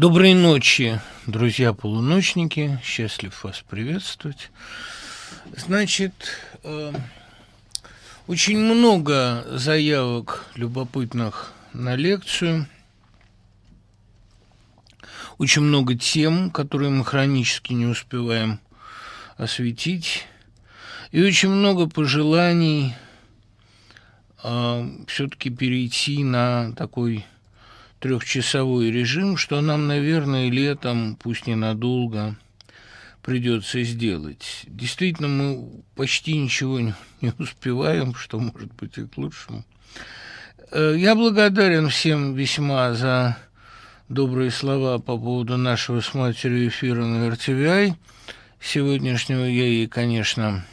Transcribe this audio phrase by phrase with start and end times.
[0.00, 2.80] Доброй ночи, друзья-полуночники.
[2.82, 4.50] Счастлив вас приветствовать.
[5.54, 6.14] Значит,
[6.62, 6.94] э,
[8.26, 12.66] очень много заявок любопытных на лекцию.
[15.36, 18.58] Очень много тем, которые мы хронически не успеваем
[19.36, 20.24] осветить.
[21.12, 22.94] И очень много пожеланий
[24.42, 27.26] э, все-таки перейти на такой
[28.00, 32.36] трехчасовой режим, что нам, наверное, летом, пусть ненадолго,
[33.22, 34.62] придется сделать.
[34.66, 36.94] Действительно, мы почти ничего не,
[37.38, 39.64] успеваем, что может быть и к лучшему.
[40.72, 43.36] Э, я благодарен всем весьма за
[44.08, 47.94] добрые слова по поводу нашего с матерью эфира на RTVI.
[48.60, 50.64] Сегодняшнего я ей, конечно,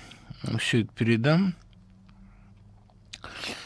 [0.59, 1.55] все это передам.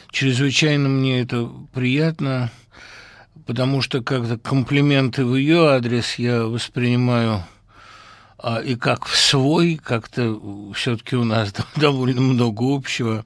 [0.10, 2.52] Чрезвычайно мне это приятно
[3.46, 7.44] потому что как-то комплименты в ее адрес я воспринимаю
[8.38, 10.40] а, и как в свой, как-то
[10.74, 13.26] все-таки у нас довольно много общего.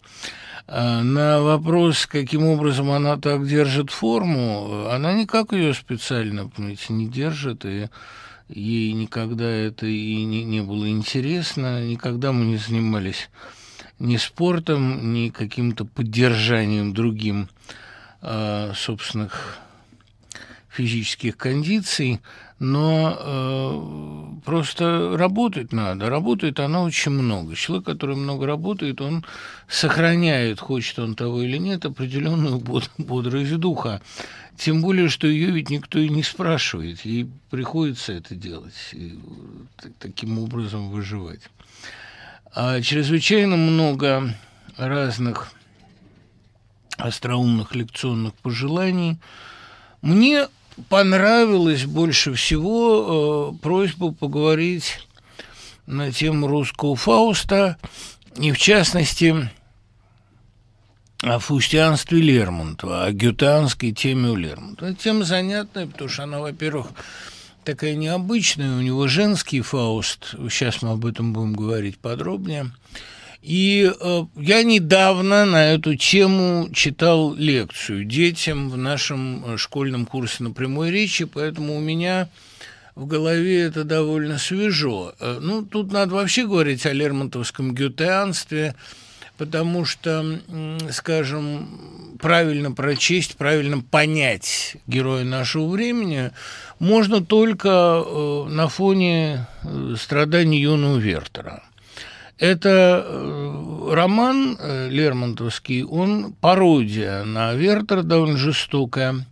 [0.67, 7.07] А, на вопрос, каким образом она так держит форму, она никак ее специально, понимаете, не
[7.07, 7.87] держит, и
[8.49, 13.29] ей никогда это и не, не было интересно, никогда мы не занимались
[13.99, 17.47] ни спортом, ни каким-то поддержанием другим
[18.21, 19.59] э, собственных
[20.75, 22.21] физических кондиций,
[22.59, 26.09] но э, просто работать надо.
[26.09, 27.55] Работает она очень много.
[27.55, 29.25] Человек, который много работает, он
[29.67, 34.01] сохраняет, хочет он того или нет, определенную bod- бодрость духа.
[34.57, 37.03] Тем более, что ее ведь никто и не спрашивает.
[37.03, 39.19] Ей приходится это делать и
[39.99, 41.41] таким образом выживать.
[42.53, 44.33] А чрезвычайно много
[44.77, 45.51] разных
[46.97, 49.17] остроумных лекционных пожеланий.
[50.01, 50.47] Мне
[50.89, 54.99] понравилось больше всего э, просьба поговорить
[55.85, 57.77] на тему русского Фауста,
[58.37, 59.49] и в частности
[61.21, 64.93] о фустианстве Лермонтова, о гютанской теме у Лермонтова.
[64.93, 66.87] Тема занятная, потому что она, во-первых,
[67.63, 72.71] такая необычная, у него женский Фауст, сейчас мы об этом будем говорить подробнее–
[73.45, 80.43] и э, я недавно на эту тему читал лекцию детям в нашем э, школьном курсе
[80.43, 82.27] на прямой речи, поэтому у меня
[82.95, 85.13] в голове это довольно свежо.
[85.19, 88.73] Э, ну, тут надо вообще говорить о лермонтовском гютеанстве,
[89.37, 90.39] потому что,
[90.89, 96.31] скажем, правильно прочесть, правильно понять героя нашего времени
[96.79, 99.45] можно только э, на фоне
[99.99, 101.61] страданий юного Вертера–
[102.37, 109.25] это э, роман э, Лермонтовский, он пародия на Вертер, довольно жестокая.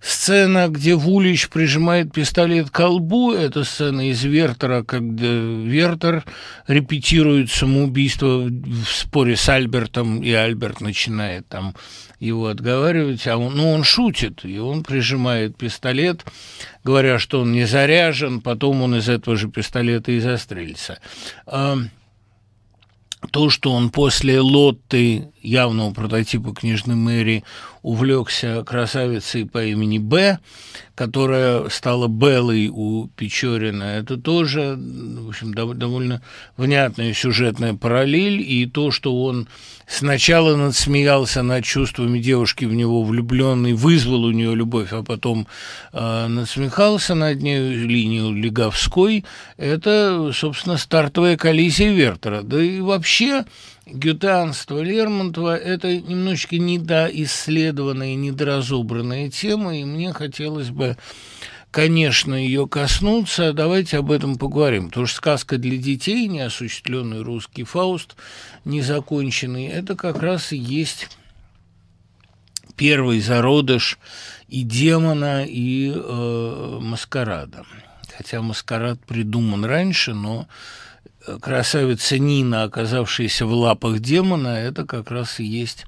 [0.00, 6.24] Сцена, где Вулич прижимает пистолет к колбу, это сцена из Вертера, когда Вертер
[6.66, 11.74] репетирует самоубийство в споре с Альбертом, и Альберт начинает там
[12.18, 16.24] его отговаривать, а он, ну, он шутит, и он прижимает пистолет,
[16.82, 20.98] говоря, что он не заряжен, потом он из этого же пистолета и застрелится
[23.30, 27.44] то, что он после Лотты, явного прототипа книжной Мэри,
[27.82, 30.38] увлекся красавицей по имени Б,
[30.94, 33.84] которая стала Беллой у Печорина.
[33.84, 36.20] Это тоже, в общем, довольно
[36.58, 39.48] внятная сюжетная параллель, и то, что он
[39.86, 45.46] сначала надсмеялся над чувствами девушки в него влюбленной, вызвал у нее любовь, а потом
[45.92, 49.24] э, надсмехался над ней линию Леговской,
[49.56, 52.42] это, собственно, стартовая коллизия Вертера.
[52.42, 53.44] Да и вообще
[53.92, 60.96] гютанство Лермонтова– это немножечко недоисследованная, недоразобранная тема, и мне хотелось бы
[61.70, 63.52] конечно, ее коснуться.
[63.52, 64.88] Давайте об этом поговорим.
[64.88, 68.16] Потому что сказка для детей, неосуществленный русский Фауст,
[68.64, 71.08] незаконченный, это как раз и есть
[72.76, 73.98] первый зародыш
[74.48, 77.64] и демона, и э, маскарада.
[78.16, 80.48] Хотя маскарад придуман раньше, но
[81.40, 85.86] красавица Нина, оказавшаяся в лапах демона, это как раз и есть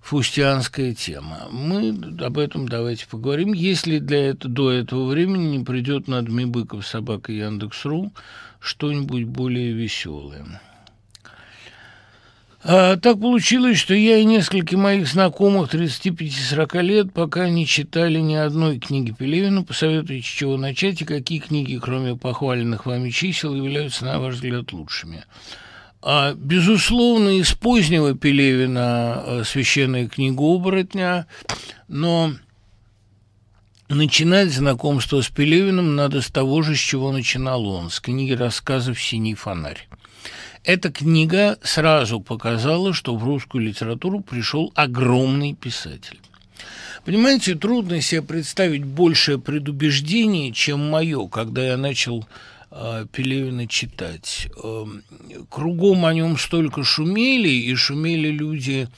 [0.00, 1.48] фустианская тема.
[1.50, 1.90] Мы
[2.20, 3.52] об этом давайте поговорим.
[3.52, 8.12] Если для этого, до этого времени не придет над Мибыков собака Яндекс.ру
[8.60, 10.60] что-нибудь более веселое.
[12.62, 18.34] А, так получилось, что я и несколько моих знакомых 35-40 лет пока не читали ни
[18.34, 19.62] одной книги Пелевина.
[19.62, 25.24] Посоветуйте, чего начать и какие книги, кроме похваленных вами чисел, являются, на ваш взгляд, лучшими.
[26.02, 31.26] А, безусловно, из позднего Пелевина а, «Священная книга оборотня»,
[31.88, 32.32] но
[33.90, 39.02] Начинать знакомство с Пелевиным надо с того же, с чего начинал он, с книги рассказов
[39.02, 39.88] «Синий фонарь».
[40.64, 46.20] Эта книга сразу показала, что в русскую литературу пришел огромный писатель.
[47.04, 52.26] Понимаете, трудно себе представить большее предубеждение, чем мое, когда я начал
[52.70, 54.48] э, Пелевина читать.
[54.62, 54.84] Э,
[55.48, 58.88] кругом о нем столько шумели, и шумели люди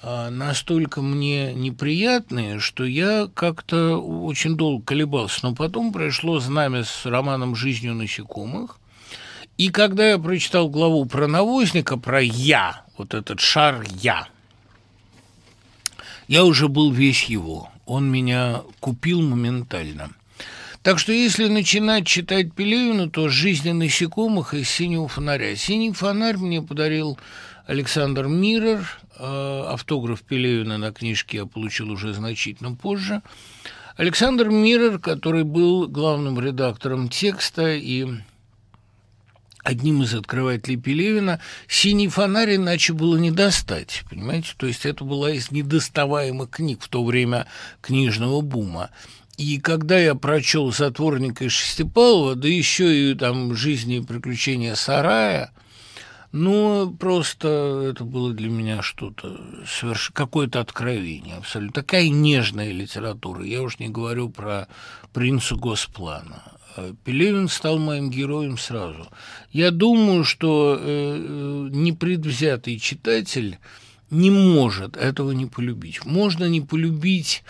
[0.00, 5.40] а, настолько мне неприятные, что я как-то очень долго колебался.
[5.42, 8.78] Но потом пришло знамя с романом «Жизнью насекомых».
[9.58, 14.28] И когда я прочитал главу про навозника, про «я», вот этот шар «я»,
[16.28, 17.68] я уже был весь его.
[17.84, 20.10] Он меня купил моментально.
[20.82, 25.56] Так что если начинать читать Пелевину, то «Жизнь насекомых» из «Синего фонаря».
[25.56, 27.18] «Синий фонарь» мне подарил
[27.66, 28.88] Александр Мирер,
[29.18, 33.22] э, автограф Пелевина на книжке я получил уже значительно позже.
[33.96, 38.06] Александр Мирер, который был главным редактором текста и
[39.62, 44.52] одним из открывателей Пелевина, «Синий фонарь» иначе было не достать, понимаете?
[44.56, 47.46] То есть это была из недоставаемых книг в то время
[47.80, 48.90] книжного бума.
[49.36, 55.52] И когда я прочел «Затворника» и Шестипалова, да еще и там «Жизни и приключения сарая»,
[56.30, 60.10] ну, просто это было для меня что-то, соверш...
[60.12, 61.82] какое-то откровение абсолютно.
[61.82, 63.42] Такая нежная литература.
[63.44, 64.68] Я уж не говорю про
[65.14, 66.42] принца Госплана.
[67.04, 69.08] Пелевин стал моим героем сразу.
[69.52, 73.58] Я думаю, что э, э, непредвзятый читатель
[74.10, 76.04] не может этого не полюбить.
[76.04, 77.42] Можно не полюбить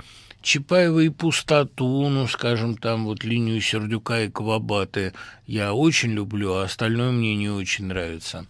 [0.43, 5.13] Чапаева и пустоту, ну, скажем, там вот линию Сердюка и Кавабаты
[5.47, 8.47] я очень люблю, а остальное мне не очень нравится.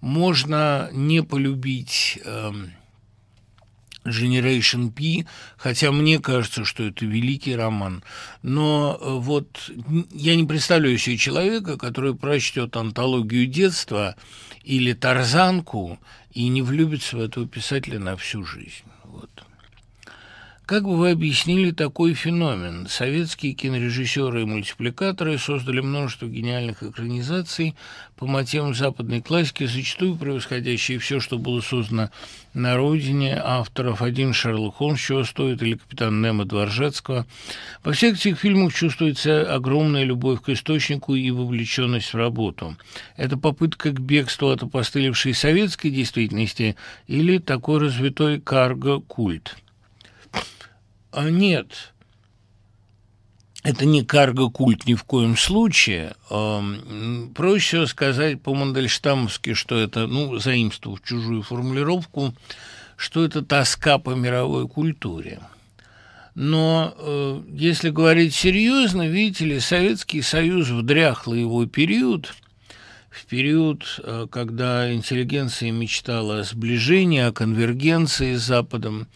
[0.00, 2.20] Можно не полюбить...
[2.24, 2.52] Э,
[4.04, 5.26] Generation P,
[5.56, 8.02] хотя мне кажется, что это великий роман.
[8.42, 9.70] Но э, вот
[10.10, 14.16] я не представляю себе человека, который прочтет антологию детства
[14.64, 15.98] или Тарзанку
[16.32, 18.84] и не влюбится в этого писателя на всю жизнь.
[19.04, 19.30] Вот.
[20.72, 22.86] Как бы вы объяснили такой феномен?
[22.88, 27.74] Советские кинорежиссеры и мультипликаторы создали множество гениальных экранизаций
[28.16, 32.08] по мотивам западной классики, зачастую превосходящие все, что было создано
[32.54, 34.00] на родине авторов.
[34.00, 37.26] Один Шерлок Холмс, чего стоит, или Капитан Немо Дворжецкого.
[37.84, 42.78] Во всех этих фильмах чувствуется огромная любовь к источнику и вовлеченность в работу.
[43.18, 46.76] Это попытка к бегству от опостылевшей советской действительности
[47.08, 49.58] или такой развитой карго-культ–
[51.12, 51.92] а нет,
[53.62, 56.14] это не карго-культ ни в коем случае.
[57.34, 62.34] Проще сказать по-мандельштамовски, что это, ну, заимствовав чужую формулировку,
[62.96, 65.40] что это тоска по мировой культуре.
[66.34, 70.82] Но э, если говорить серьезно, видите ли, Советский Союз в
[71.34, 72.34] его период,
[73.10, 79.08] в период, э, когда интеллигенция мечтала о сближении, о конвергенции с Западом,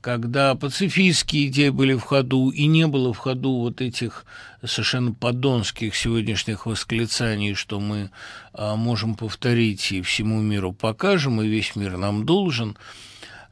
[0.00, 4.24] когда пацифистские идеи были в ходу, и не было в ходу вот этих
[4.64, 8.10] совершенно подонских сегодняшних восклицаний, что мы
[8.52, 12.76] а, можем повторить и всему миру покажем, и весь мир нам должен,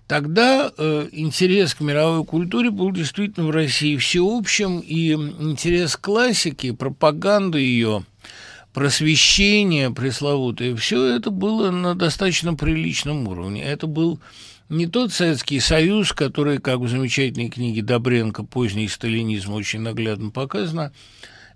[0.06, 6.72] тогда э, интерес к мировой культуре был действительно в России всеобщим, и интерес к классике,
[6.72, 8.04] пропаганда ее–
[8.76, 13.62] просвещение пресловутое, все это было на достаточно приличном уровне.
[13.62, 14.20] Это был
[14.68, 20.92] не тот Советский Союз, который, как в замечательной книге Добренко «Поздний сталинизм» очень наглядно показано,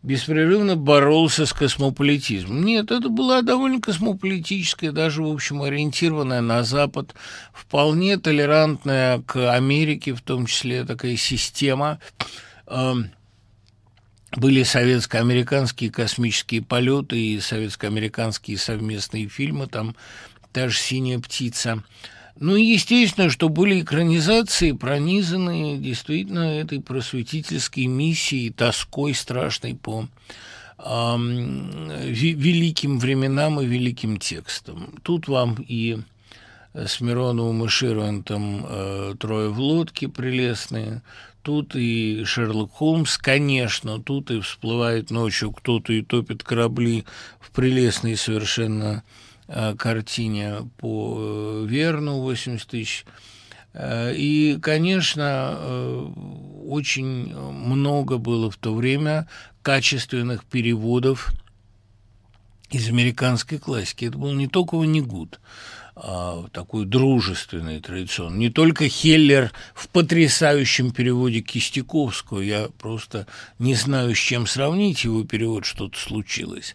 [0.03, 2.65] беспрерывно боролся с космополитизмом.
[2.65, 7.15] Нет, это была довольно космополитическая, даже, в общем, ориентированная на Запад,
[7.53, 11.99] вполне толерантная к Америке, в том числе такая система.
[12.67, 13.11] Эм,
[14.37, 19.97] были советско-американские космические полеты и советско-американские совместные фильмы, там
[20.53, 21.83] та же «Синяя птица».
[22.41, 30.09] Ну естественно, что были экранизации, пронизанные действительно этой просветительской миссией, тоской страшной по
[30.79, 31.17] э,
[32.09, 34.95] великим временам и великим текстам.
[35.03, 35.99] Тут вам и
[36.73, 41.03] с Мироновым и Ширвантом э, «Трое в лодке» прелестные,
[41.43, 47.05] тут и Шерлок Холмс, конечно, тут и всплывает ночью кто-то и топит корабли
[47.39, 49.03] в прелестной совершенно
[49.77, 53.05] картине по э, Верну 80 тысяч.
[53.73, 56.13] Э, и, конечно,
[56.67, 59.29] очень много было в то время
[59.63, 61.33] качественных переводов
[62.71, 64.07] из американской классики.
[64.07, 65.41] Это был не только Ванигут.
[66.03, 68.39] а, такой дружественный традицион.
[68.39, 73.27] Не только Хеллер в потрясающем переводе Кистяковского, я просто
[73.59, 76.75] не знаю, с чем сравнить его перевод, что-то случилось.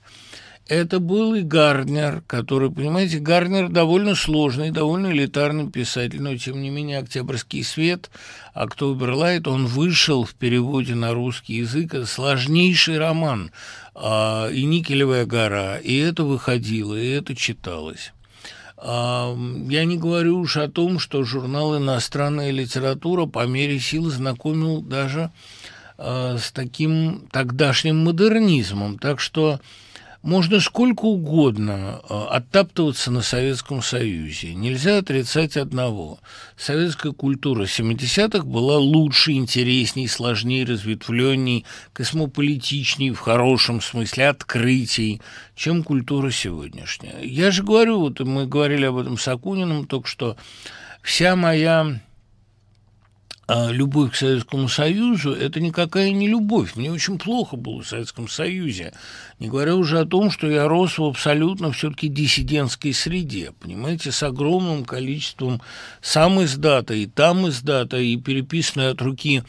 [0.67, 6.71] Это был и Гарнер, который, понимаете, Гарнер довольно сложный, довольно элитарный писатель, но, тем не
[6.71, 8.09] менее, «Октябрьский свет»,
[8.55, 13.51] «October Light», он вышел в переводе на русский язык, это сложнейший роман,
[13.93, 18.11] а, и «Никелевая гора», и это выходило, и это читалось.
[18.77, 19.37] А,
[19.69, 25.29] я не говорю уж о том, что журнал «Иностранная литература» по мере сил знакомил даже
[25.99, 29.59] а, с таким тогдашним модернизмом, так что
[30.25, 34.55] можно сколько угодно э, оттаптываться на Советском Союзе.
[34.55, 36.19] Нельзя отрицать одного.
[36.57, 41.63] Советская культура 70-х была лучше, интересней, сложнее, разветвленней,
[41.93, 45.21] космополитичней, в хорошем смысле, открытий,
[45.55, 47.21] чем культура сегодняшняя.
[47.21, 50.37] Я же говорю, вот мы говорили об этом с Акуниным только что,
[51.03, 51.99] вся моя
[53.47, 56.75] а любовь к Советскому Союзу– это никакая не любовь.
[56.75, 58.93] Мне очень плохо было в Советском Союзе.
[59.39, 64.23] Не говоря уже о том, что я рос в абсолютно все-таки диссидентской среде, понимаете, с
[64.23, 65.61] огромным количеством
[66.01, 69.43] сам издата, и там издата, и переписанные от руки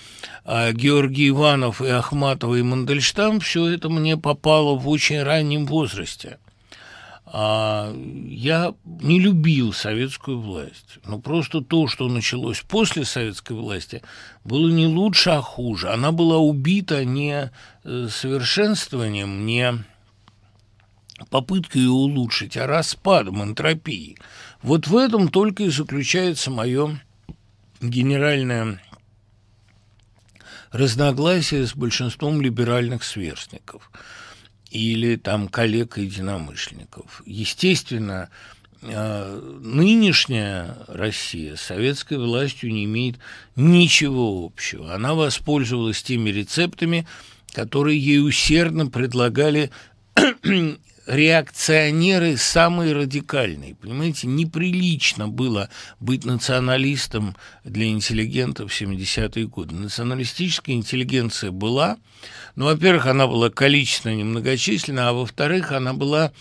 [0.45, 6.39] а, Георгий Иванов и Ахматова и Мандельштам, все это мне попало в очень раннем возрасте.
[7.39, 11.01] А я не любил советскую власть.
[11.05, 14.01] Но просто то, что началось после советской власти,
[14.43, 15.91] было не лучше, а хуже.
[15.91, 17.53] Она была убита не
[17.85, 19.85] э, совершенствованием, не
[21.29, 24.17] попыткой ее улучшить, а распадом, энтропией.
[24.63, 27.03] Вот в этом только и заключается мое
[27.83, 28.81] генеральное
[30.71, 33.91] разногласие с большинством либеральных сверстников–
[34.71, 37.23] или там коллег и единомышленников.
[37.27, 38.31] Естественно,
[38.83, 43.17] э, нынешняя Россия с советской властью не имеет
[43.55, 44.95] ничего общего.
[44.95, 47.07] Она воспользовалась теми рецептами,
[47.53, 49.71] которые ей усердно предлагали
[51.07, 53.75] реакционеры самые радикальные.
[53.75, 55.71] Понимаете, неприлично было
[56.01, 59.75] быть националистом для интеллигентов в 70-е годы.
[59.75, 61.97] Националистическая интеллигенция была,
[62.57, 66.33] ну, во-первых, она была количественно немногочисленна, а во-вторых, она была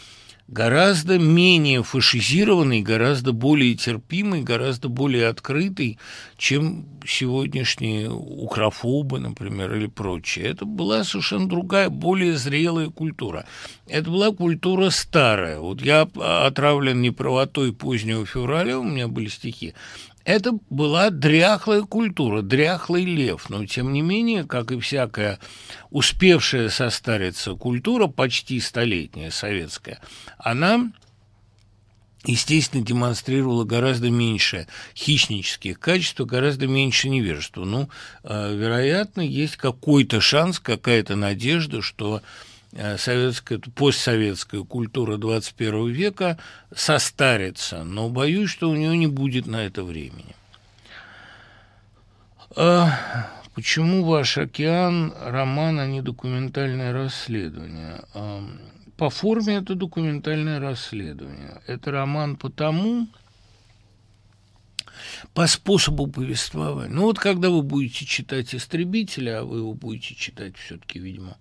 [0.48, 5.98] гораздо менее фашизированный, гораздо более терпимый, гораздо более открытый,
[6.38, 10.46] чем сегодняшние укрофобы, например, или прочее.
[10.46, 13.46] Это была совершенно другая, более зрелая культура.
[13.88, 15.60] Это была культура старая.
[15.60, 19.74] Вот я отравлен неправотой позднего февраля, у меня были стихи.
[20.26, 25.40] Это была дряхлая культура, дряхлый лев, но тем не менее, как и всякая
[25.92, 30.02] успевшая состариться культура, почти столетняя советская,
[30.40, 30.92] она
[32.28, 37.64] естественно, демонстрировала гораздо меньше хищнических качеств, гораздо меньше невежества.
[37.66, 37.90] Ну,
[38.24, 42.24] э, вероятно, есть какой-то шанс, какая-то надежда, что
[42.98, 46.38] советская, постсоветская культура 21 века
[46.74, 50.36] состарится, но боюсь, что у нее не будет на это времени.
[52.56, 58.02] А почему ваш океан роман, а не документальное расследование?
[58.14, 58.44] А,
[58.98, 61.62] по форме это документальное расследование.
[61.68, 63.08] Это роман потому,
[65.34, 66.94] по способу повествования.
[66.94, 71.38] Ну вот когда вы будете читать «Истребителя», а вы его будете читать все-таки, видимо,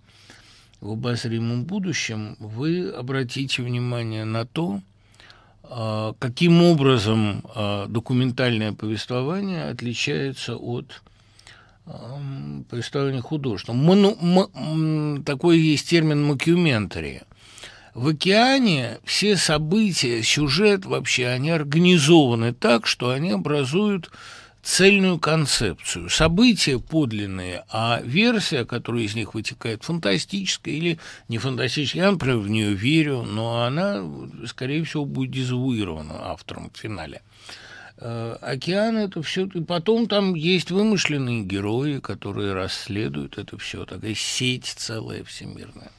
[0.85, 4.83] в обозримом будущем, вы обратите внимание на то,
[5.62, 11.03] а, каким образом а, документальное повествование отличается от
[12.71, 13.83] повествования художественного.
[13.83, 17.23] Мону, м, такой есть термин «макюментари».
[17.93, 24.11] В океане все события, сюжет вообще, они организованы так, что они образуют
[24.64, 26.09] цельную концепцию.
[26.09, 32.04] События подлинные, а версия, которая из них вытекает, фантастическая или не фантастическая.
[32.04, 34.02] Я, например, в нее верю, но она,
[34.47, 37.21] скорее всего, будет дезавуирована автором в финале.
[37.99, 39.44] Э, океан это все.
[39.47, 43.85] И потом там есть вымышленные герои, которые расследуют это все.
[43.85, 45.92] Такая сеть целая всемирная.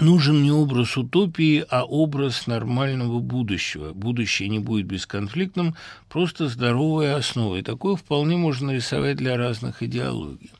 [0.00, 3.92] Нужен не образ утопии, а образ нормального будущего.
[3.92, 5.76] Будущее не будет бесконфликтным,
[6.08, 7.56] просто здоровая основа.
[7.56, 10.52] И такое вполне можно рисовать для разных идеологий.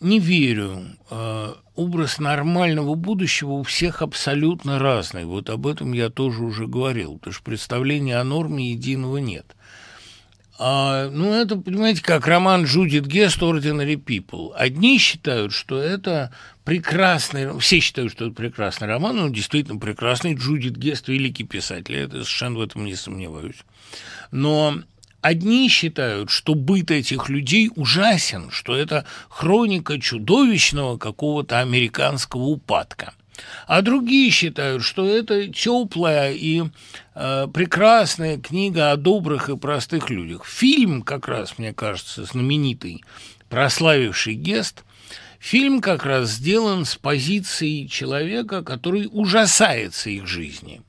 [0.00, 0.82] Не верю.
[1.10, 5.24] А, образ нормального будущего у всех абсолютно разный.
[5.24, 9.56] Вот об этом я тоже уже говорил, потому что представления о норме единого нет.
[10.60, 14.52] А, ну, это, понимаете, как роман Джудит Гест «Ordinary People».
[14.54, 16.32] Одни считают, что это
[16.64, 17.56] прекрасный...
[17.60, 20.34] Все считают, что это прекрасный роман, он действительно прекрасный.
[20.34, 23.64] Джудит Гест– великий писатель, я совершенно в этом не сомневаюсь.
[24.32, 24.82] Но
[25.20, 33.14] Одни считают, что быт этих людей ужасен, что это хроника чудовищного какого-то американского упадка.
[33.66, 36.62] А другие считают, что это теплая и
[37.14, 40.46] э, прекрасная книга о добрых и простых людях.
[40.46, 43.04] Фильм, как раз, мне кажется, знаменитый,
[43.48, 44.84] прославивший Гест,
[45.38, 50.82] фильм как раз сделан с позиции человека, который ужасается их жизни.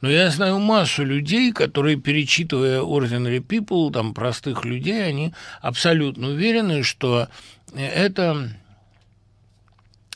[0.00, 5.32] Но я знаю массу людей, которые, перечитывая Ordinary People, там, простых людей, они
[5.62, 7.28] абсолютно уверены, что
[7.74, 8.48] это а,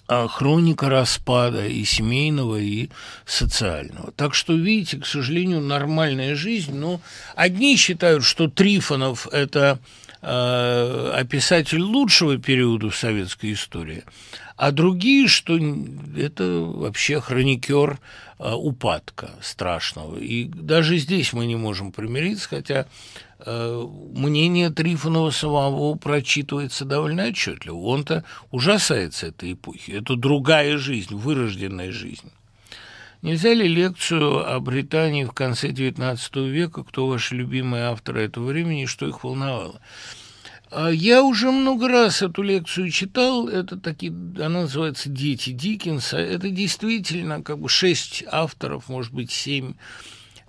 [0.08, 2.88] хроника распада и семейного, и
[3.26, 4.10] социального.
[4.12, 6.74] Так что, видите, к сожалению, нормальная жизнь.
[6.74, 7.00] Но
[7.36, 9.78] одни считают, что Трифонов– это
[10.22, 14.04] э, описатель лучшего периода в советской истории,
[14.56, 15.58] а другие, что
[16.16, 17.98] это вообще хроникер
[18.38, 20.18] э, упадка страшного.
[20.18, 22.86] И даже здесь мы не можем примириться, хотя
[23.46, 27.76] мнение Трифонова самого прочитывается довольно отчетливо.
[27.76, 29.92] Он-то ужасается этой эпохи.
[29.92, 32.32] Это другая жизнь, вырожденная жизнь.
[33.22, 38.86] Нельзя ли лекцию о Британии в конце XIX века, кто ваши любимые авторы этого времени
[38.86, 39.80] что их волновало?
[40.70, 46.18] А я уже много раз эту лекцию читал, это такие, она называется «Дети Диккенса».
[46.18, 49.74] Это действительно как бы шесть авторов, может быть, семь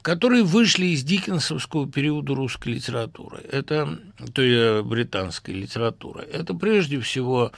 [0.02, 3.40] которые вышли из диккенсовского периода русской литературы.
[3.52, 4.00] Это,
[4.34, 6.24] то есть британской литературы.
[6.24, 7.52] Это прежде всего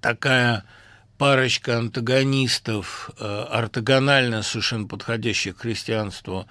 [0.00, 0.64] такая
[1.18, 6.48] парочка антагонистов, э, ортогонально совершенно подходящих к христианству,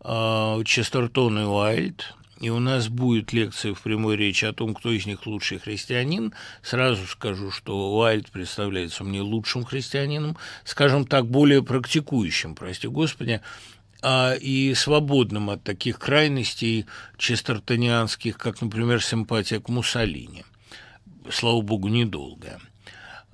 [0.00, 4.90] э, Честертон и Уайльд, и у нас будет лекция в прямой речи о том, кто
[4.90, 6.34] из них лучший христианин.
[6.62, 13.40] Сразу скажу, что Уайльд представляется мне лучшим христианином, скажем так, более практикующим, прости господи,
[14.02, 16.86] а и свободным от таких крайностей
[17.16, 20.44] честертонианских, как, например, симпатия к Муссолини.
[21.30, 22.60] Слава богу, недолгая.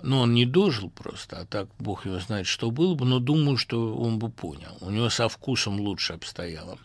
[0.03, 3.57] Но он не дожил просто, а так бог его знает, что было бы, но думаю,
[3.57, 4.77] что он бы понял.
[4.81, 6.79] У него со вкусом лучше обстояло.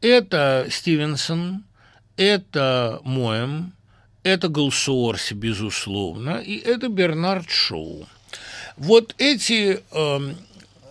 [0.00, 1.64] Это Стивенсон,
[2.16, 3.72] это Моем,
[4.22, 8.06] это Голсуорси, безусловно, и это Бернард Шоу.
[8.76, 10.34] Вот эти э,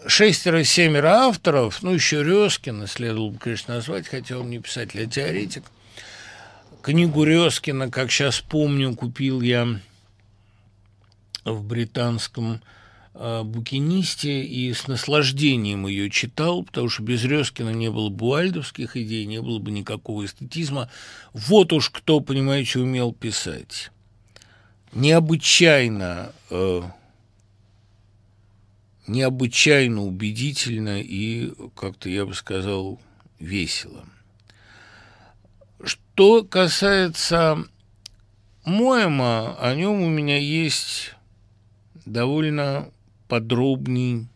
[0.07, 5.63] шестеро-семеро авторов, ну, еще Резкина следовало бы, конечно, назвать, хотя он не писатель, а теоретик.
[6.81, 9.67] Книгу Резкина, как сейчас помню, купил я
[11.43, 12.61] в британском
[13.15, 19.25] букинисте и с наслаждением ее читал, потому что без Резкина не было бы уальдовских идей,
[19.25, 20.89] не было бы никакого эстетизма.
[21.33, 23.91] Вот уж кто, понимаете, умел писать.
[24.91, 26.81] Необычайно, э,
[29.07, 32.99] необычайно убедительно и, как-то я бы сказал,
[33.39, 34.05] весело.
[35.83, 37.65] Что касается
[38.65, 41.13] Моема, о нем у меня есть
[42.05, 42.89] довольно
[43.27, 44.27] подробней.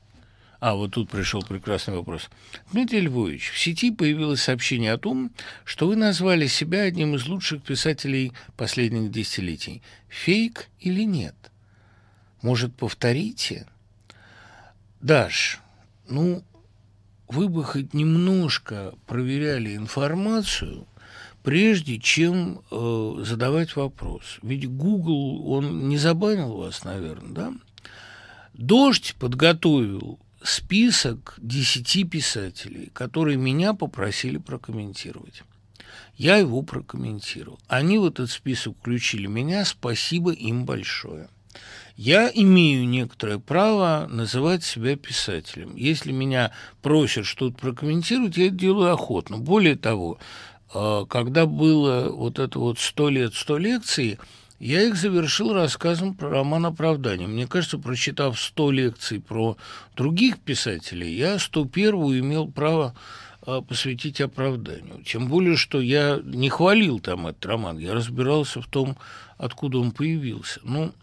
[0.60, 2.30] А, вот тут пришел прекрасный вопрос.
[2.72, 5.32] Дмитрий Львович, в сети появилось сообщение о том,
[5.64, 9.82] что вы назвали себя одним из лучших писателей последних десятилетий.
[10.10, 11.36] Фейк или нет?
[12.42, 13.68] Может, повторите?
[15.00, 15.60] Даш,
[16.10, 16.44] ну,
[17.30, 20.86] вы бы хоть немножко проверяли информацию,
[21.44, 24.40] прежде чем э, задавать вопрос.
[24.42, 27.54] Ведь Google, он не забанил вас, наверное, да?
[28.60, 35.44] «Дождь» подготовил список десяти писателей, которые меня попросили прокомментировать.
[36.18, 37.58] Я его прокомментировал.
[37.70, 41.30] Они в этот список включили меня, спасибо им большое.
[41.96, 45.78] Я имею некоторое право называть себя писателем.
[45.78, 49.38] Если меня просят что-то прокомментировать, я это делаю охотно.
[49.38, 50.20] Более того,
[50.74, 54.20] э, когда было вот это вот «сто лет, сто лекций»,
[54.60, 57.28] я их завершил рассказом про роман «Оправдание».
[57.28, 59.58] Мне кажется, прочитав сто лекций про
[59.96, 62.94] других писателей, я сто первую имел право
[63.42, 65.02] а, посвятить оправданию.
[65.04, 68.98] Тем более, что я не хвалил там этот роман, я разбирался в том,
[69.38, 70.60] откуда он появился.
[70.64, 70.94] Ну,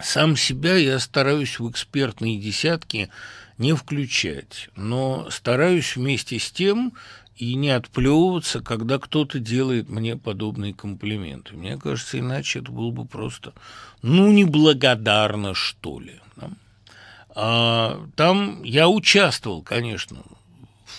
[0.00, 3.10] сам себя я стараюсь в экспертные десятки
[3.58, 6.94] не включать, но стараюсь вместе с тем
[7.36, 11.54] и не отплевываться, когда кто-то делает мне подобные комплименты.
[11.54, 13.52] Мне кажется, иначе это было бы просто,
[14.02, 16.20] ну, неблагодарно, что ли.
[16.36, 16.50] Да?
[17.34, 20.22] А, там я участвовал, конечно,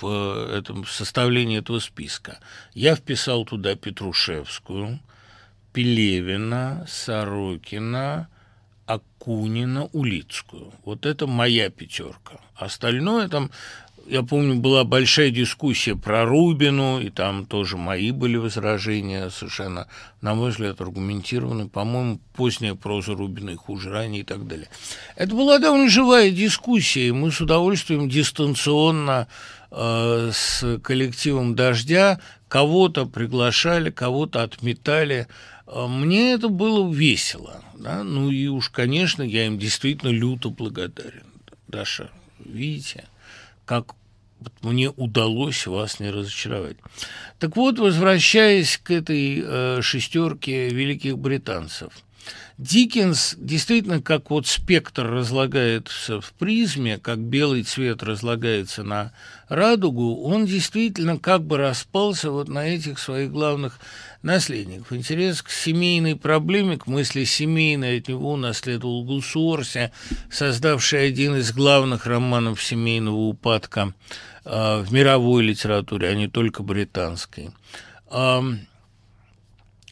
[0.02, 2.40] в э, этом составлении этого списка.
[2.74, 5.00] Я вписал туда Петрушевскую,
[5.72, 8.28] Пелевина, Сорокина,
[8.86, 10.74] Акунина, Улицкую.
[10.84, 12.40] Вот это моя пятерка.
[12.56, 13.52] Остальное там
[14.08, 19.88] я помню, была большая дискуссия про Рубину, и там тоже мои были возражения, совершенно,
[20.22, 21.68] на мой взгляд, аргументированы.
[21.68, 24.70] По-моему, поздняя проза Рубина и хуже ранее и так далее.
[25.16, 29.28] Это была довольно живая дискуссия, и мы с удовольствием дистанционно
[29.72, 35.28] э, с коллективом «Дождя» кого-то приглашали, кого-то отметали.
[35.66, 37.64] Э, мне это было весело.
[37.74, 38.04] Да?
[38.04, 41.26] Ну и уж, конечно, я им действительно люто благодарен.
[41.68, 43.06] Даша, видите?
[43.66, 43.96] Как
[44.62, 46.78] мне удалось вас не разочаровать.
[47.40, 51.94] Так вот, возвращаясь к этой э, шестерке великих британцев,
[52.58, 59.12] Диккенс действительно как вот спектр разлагается в призме, как белый цвет разлагается на
[59.50, 63.80] радугу, он действительно как бы распался вот на этих своих главных
[64.26, 64.92] наследников.
[64.92, 69.92] Интерес к семейной проблеме, к мысли семейной от него унаследовал Гусуорси,
[70.30, 73.94] создавший один из главных романов семейного упадка
[74.44, 77.52] э, в мировой литературе, а не только британской.
[78.10, 78.42] Э,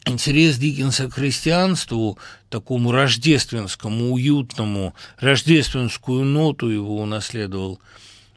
[0.04, 2.18] интерес Диккенса к христианству,
[2.50, 7.80] такому рождественскому, уютному, рождественскую ноту его унаследовал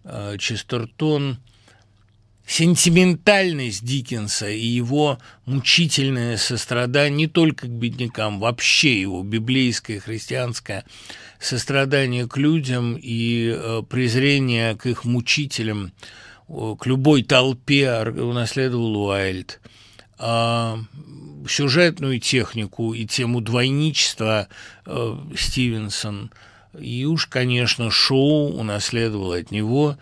[0.03, 1.39] э, Честертон,
[2.47, 10.86] сентиментальность Диккенса и его мучительное сострадание не только к беднякам, вообще его библейское, христианское
[11.39, 15.91] сострадание к людям и э, презрение к их мучителям,
[16.47, 19.60] к любой толпе унаследовал Уайльд.
[20.17, 20.79] А
[21.47, 24.47] сюжетную технику и тему двойничества
[24.86, 26.31] э, Стивенсон.
[26.79, 29.97] И уж, конечно, шоу унаследовал от него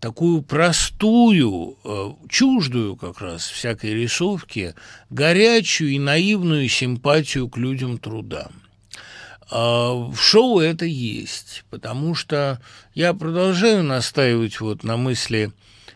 [0.00, 4.74] такую простую, э, чуждую как раз всякой рисовки,
[5.10, 8.48] горячую и наивную симпатию к людям труда.
[9.50, 12.60] А в шоу это есть, потому что
[12.94, 15.52] я продолжаю настаивать вот на мысли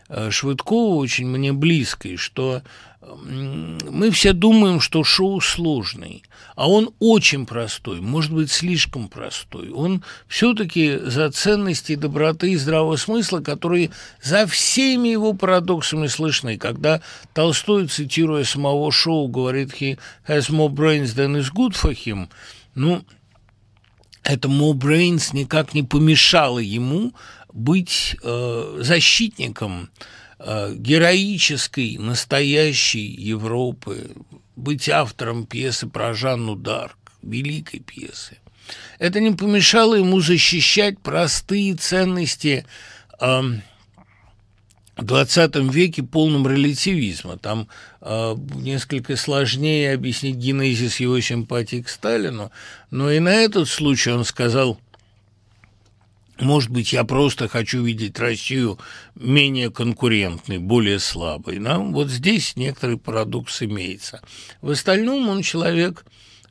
[0.07, 2.61] э, Швыдкова, очень мне близкой, что
[3.01, 6.23] мы все думаем, что шоу сложный,
[6.55, 9.71] а он очень простой, может быть, слишком простой.
[9.71, 13.89] Он все-таки за ценности доброты и здравого смысла, которые
[14.21, 16.57] за всеми его парадоксами слышны.
[16.59, 17.01] Когда
[17.33, 22.29] Толстой, цитируя самого шоу, говорит «he has more brains than is good for him»,
[22.75, 23.03] ну,
[24.23, 27.13] это more brains никак не помешало ему
[27.51, 30.20] быть э, защитником Э,
[30.75, 34.11] героической, настоящей Европы,
[34.55, 38.37] быть автором пьесы про Жанну Дарк, великой пьесы.
[38.99, 42.65] Это не помешало ему защищать простые ценности
[43.19, 43.41] э,
[44.97, 47.37] в XX веке полным релятивизма.
[47.37, 47.67] Там
[48.01, 52.51] э, несколько сложнее объяснить генезис его симпатии к Сталину,
[52.91, 54.79] но и на этот случай он сказал–
[56.41, 58.79] может быть, я просто хочу видеть Россию
[59.15, 61.59] менее конкурентной, более слабой.
[61.59, 61.77] Да?
[61.77, 64.21] Вот здесь некоторый парадокс имеется.
[64.61, 66.05] В остальном он человек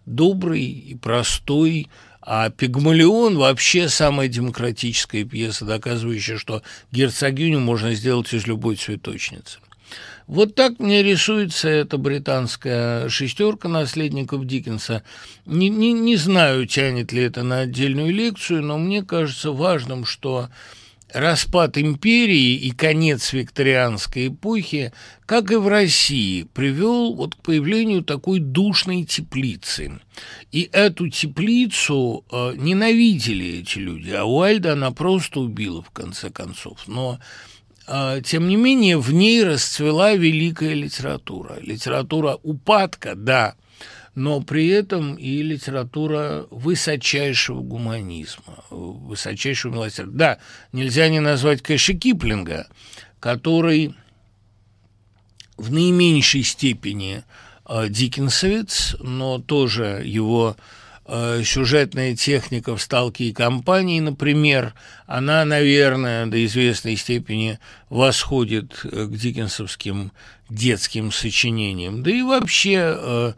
[0.07, 1.89] добрый и простой,
[2.23, 9.59] а «Пигмалион» вообще самая демократическая пьеса, доказывающая, что герцогиню можно сделать из любой цветочницы.
[10.31, 15.03] Вот так мне рисуется эта британская шестерка наследников Диккенса.
[15.45, 20.49] Не, не, не знаю, тянет ли это на отдельную лекцию, но мне кажется важным, что
[21.13, 24.93] распад империи и конец викторианской эпохи,
[25.27, 30.01] как и в России, привел вот к появлению такой душной теплицы.
[30.53, 36.87] И эту теплицу э, ненавидели эти люди, а Уайльда она просто убила в конце концов.
[36.87, 37.19] Но
[38.23, 41.59] тем не менее, в ней расцвела великая литература.
[41.61, 43.57] Литература упадка, да,
[44.15, 50.13] но при этом и литература высочайшего гуманизма, высочайшего милосердия.
[50.13, 50.39] Да,
[50.73, 52.69] нельзя не назвать Кэша Киплинга,
[53.19, 53.95] который
[55.57, 57.25] в наименьшей степени
[57.69, 60.57] э, диккенсовец, но тоже его
[61.13, 64.75] Э, сюжетная техника в «Сталке и компании», например,
[65.09, 70.13] она, наверное, до известной степени восходит э, к диккенсовским
[70.49, 72.05] детским сочинениям.
[72.05, 73.33] Да и вообще э,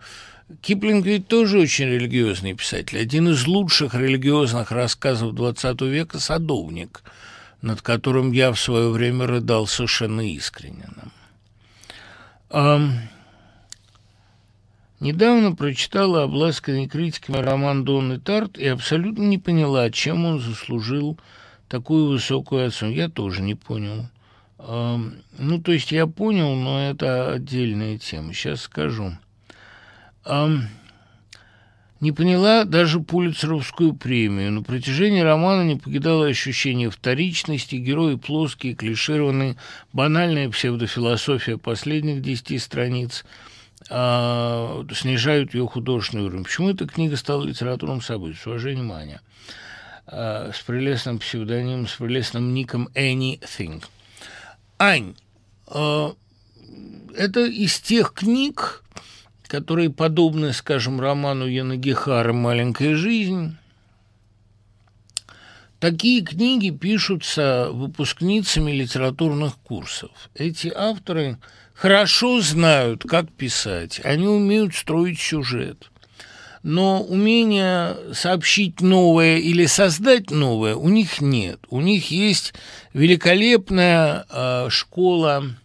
[0.61, 2.99] Киплинг ведь тоже очень религиозный писатель.
[2.99, 7.03] Один из лучших религиозных рассказов XX века «Садовник»,
[7.63, 10.85] над которым я в свое время рыдал совершенно искренне.
[15.03, 21.19] Недавно прочитала обласканный критиками роман Донны Тарт и абсолютно не поняла, чем он заслужил
[21.69, 22.97] такую высокую оценку.
[22.97, 24.09] Я тоже не понял.
[24.59, 28.33] Ну, то есть я понял, но это отдельная тема.
[28.33, 29.19] Сейчас скажу.
[30.25, 34.53] Не поняла даже Пулицеровскую премию.
[34.53, 39.57] На протяжении романа не покидало ощущение вторичности, герои плоские, клишированные,
[39.93, 43.25] банальная псевдофилософия последних десяти страниц
[43.91, 46.45] а, снижают ее художественный уровень.
[46.45, 48.41] Почему эта книга стала литературным событием?
[48.43, 49.21] С уважением, Аня.
[50.07, 53.85] А, с прелестным псевдонимом, с прелестным ником Anything.
[54.79, 55.15] Ань,
[55.67, 56.15] а,
[57.17, 58.83] это из тех книг,
[59.47, 63.57] которые подобны, скажем, роману Яна Гехара «Маленькая жизнь».
[65.79, 70.11] Такие книги пишутся выпускницами литературных курсов.
[70.33, 71.39] Эти авторы
[71.83, 75.91] хорошо знают, как писать, они умеют строить сюжет.
[76.63, 81.59] Но умения сообщить новое или создать новое у них нет.
[81.71, 82.55] У них есть
[82.93, 85.57] великолепная э, школа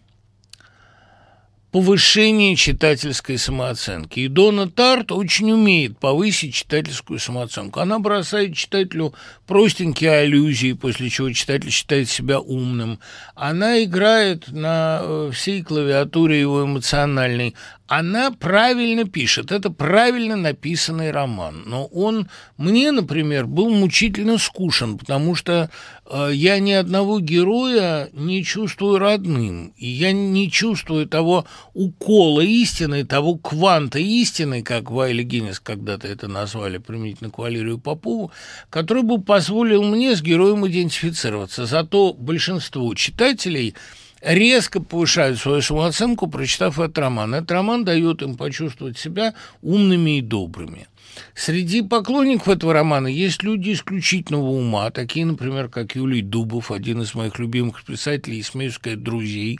[1.78, 4.18] повышение читательской самооценки.
[4.18, 7.78] И Дона Тарт очень умеет повысить читательскую самооценку.
[7.78, 9.14] Она бросает читателю
[9.46, 12.98] простенькие аллюзии, после чего читатель считает себя умным.
[13.36, 17.54] Она играет на э, всей клавиатуре его эмоциональной
[17.88, 19.50] она правильно пишет.
[19.50, 21.64] Это правильно написанный роман.
[21.66, 25.70] Но он мне, например, был мучительно скучен, потому что
[26.04, 29.72] э, я ни одного героя не чувствую родным.
[29.78, 36.28] И я не чувствую того укола истины, того кванта истины, как Вайли Гиннес когда-то это
[36.28, 38.30] назвали, применительно к Валерию Попову,
[38.68, 41.64] который бы позволил мне с героем идентифицироваться.
[41.64, 43.74] Зато большинство читателей–
[44.20, 47.34] резко повышают свою самооценку, прочитав этот роман.
[47.34, 50.86] Этот роман дает им почувствовать себя умными и добрыми.
[51.34, 57.14] Среди поклонников этого романа есть люди исключительного ума, такие, например, как Юлий Дубов, один из
[57.14, 59.58] моих любимых писателей, и, смею сказать, друзей.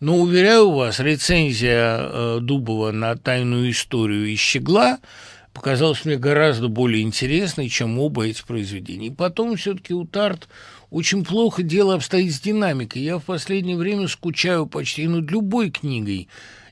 [0.00, 4.98] Но, уверяю вас, рецензия э, Дубова на «Тайную историю» из «Щегла»
[5.52, 9.08] показалась мне гораздо более интересной, чем оба эти произведения.
[9.08, 10.48] И потом все-таки у Тарт
[10.90, 13.02] очень плохо дело обстоит с динамикой.
[13.02, 16.28] Я в последнее время скучаю почти над любой книгой.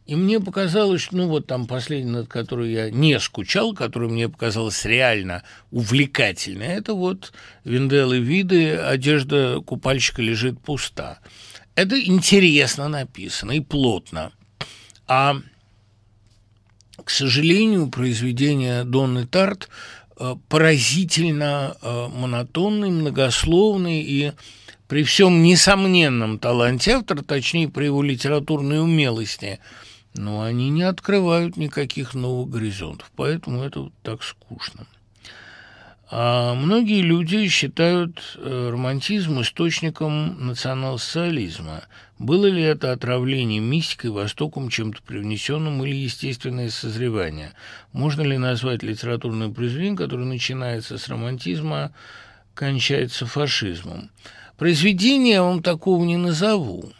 [0.07, 4.85] И мне показалось, ну вот там последняя, над которой я не скучал, которая мне показалась
[4.87, 7.33] реально увлекательной, это вот
[7.65, 11.19] Винделы виды, одежда купальщика лежит пуста.
[11.75, 14.33] Это интересно написано и плотно.
[15.07, 15.37] А,
[17.05, 19.69] к сожалению, произведение Донны Тарт–
[20.49, 24.33] поразительно э, монотонный, многословный и
[24.89, 29.61] при всем несомненном таланте автора, точнее, при его литературной умелости,
[30.15, 34.87] но они не открывают никаких новых горизонтов, поэтому это вот так скучно.
[36.11, 41.83] А многие люди считают э, романтизм источником национал-социализма.
[42.19, 47.53] Было ли это отравление мистикой, Востоком, чем-то привнесенным или естественное созревание?
[47.93, 51.93] Можно ли назвать литературное произведение, которое начинается с романтизма,
[52.55, 54.11] кончается фашизмом?
[54.57, 56.91] Произведение я вам такого не назову,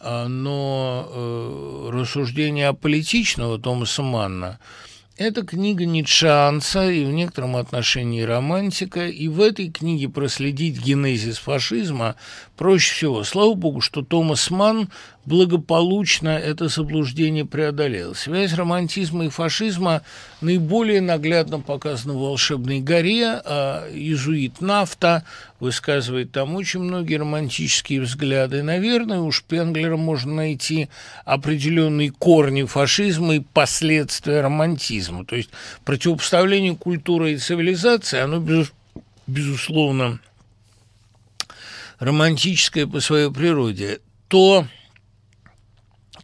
[0.00, 4.58] а, но э, рассуждение аполитичного Томаса Манна–
[5.16, 12.16] это книга Ницшеанца и в некотором отношении романтика, и в этой книге проследить генезис фашизма
[12.56, 13.24] проще всего.
[13.24, 14.88] Слава богу, что Томас Манн
[15.24, 18.14] благополучно это заблуждение преодолел.
[18.14, 20.02] Связь романтизма и фашизма
[20.40, 25.24] наиболее наглядно показана в «Волшебной горе», а иезуит Нафта
[25.60, 28.62] высказывает там очень многие романтические взгляды.
[28.62, 30.88] Наверное, у Шпенглера можно найти
[31.24, 35.24] определенные корни фашизма и последствия романтизма.
[35.24, 35.50] То есть
[35.84, 38.44] противопоставление культуры и цивилизации, оно,
[39.26, 40.20] безусловно,
[41.98, 44.00] романтическое по своей природе.
[44.28, 44.66] То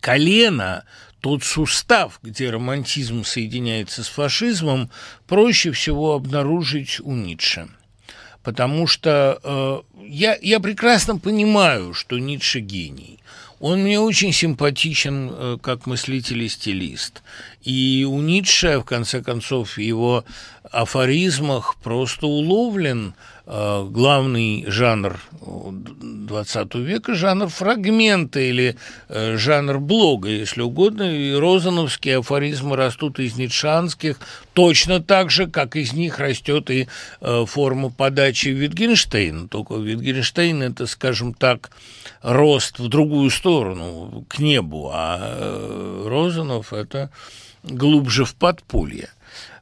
[0.01, 0.85] колено,
[1.21, 4.91] тот сустав, где романтизм соединяется с фашизмом,
[5.27, 7.69] проще всего обнаружить у Ницше.
[8.43, 13.19] Потому что э, я, я прекрасно понимаю, что Ницше гений.
[13.61, 17.23] Он мне очень симпатичен э, как мыслитель и стилист.
[17.63, 20.25] И у Ницше, в конце концов, в его
[20.73, 23.15] афоризмах просто уловлен
[23.51, 28.77] главный жанр XX века, жанр фрагмента или
[29.09, 31.03] э, жанр блога, если угодно.
[31.03, 34.19] И розановские афоризмы растут из ницшанских
[34.53, 36.87] точно так же, как из них растет и
[37.21, 39.49] э, форма подачи Витгенштейна.
[39.49, 41.71] Только Витгенштейн– это, скажем так,
[42.23, 47.11] рост в другую сторону, к небу, а Розанов– это
[47.65, 49.11] глубже в подполье.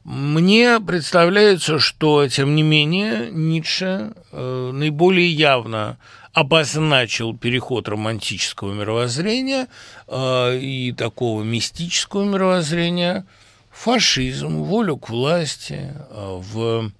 [0.09, 5.99] Мне представляется, что, тем не менее, Ницше э, наиболее явно
[6.33, 9.67] обозначил переход романтического мировоззрения
[10.07, 13.27] э, и такого мистического мировоззрения
[13.69, 16.91] в фашизм, волю к власти, э, в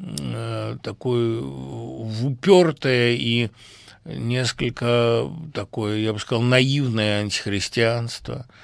[0.00, 3.50] э, такое в упертое и
[4.04, 8.46] несколько такое, я бы сказал, наивное антихристианство–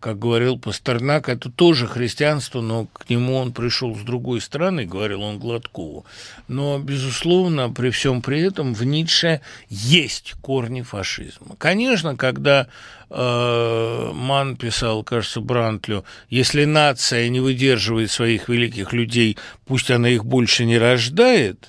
[0.00, 5.22] как говорил Пастернак, это тоже христианство, но к нему он пришел с другой стороны, говорил
[5.22, 6.06] он Гладкову.
[6.48, 11.54] Но, безусловно, при всем при этом в Ницше есть корни фашизма.
[11.58, 12.68] Конечно, когда
[13.10, 20.24] э, Ман писал, кажется, Брантлю, если нация не выдерживает своих великих людей, пусть она их
[20.24, 21.68] больше не рождает,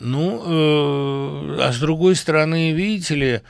[0.00, 3.40] ну, э, а с другой стороны, видите ли,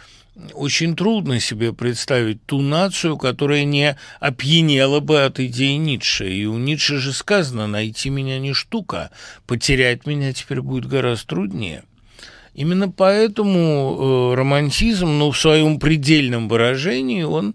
[0.52, 6.28] очень трудно себе представить ту нацию, которая не опьянела бы от идеи Ницше.
[6.28, 9.10] И у Ницше же сказано «найти меня не штука,
[9.46, 11.84] потерять меня теперь будет гораздо труднее».
[12.54, 17.54] Именно поэтому э, романтизм, ну, в своем предельном выражении, он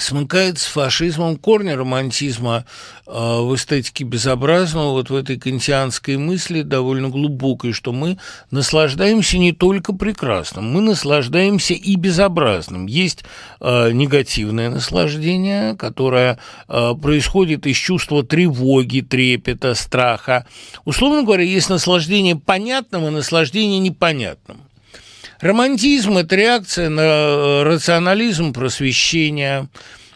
[0.00, 2.64] смыкает с фашизмом корни романтизма
[3.06, 8.18] э, в эстетике безобразного, вот в этой кантианской мысли довольно глубокой, что мы
[8.50, 12.86] наслаждаемся не только прекрасным, мы наслаждаемся и безобразным.
[12.86, 13.24] Есть
[13.60, 20.46] э, негативное наслаждение, которое э, происходит из чувства тревоги, трепета, страха.
[20.84, 24.67] Условно говоря, есть наслаждение понятным и наслаждение непонятным.
[25.40, 29.68] Романтизм– это реакция на э, рационализм просвещения,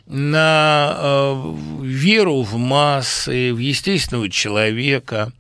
[0.07, 5.33] на э, веру в массы, в естественного человека.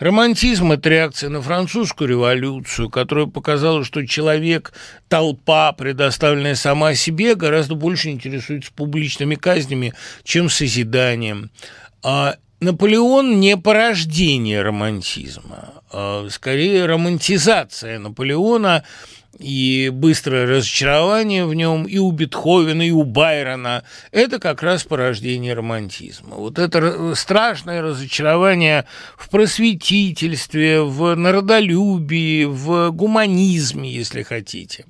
[0.00, 4.72] Романтизм– это реакция на французскую революцию, которая показала, что человек,
[5.08, 11.50] толпа, предоставленная сама себе, гораздо больше интересуется публичными казнями, чем созиданием.
[12.02, 18.82] А Наполеон не порождение романтизма, а скорее романтизация Наполеона–
[19.38, 23.84] и быстрое разочарование в нем и у Бетховена, и у Байрона.
[24.10, 26.36] Это как раз порождение романтизма.
[26.36, 28.86] Вот это страшное разочарование
[29.16, 34.86] в просветительстве, в народолюбии, в гуманизме, если хотите.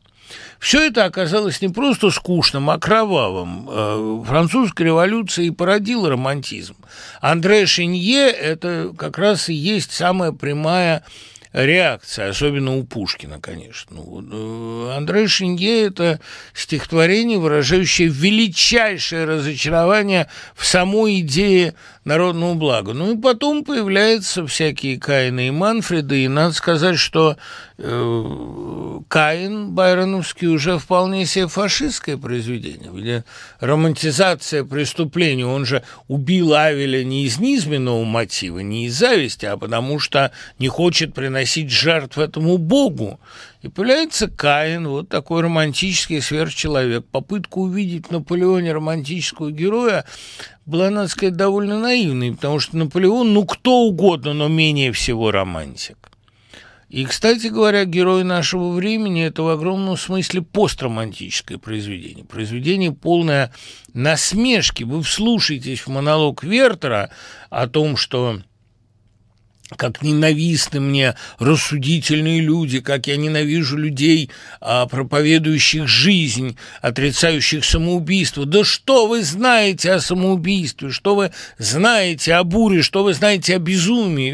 [0.59, 3.68] Все это оказалось не просто скучным, а кровавым.
[3.70, 6.77] Э, французская революция и породила романтизм.
[7.20, 11.05] Андре Шинье– это как раз и есть самая прямая
[11.53, 13.97] реакция, особенно у Пушкина, конечно.
[13.97, 16.21] Ну, э, Андрей Шинье– это
[16.55, 21.75] стихотворение, выражающее величайшее разочарование в самой идее
[22.09, 22.94] народного блага.
[22.94, 27.37] Ну и потом появляются всякие Каины и Манфреды, и надо сказать, что
[27.77, 33.25] э, Каин Байроновский уже вполне себе фашистское произведение, где
[33.61, 39.99] романтизация преступления, он же убил Авеля не из низменного мотива, не из зависти, а потому
[40.01, 43.21] что не хочет приносить жертв этому богу.
[43.62, 47.05] И появляется Каин, вот такой романтический сверхчеловек.
[47.07, 50.05] Попытка увидеть в Наполеоне романтического героя
[50.69, 55.97] была, надо сказать, довольно наивной, потому что Наполеон, ну, кто угодно, но менее всего романтик.
[56.91, 62.25] И, кстати говоря, герой нашего времени– это в огромном смысле постромантическое произведение.
[62.25, 63.53] Произведение полное
[63.93, 64.85] насмешки.
[64.85, 67.11] Вы вслушаетесь в монолог Вертера
[67.51, 68.41] о том, что
[69.77, 78.47] как ненавистны мне рассудительные люди, как я ненавижу людей, а, проповедующих жизнь, отрицающих самоубийство.
[78.47, 83.59] Да что вы знаете о самоубийстве, что вы знаете о буре, что вы знаете о
[83.59, 84.33] безумии?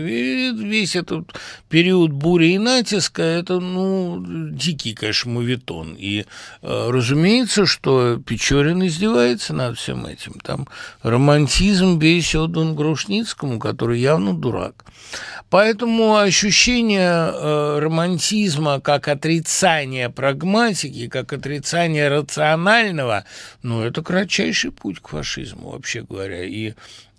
[0.52, 1.32] весь этот
[1.68, 5.94] период бури и натиска– это, ну, дикий, конечно, мувитон.
[5.98, 6.24] И,
[6.62, 10.34] а, разумеется, что Печорин издевается над всем этим.
[10.42, 10.68] Там
[11.02, 14.84] романтизм весь отдан Грушницкому, который явно дурак.
[15.50, 23.24] Поэтому ощущение э, романтизма как отрицание прагматики, как отрицание рационального,
[23.62, 26.44] ну, это кратчайший путь к фашизму, вообще говоря.
[26.44, 26.74] И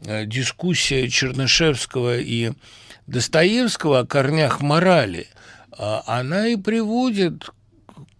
[0.05, 2.51] э, дискуссия Чернышевского и
[3.07, 5.27] Достоевского о корнях морали,
[5.77, 7.49] э, она и приводит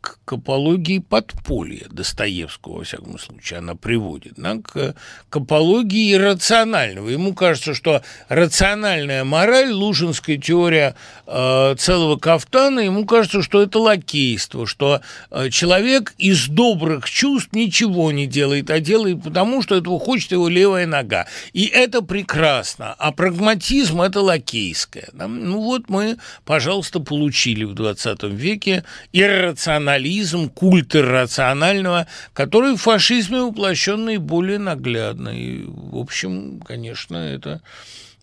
[0.02, 4.96] к апологии подполья Достоевского, во всяком случае, она приводит, да, к,
[5.30, 7.10] к апологии иррационального.
[7.10, 10.96] Ему кажется, что рациональная мораль, лужинская теория
[11.28, 18.12] э, целого кафтана, ему кажется, что это лакейство, что э, человек из добрых чувств ничего
[18.12, 21.28] не делает, а делает потому, что этого хочет его левая нога.
[21.54, 22.96] И это прекрасно.
[22.98, 25.10] А прагматизм– это лакейское.
[25.14, 25.28] Да?
[25.28, 28.84] Ну вот мы, пожалуйста, получили в 20 веке
[29.14, 35.30] иррационализм рационализм, культ иррационального, который в фашизме воплощен наиболее наглядно.
[35.30, 37.62] И, в общем, конечно, это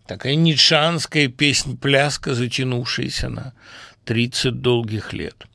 [0.06, 3.52] Такая нитшанская песнь-пляска, затянувшаяся на
[4.04, 5.46] 30 долгих лет.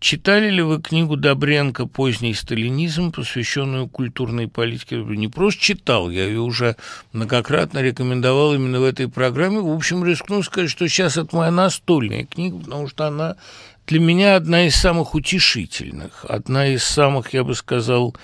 [0.00, 4.96] Читали ли вы книгу Добренко «Поздний сталинизм», посвященную культурной политике?
[4.96, 6.76] Не просто читал, я ее уже
[7.12, 9.60] многократно рекомендовал именно в этой программе.
[9.60, 13.36] В общем, рискну сказать, что сейчас это моя настольная книга, потому что она
[13.88, 18.14] для меня одна из самых утешительных, одна из самых, я бы сказал,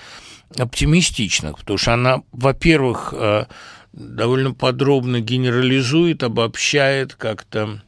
[0.56, 3.46] оптимистичных, потому что она, во-первых, э,
[3.94, 7.82] довольно подробно генерализует, обобщает как-то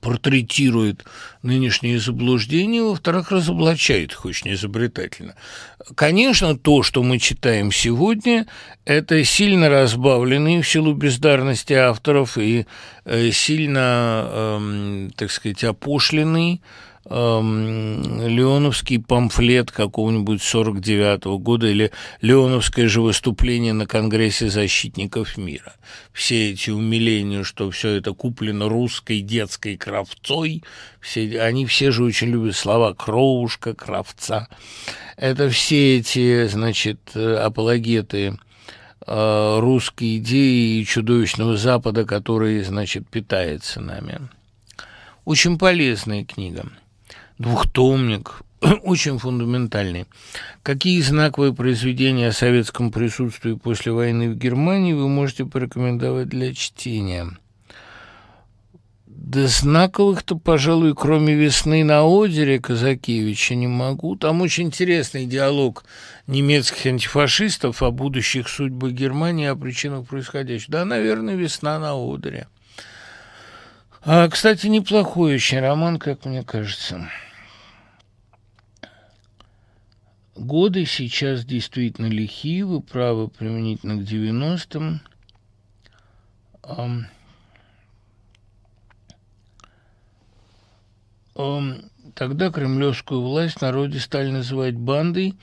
[0.00, 1.04] портретирует
[1.42, 5.34] нынешние заблуждения, во-вторых, разоблачает их очень изобретательно.
[5.94, 8.46] Конечно, то, что мы читаем сегодня,
[8.84, 12.66] это сильно разбавленный в силу бездарности авторов и
[13.04, 16.60] э, сильно, э, так сказать, опошленный эм,
[17.10, 21.90] Леоновский памфлет какого-нибудь 49 -го года или
[22.20, 25.74] Леоновское же выступление на Конгрессе защитников мира.
[26.12, 30.62] Все эти умиления, что все это куплено русской детской кровцой,
[31.00, 34.48] все, они все же очень любят слова «кровушка», «кровца».
[35.16, 38.38] Это все эти, значит, апологеты
[39.06, 44.28] э, русской идеи и чудовищного Запада, который, значит, питается нами.
[45.24, 46.66] Очень полезная книга
[47.38, 48.42] двухтомник,
[48.82, 50.06] очень фундаментальный.
[50.62, 57.28] Какие знаковые произведения о советском присутствии после войны в Германии вы можете порекомендовать для чтения?
[59.06, 64.16] Да знаковых-то, пожалуй, кроме «Весны на Одере» Казакевича не могу.
[64.16, 65.84] Там очень интересный диалог
[66.26, 70.72] немецких антифашистов о будущих судьбах Германии, о причинах происходящего.
[70.72, 72.46] Да, наверное, «Весна на Одере».
[74.02, 77.10] А, кстати, неплохой очень роман, как мне кажется.
[80.38, 85.00] Годы сейчас действительно лихие, вы правы, применительно к 90-м.
[92.14, 95.34] Тогда кремлевскую власть народе стали называть бандой.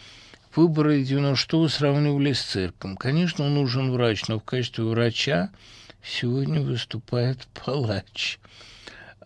[0.56, 2.96] Выборы 96-го сравнивали с цирком.
[2.96, 5.50] Конечно, нужен врач, но в качестве врача
[6.02, 8.40] сегодня выступает палач.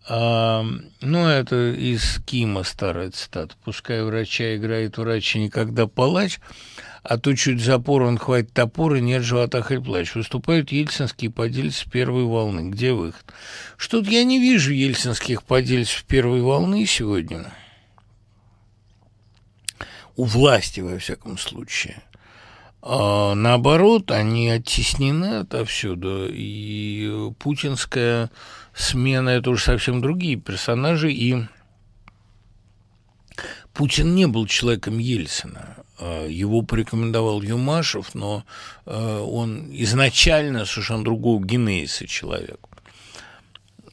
[0.09, 3.53] Ну, это из Кима старая цитата.
[3.63, 6.39] Пускай врача играет врач и никогда палач,
[7.03, 10.15] а то чуть запор он хватит топор и нет живота плач.
[10.15, 12.71] Выступают ельцинские подельцы первой волны.
[12.71, 13.23] Где выход?
[13.77, 17.53] Что-то я не вижу ельцинских подельцев первой волны сегодня.
[20.15, 22.01] У власти, во всяком случае.
[22.81, 28.31] А наоборот, они оттеснены отовсюду, и путинская
[28.79, 31.43] смена– это уже совсем другие персонажи, и
[33.73, 35.77] Путин не был человеком Ельцина.
[35.99, 38.43] А, его порекомендовал Юмашев, но
[38.85, 42.59] а, он изначально совершенно другого генезиса человек.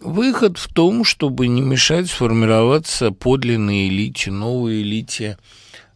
[0.00, 5.38] Выход в том, чтобы не мешать сформироваться подлинной элите, новой элите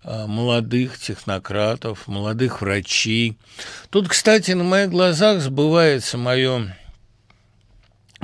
[0.02, 3.38] а, молодых технократов, молодых врачей.
[3.90, 6.76] Тут, кстати, на моих глазах сбывается мое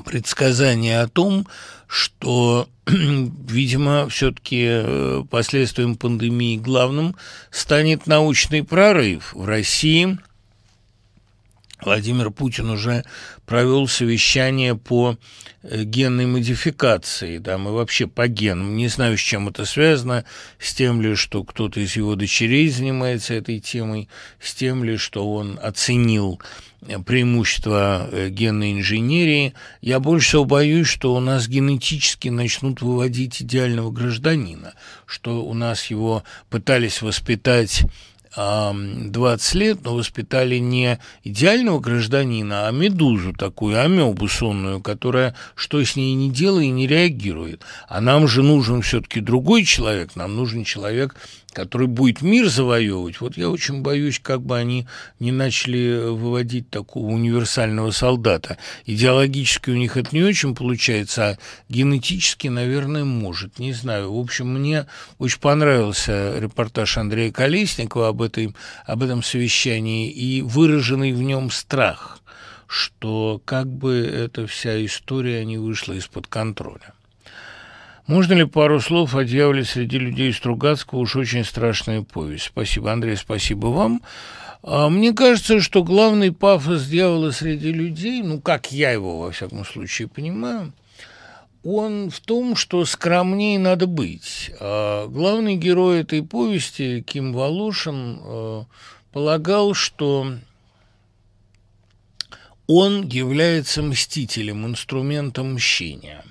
[0.05, 1.47] предсказание о том,
[1.87, 7.17] что, видимо, все-таки э, последствием пандемии главным
[7.51, 10.19] станет научный прорыв в России.
[11.87, 13.05] Владимир Путин уже
[13.47, 15.17] провел совещание по
[15.63, 18.77] э, генной модификации, там, и вообще по генам.
[18.77, 20.25] Не знаю, с чем это связано,
[20.59, 24.09] с тем ли, что кто-то из его дочерей занимается этой темой,
[24.41, 26.41] с тем ли, что он оценил
[27.05, 29.55] преимущества э, генной инженерии.
[29.81, 34.75] Я больше всего боюсь, что у нас генетически начнут выводить идеального гражданина,
[35.07, 37.85] что у нас его пытались воспитать
[38.37, 45.97] 20 лет, но воспитали не идеального гражданина, а медузу такую, амебу сонную, которая что с
[45.97, 47.63] ней не делает и не реагирует.
[47.89, 51.17] А нам же нужен все-таки другой человек, нам нужен человек,
[51.57, 54.87] который будет мир завоевывать, вот я очень боюсь, как бы они
[55.21, 58.59] не начали выводить такого универсального солдата.
[58.85, 61.39] Идеологически у них это не очень получается, а
[61.71, 64.13] генетически, наверное, может, не знаю.
[64.13, 64.87] В общем, мне
[65.19, 68.55] очень понравился репортаж Андрея Колесникова об, этой,
[68.85, 72.19] об этом совещании и выраженный в нем страх,
[72.67, 76.93] что как бы эта вся история не вышла из-под контроля.
[78.07, 81.01] Можно ли пару слов о дьяволе среди людей Стругацкого?
[81.01, 82.47] Уж очень страшная повесть.
[82.47, 84.01] Спасибо, Андрей, спасибо вам.
[84.63, 89.65] А, мне кажется, что главный пафос дьявола среди людей, ну, как я его, во всяком
[89.65, 90.73] случае, понимаю,
[91.65, 94.53] он в том, что скромнее надо быть.
[94.61, 98.65] А главный герой этой повести, Ким Волошин, а,
[99.11, 100.29] полагал, что
[102.69, 106.23] он является мстителем, инструментом мщения.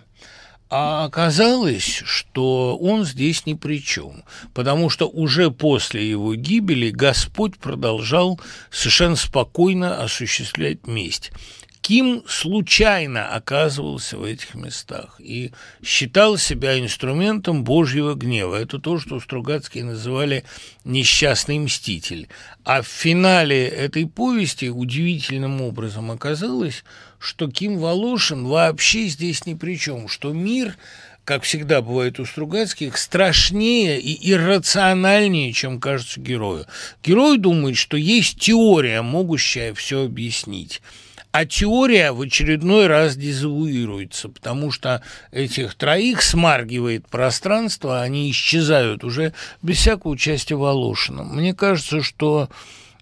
[0.78, 7.58] А оказалось, что он здесь ни при чем, потому что уже после его гибели Господь
[7.58, 11.32] продолжал совершенно спокойно осуществлять месть.
[11.80, 18.56] Ким случайно оказывался в этих местах и считал себя инструментом Божьего гнева.
[18.56, 20.44] Это то, что Стругацкие называли
[20.84, 22.28] «несчастный мститель».
[22.66, 26.84] А в финале этой повести удивительным образом оказалось,
[27.26, 30.78] что Ким Волошин вообще здесь ни при чем, что мир
[31.24, 36.68] как всегда бывает у Стругацких, страшнее и иррациональнее, чем кажется герою.
[37.04, 40.84] Герой думает, что есть теория, могущая все объяснить.
[41.32, 45.02] А теория в очередной раз дезавуируется, потому что
[45.32, 51.24] этих троих смаргивает пространство, они исчезают уже без всякого участия Волошина.
[51.24, 52.50] Мне кажется, что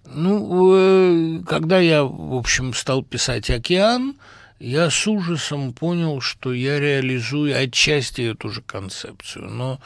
[0.06, 4.16] ну, э, когда я, в общем, стал писать «Океан»,
[4.60, 9.80] я с ужасом понял, что я реализую отчасти эту же концепцию, но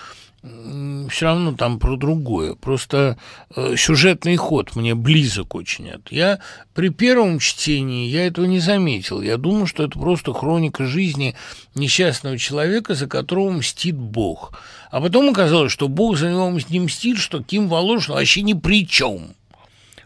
[1.09, 2.53] все равно там про другое.
[2.53, 3.17] Просто
[3.55, 6.11] э, сюжетный ход мне близок очень от.
[6.11, 6.39] Я
[6.73, 9.21] при первом чтении я этого не заметил.
[9.21, 11.35] Я думал, что это просто хроника жизни
[11.75, 14.53] несчастного человека, за которого мстит Бог.
[14.91, 18.87] А потом оказалось, что Бог за него не мстит, что Ким Волошин вообще ни при
[18.87, 19.33] чем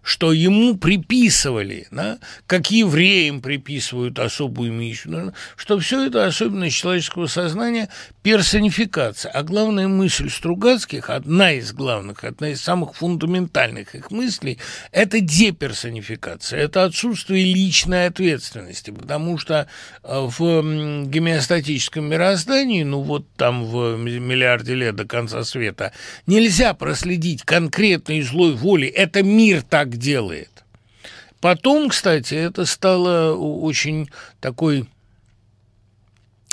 [0.03, 7.89] что ему приписывали, да, как евреям приписывают особую миссию, что все это особенность человеческого сознания
[8.23, 9.31] персонификация.
[9.31, 14.57] А главная мысль Стругацких, одна из главных, одна из самых фундаментальных их мыслей,
[14.91, 19.67] это деперсонификация, это отсутствие личной ответственности, потому что
[20.03, 20.61] э, в
[21.07, 25.93] гомеостатическом мироздании, ну вот там в миллиарде лет до конца света,
[26.25, 30.63] нельзя проследить конкретной злой воли, это мир так делает.
[31.39, 34.87] Потом, кстати, это стало очень такой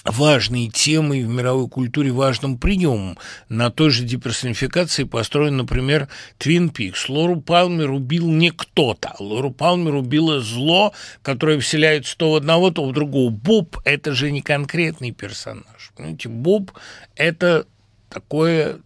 [0.04, 3.18] важной темой в мировой культуре, важным приемом.
[3.48, 6.08] На той же деперсонификации построен, например,
[6.38, 7.08] Твин Пикс.
[7.08, 9.14] Лору Палмер убил не кто-то.
[9.18, 13.30] Лору Палмер убило зло, которое вселяется то в одного, то в другого.
[13.30, 15.92] Боб– это же не конкретный персонаж.
[15.96, 16.72] Понимаете, Боб–
[17.16, 17.66] это
[18.08, 18.78] такое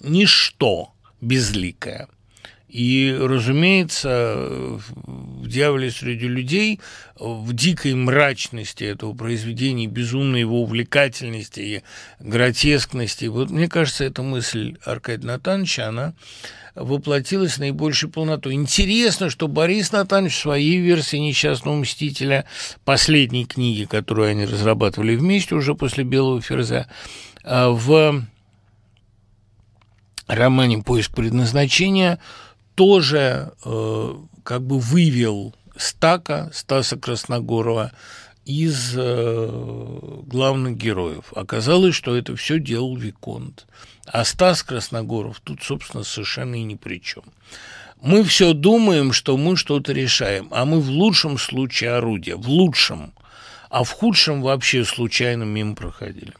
[0.00, 2.08] ничто безликое.
[2.70, 6.78] И, разумеется, в «Дьяволе среди людей»,
[7.18, 11.82] в дикой мрачности этого произведения, безумной его увлекательности и
[12.20, 16.14] гротескности, вот мне кажется, эта мысль Аркадия Натановича, она
[16.76, 18.54] воплотилась наибольшей полнотой.
[18.54, 22.44] Интересно, что Борис Натанович в своей версии «Несчастного мстителя»,
[22.84, 26.86] последней книги, которую они разрабатывали вместе уже после «Белого ферзя»,
[27.42, 28.24] а в
[30.28, 32.20] романе «Поиск предназначения»
[32.80, 37.92] тоже э, как бы вывел Стака, Стаса Красногорова,
[38.46, 39.50] из э,
[40.22, 41.30] главных героев.
[41.36, 43.66] Оказалось, что это все делал Виконт.
[44.06, 47.24] А Стас Красногоров тут, собственно, совершенно и ни при чем.
[48.00, 53.12] Мы все думаем, что мы что-то решаем, а мы в лучшем случае орудие, в лучшем,
[53.68, 56.32] а в худшем вообще случайно мимо проходили.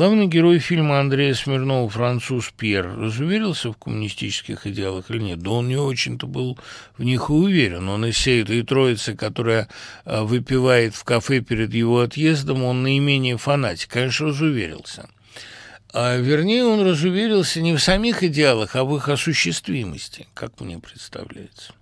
[0.00, 5.40] Главный герой фильма Андрея Смирнова, француз Пьер, разуверился в коммунистических идеалах или нет?
[5.40, 6.58] Да он не очень-то был
[6.96, 7.86] в них и уверен.
[7.86, 9.68] Он из всей этой троицы, которая
[10.06, 13.90] э, выпивает в кафе перед его отъездом, он наименее фанатик.
[13.90, 15.06] Конечно, разуверился.
[15.92, 21.74] А, вернее, он разуверился не в самих идеалах, а в их осуществимости, как мне представляется.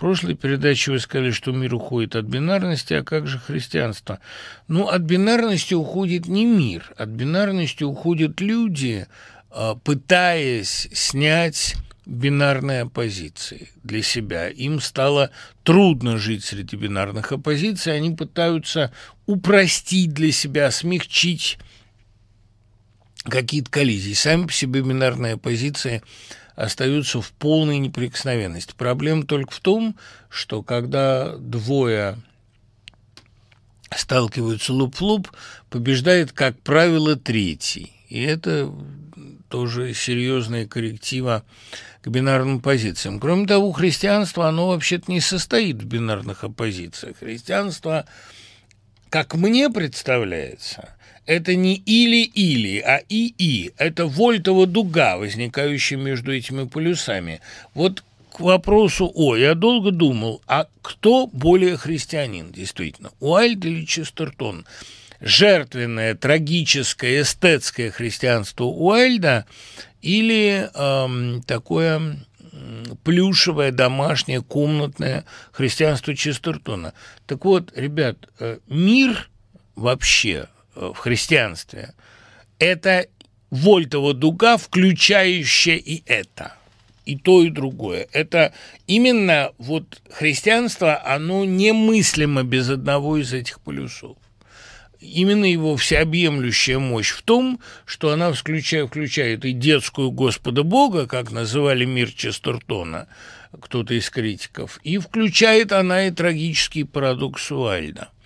[0.00, 4.18] В прошлой передаче вы сказали, что мир уходит от бинарности, а как же христианство?
[4.66, 9.06] Ну, от бинарности уходит не мир, от бинарности уходят люди,
[9.50, 11.76] а, пытаясь снять
[12.06, 14.48] бинарные оппозиции для себя.
[14.48, 15.32] Им стало
[15.64, 18.94] трудно жить среди бинарных оппозиций, они пытаются
[19.26, 21.58] упростить для себя, смягчить
[23.24, 24.14] какие-то коллизии.
[24.14, 26.02] Сами по себе бинарные оппозиции–
[26.60, 28.74] остаются в полной неприкосновенности.
[28.76, 29.96] Проблема только в том,
[30.28, 32.18] что когда двое
[33.94, 35.28] сталкиваются лоб в лоб,
[35.70, 37.92] побеждает, как правило, третий.
[38.08, 38.72] И это
[39.48, 41.44] тоже серьезная корректива
[42.02, 43.18] к бинарным позициям.
[43.18, 47.18] Кроме того, христианство, оно вообще-то не состоит в бинарных оппозициях.
[47.18, 48.06] Христианство,
[49.08, 50.94] как мне представляется,
[51.30, 53.70] это не или-или, а и-и.
[53.76, 57.40] Это вольтова дуга, возникающая между этими полюсами.
[57.72, 58.02] Вот
[58.32, 64.66] к вопросу «О», я долго думал, а кто более христианин, действительно, Уайльд или Честертон?
[65.20, 69.46] Жертвенное, трагическое, эстетское христианство Уайльда
[70.02, 72.26] или эм, такое
[73.04, 76.92] плюшевое, домашнее, комнатное христианство Честертона.
[77.26, 79.30] Так вот, ребят, э, мир
[79.76, 80.48] вообще
[80.80, 81.94] в христианстве–
[82.58, 83.06] это
[83.50, 86.54] вольтова дуга, включающая и это–
[87.10, 88.06] и то, и другое.
[88.12, 88.52] Это
[88.86, 94.16] именно вот христианство, оно немыслимо без одного из этих полюсов.
[95.00, 101.32] Именно его всеобъемлющая мощь в том, что она включает, включает и детскую Господа Бога, как
[101.32, 103.08] называли мир Честертона,
[103.60, 108.10] кто-то из критиков, и включает она и трагический парадокс Уальда–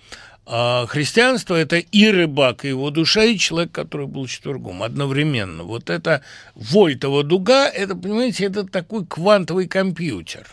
[0.47, 5.63] а христианство– это и рыбак, и его душа, и человек, который был четвергом одновременно.
[5.63, 6.21] Вот это
[6.53, 10.45] вольтова дуга, это, понимаете, это такой квантовый компьютер.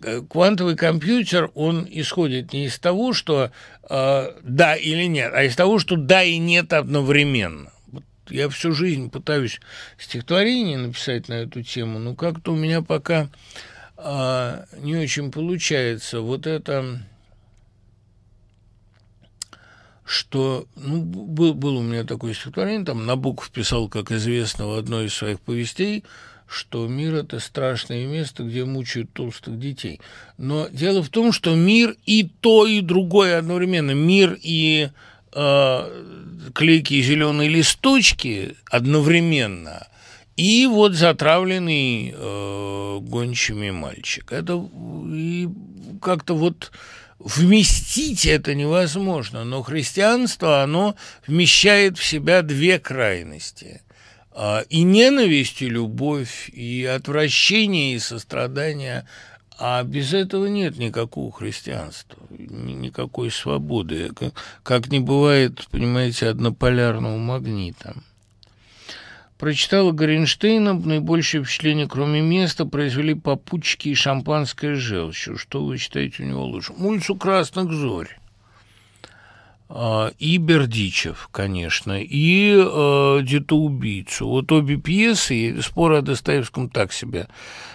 [0.00, 3.50] Э, квантовый компьютер, он исходит не из того, что
[3.90, 7.72] э, да или нет, а из того, что да и нет одновременно.
[7.90, 9.60] Вот я всю жизнь пытаюсь
[9.98, 13.28] стихотворение написать на эту тему, но как-то у меня пока
[13.96, 16.20] э, не очень получается.
[16.20, 17.00] Вот это
[20.12, 25.06] что ну, был, был у меня такое стихотворение, там Набоков писал, как известно, в одной
[25.06, 26.04] из своих повестей,
[26.46, 30.00] что мир– это страшное место, где мучают толстых детей.
[30.36, 33.92] Но дело в том, что мир и то, и другое одновременно.
[33.92, 34.90] Мир и
[35.32, 39.86] э, клейкие зеленые листочки одновременно–
[40.36, 44.32] и вот затравленный э, гончими мальчик.
[44.32, 44.66] Это
[45.12, 45.48] и
[46.00, 46.72] как-то вот
[47.24, 50.96] вместить это невозможно, но христианство, оно
[51.26, 53.82] вмещает в себя две крайности.
[54.34, 59.06] А, и ненависть, и любовь, и отвращение, и сострадание.
[59.58, 64.10] А без этого нет никакого христианства, никакой свободы,
[64.62, 67.94] как не бывает, понимаете, однополярного магнита.
[69.42, 75.36] Прочитала Горенштейна, наибольшее впечатление, кроме места, произвели попутчики и шампанское желчью.
[75.36, 76.72] Что вы считаете у него лучше?
[76.74, 78.16] Улицу Красных Зорь.
[79.68, 84.28] А, и Бердичев, конечно, и э, «Детоубийцу».
[84.28, 87.26] Вот обе пьесы, споры о Достоевском так себе.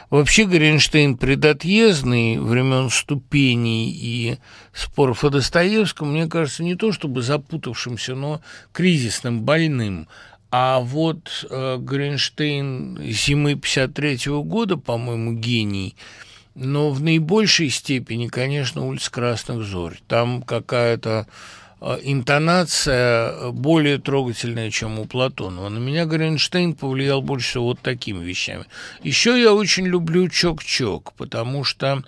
[0.10, 4.38] Вообще Горенштейн предотъездный, времен ступеней и
[4.72, 8.40] споров о Достоевском, мне кажется, не то чтобы запутавшимся, но
[8.72, 10.08] кризисным, больным.
[10.50, 15.96] А вот э, Гринштейн зимы 53 -го года, по-моему, гений,
[16.56, 20.00] но в наибольшей степени, конечно, улица Красных Зорь.
[20.08, 21.28] Там какая-то
[21.82, 25.68] э, интонация более трогательная, чем у Платонова.
[25.68, 28.66] На меня Гринштейн повлиял больше всего вот такими вещами.
[29.04, 32.04] Еще я очень люблю Чок-Чок, потому что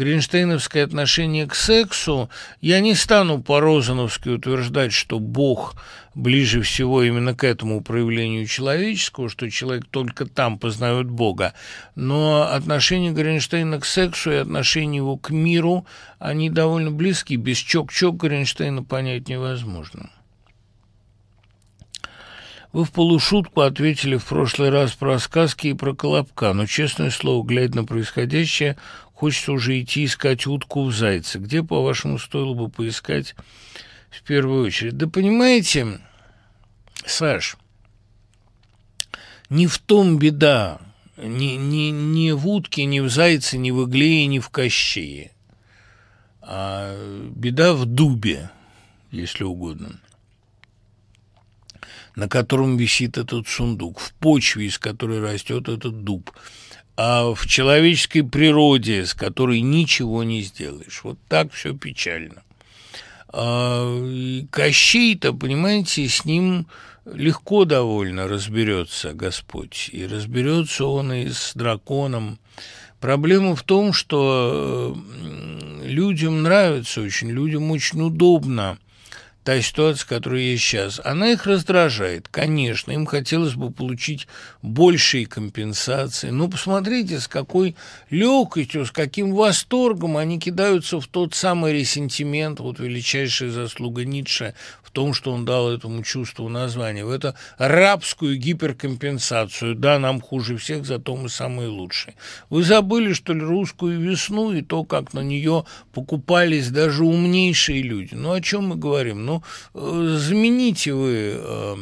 [0.00, 2.30] гринштейновское отношение к сексу,
[2.62, 5.74] я не стану по-розановски утверждать, что Бог
[6.14, 11.52] ближе всего именно к этому проявлению человеческого, что человек только там познает Бога.
[11.96, 15.84] Но отношение Гринштейна к сексу и отношение его к миру,
[16.18, 17.36] они довольно близки.
[17.36, 20.08] Без чок-чок Гринштейна понять невозможно.
[22.72, 27.44] Вы в полушутку ответили в прошлый раз про сказки и про Колобка, но, честное слово,
[27.44, 28.76] глядя на происходящее,
[29.20, 31.38] Хочется уже идти искать утку в зайце.
[31.38, 33.36] Где, по-вашему, стоило бы поискать
[34.08, 34.96] в первую очередь?
[34.96, 36.00] Да понимаете,
[37.04, 37.58] Саш,
[39.50, 40.80] не в том беда,
[41.18, 45.32] ни, ни, ни в утке, ни в зайце, ни в игле, ни в кощее.
[46.40, 46.96] А
[47.36, 48.48] беда в дубе,
[49.10, 50.00] если угодно,
[52.16, 56.32] на котором висит этот сундук, в почве, из которой растет этот дуб–
[56.96, 61.00] а в человеческой природе, с которой ничего не сделаешь.
[61.02, 62.42] Вот так все печально.
[63.32, 66.66] А Кощей-то, понимаете, с ним
[67.06, 69.88] легко довольно разберется Господь.
[69.92, 72.38] И разберется он и с драконом.
[73.00, 74.96] Проблема в том, что
[75.82, 78.78] людям нравится очень, людям очень удобно–
[79.44, 82.28] та ситуация, которая есть сейчас, она их раздражает.
[82.28, 84.28] Конечно, им хотелось бы получить
[84.62, 86.30] большие компенсации.
[86.30, 87.74] Но посмотрите, с какой
[88.10, 94.92] легкостью, с каким восторгом они кидаются в тот самый ресентимент, вот величайшая заслуга Ницше в
[94.92, 99.76] том, что он дал этому чувству название, в эту рабскую гиперкомпенсацию.
[99.76, 102.16] Да, нам хуже всех, зато мы самые лучшие.
[102.50, 108.14] Вы забыли, что ли, русскую весну и то, как на нее покупались даже умнейшие люди.
[108.14, 109.24] Ну, о чем мы говорим?
[109.30, 109.42] Ну,
[109.74, 111.76] э, замените вы э,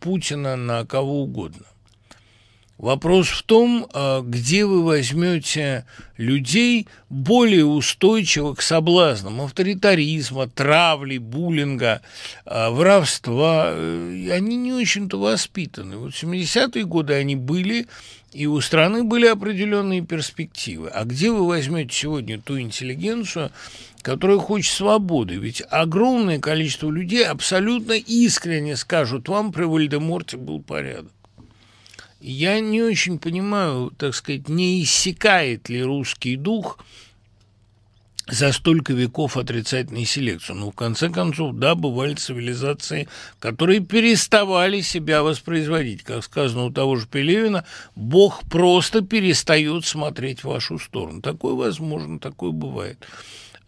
[0.00, 1.66] Путина на кого угодно.
[2.78, 5.84] Вопрос в том, а, где вы возьмете
[6.16, 12.02] людей более устойчивых к соблазнам авторитаризма, травли, буллинга,
[12.46, 13.70] а, воровства.
[13.72, 15.96] Э, они не очень-то воспитаны.
[15.96, 17.88] Вот в 70-е годы они были,
[18.32, 20.88] и у страны были определенные перспективы.
[20.88, 23.50] А где вы возьмете сегодня ту интеллигенцию,
[24.02, 25.36] которая хочет свободы?
[25.36, 31.12] Ведь огромное количество людей абсолютно искренне скажут вам, при Вальдеморте был порядок.
[32.20, 36.78] Я не очень понимаю, так сказать, не иссякает ли русский дух
[38.28, 40.52] за столько веков отрицательной селекции.
[40.52, 46.02] Ну, в конце концов, да, бывали цивилизации, которые переставали себя воспроизводить.
[46.02, 51.22] Как сказано у того же Пелевина, Бог просто перестает смотреть в вашу сторону.
[51.22, 52.98] Такое возможно, такое бывает.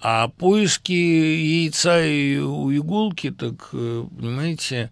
[0.01, 4.91] А поиски яйца и у иголки, так, э, понимаете,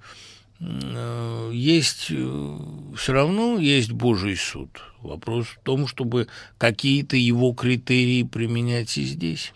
[0.61, 2.59] Э, есть э,
[2.97, 4.69] все равно есть Божий суд.
[5.03, 6.27] Вопрос в том, чтобы
[6.59, 9.53] какие-то его критерии применять и здесь.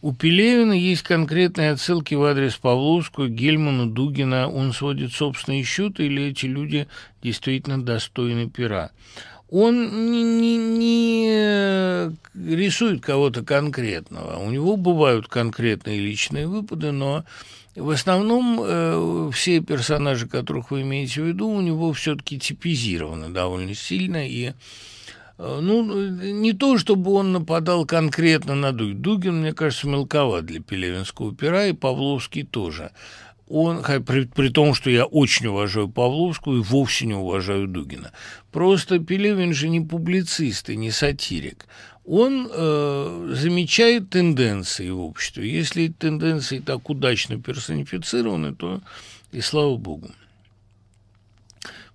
[0.00, 4.48] У Пелевина есть конкретные отсылки в адрес Павловского, Гельмана, Дугина.
[4.48, 6.86] Он сводит собственные счеты или эти люди
[7.20, 8.92] действительно достойны пера?
[9.50, 14.38] Он не, не, не рисует кого-то конкретного.
[14.38, 17.24] У него бывают конкретные личные выпады, но
[17.74, 23.74] в основном э, все персонажи, которых вы имеете в виду, у него все-таки типизированы довольно
[23.74, 24.52] сильно и
[25.38, 29.00] э, ну, не то, чтобы он нападал конкретно на Дугин.
[29.00, 32.90] Дугин, мне кажется, мелковат для Пелевинского пера, и Павловский тоже.
[33.48, 38.12] Он, при, при том, что я очень уважаю Павловскую и вовсе не уважаю Дугина.
[38.52, 41.66] Просто Пелевин же не публицист и не сатирик
[42.08, 45.52] он э, замечает тенденции в обществе.
[45.52, 48.80] Если тенденции так удачно персонифицированы, то
[49.30, 50.10] и слава богу.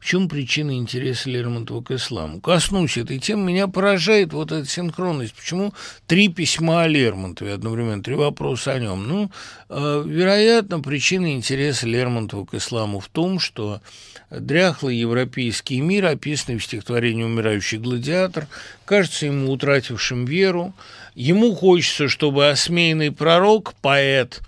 [0.03, 2.41] В чем причина интереса Лермонтова к исламу?
[2.41, 5.33] Коснусь этой темы, меня поражает вот эта синхронность.
[5.33, 5.73] Почему
[6.07, 9.07] три письма о Лермонтове одновременно, три вопроса о нем?
[9.07, 9.31] Ну,
[9.69, 13.79] э, вероятно, причина интереса Лермонтова к исламу в том, что
[14.29, 18.47] дряхлый европейский мир, описанный в стихотворении «Умирающий гладиатор»,
[18.83, 20.73] кажется ему утратившим веру.
[21.15, 24.41] Ему хочется, чтобы осмеянный пророк, поэт,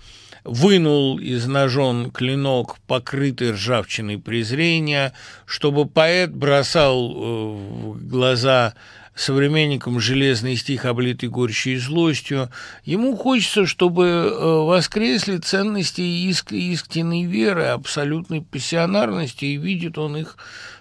[0.46, 5.12] вынул из ножон клинок, покрытый ржавчиной презрения,
[5.44, 8.74] чтобы поэт бросал э, в глаза
[9.16, 12.50] современникам железный стих, облитый горечью и злостью.
[12.84, 20.36] Ему хочется, чтобы э, воскресли ценности иск, истинной веры, абсолютной пассионарности, и видит он их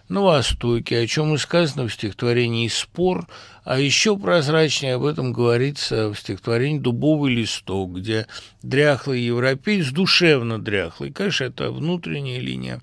[0.09, 3.28] на Востоке, о чем и сказано в стихотворении «Спор»,
[3.66, 8.28] а еще прозрачнее об этом говорится в стихотворении «Дубовый листок», где
[8.61, 12.80] дряхлый европеец, душевно дряхлый, конечно, это внутренняя линия,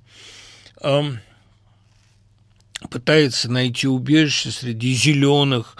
[2.90, 5.76] пытается найти убежище среди зеленых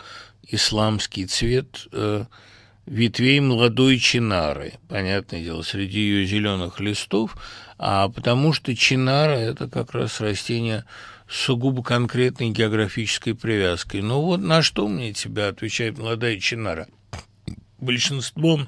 [0.46, 2.24] исламский цвет э,
[2.86, 7.36] ветвей молодой чинары, понятное дело, среди ее зеленых листов,
[7.76, 10.84] а потому что чинара– это как раз растение
[11.32, 14.02] сугубо конкретной географической привязкой.
[14.02, 16.88] Ну вот на что мне тебя отвечает молодая чинара?
[17.78, 18.60] Большинство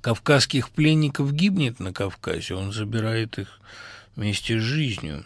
[0.00, 3.60] кавказских пленников гибнет на Кавказе, он забирает их
[4.16, 5.24] вместе с жизнью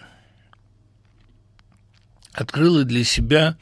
[2.38, 3.56] открыла для себя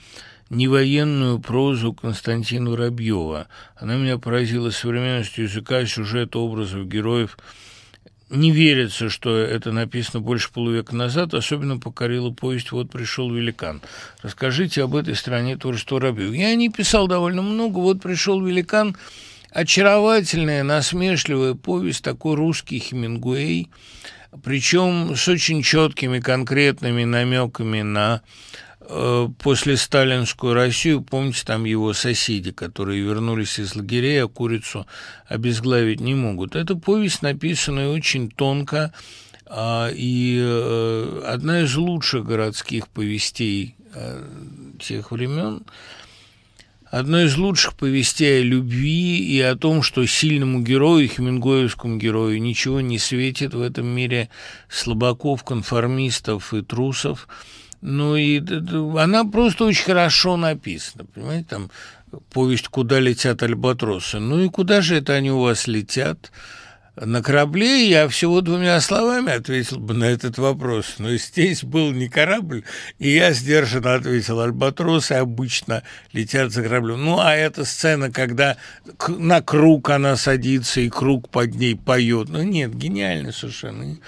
[0.51, 3.49] невоенную прозу Константина Воробьева.
[3.77, 7.39] Она меня поразила современностью языка, сюжета, образов, героев.
[8.29, 13.81] Не верится, что это написано больше полувека назад, особенно покорила повесть «Вот пришел великан».
[14.21, 16.33] Расскажите об этой стране творчества Воробьева.
[16.33, 18.97] Я не писал довольно много, «Вот пришел великан»
[19.53, 23.69] очаровательная, насмешливая повесть, такой русский Хемингуэй,
[24.43, 28.21] причем с очень четкими конкретными намеками на
[29.39, 34.87] после сталинскую Россию, помните, там его соседи, которые вернулись из лагерей, а курицу
[35.27, 36.55] обезглавить не могут.
[36.55, 38.93] Эта повесть написана очень тонко,
[39.47, 44.25] а, и э, одна из лучших городских повестей э,
[44.81, 45.63] тех времен,
[46.85, 52.81] одна из лучших повестей о любви и о том, что сильному герою, хемингуэевскому герою, ничего
[52.81, 54.29] не светит в этом мире
[54.69, 57.27] слабаков, конформистов и трусов–
[57.81, 58.43] ну и
[58.99, 61.71] она просто очень хорошо написана, понимаете, там
[62.31, 64.19] повесть «Куда летят альбатросы».
[64.19, 66.31] Ну и куда же это они у вас летят?
[66.99, 70.95] На корабле я всего двумя словами ответил бы на этот вопрос.
[70.97, 72.65] Но здесь был не корабль,
[72.99, 75.83] и я сдержанно ответил, альбатросы обычно
[76.15, 77.05] летят за кораблем.
[77.05, 78.57] Ну, а эта сцена, когда
[79.09, 82.31] на круг она садится, и круг под ней поет.
[82.31, 83.99] Ну, нет, гениально совершенно.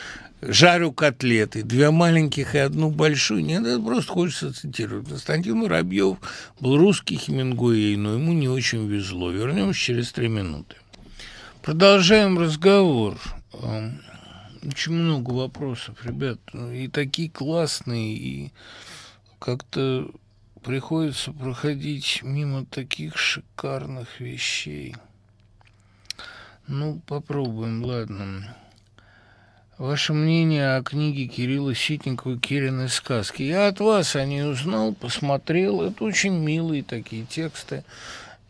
[0.41, 3.45] Жарю котлеты, две маленьких и одну большую.
[3.45, 5.09] Нет, это просто хочется цитировать.
[5.09, 6.18] Константин Муравьев
[6.61, 9.30] был русский Хемингуэй, но ему не очень везло.
[9.30, 10.76] Вернемся через три минуты.
[11.62, 13.18] Продолжаем разговор.
[14.62, 16.39] Очень много вопросов, ребят.
[16.53, 18.53] Ну, и такие классные, и
[19.39, 20.11] как-то
[20.62, 24.97] приходится проходить мимо таких шикарных вещей.
[26.66, 28.57] Ну, попробуем, ладно.
[29.79, 33.45] Ваше мнение о книге Кирилла Ситникова «Кирины сказки».
[33.45, 35.83] Я от вас о ней узнал, посмотрел.
[35.83, 37.85] Это очень милые такие тексты.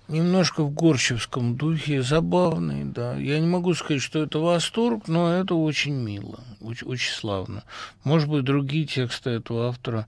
[0.09, 3.15] Немножко в горчевском духе, забавные, да.
[3.17, 7.63] Я не могу сказать, что это восторг, но это очень мило, очень, очень славно.
[8.05, 10.07] Может быть, другие тексты этого автора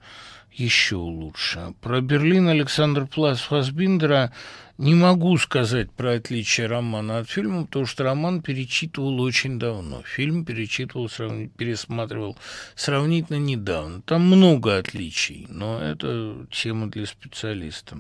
[0.53, 1.75] еще лучше.
[1.81, 4.33] Про Берлин Александр Плас Фасбиндера
[4.79, 10.03] не могу сказать про отличие романа от фильма, потому что роман перечитывал очень давно.
[10.03, 11.49] Фильм перечитывал, сравни...
[11.49, 12.37] пересматривал
[12.75, 14.01] сравнительно недавно.
[14.03, 17.99] Там много отличий, но это тема для специалистов.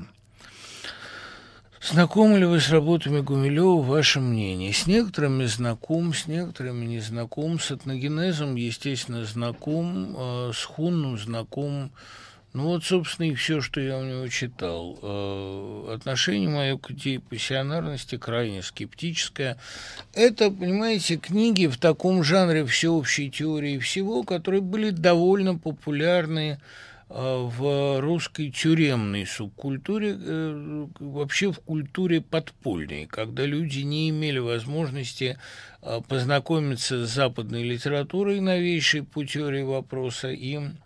[1.82, 4.70] Знакомы ли вы с работами Гумилева, ваше мнение?
[4.72, 11.90] С некоторыми знаком, с некоторыми не знаком, с этногенезом, естественно, знаком, э, с Хунном знаком,
[12.53, 14.98] ну вот, собственно, и все, что я у него читал.
[15.03, 19.57] Э, отношение мое к идее пассионарности крайне скептическое.
[20.14, 26.59] Это, понимаете, книги в таком жанре всеобщей теории всего, которые были довольно популярны
[27.09, 35.38] э, в русской тюремной субкультуре, э, вообще в культуре подпольной, когда люди не имели возможности
[36.09, 40.76] познакомиться с западной литературой новейшей по теории вопроса, им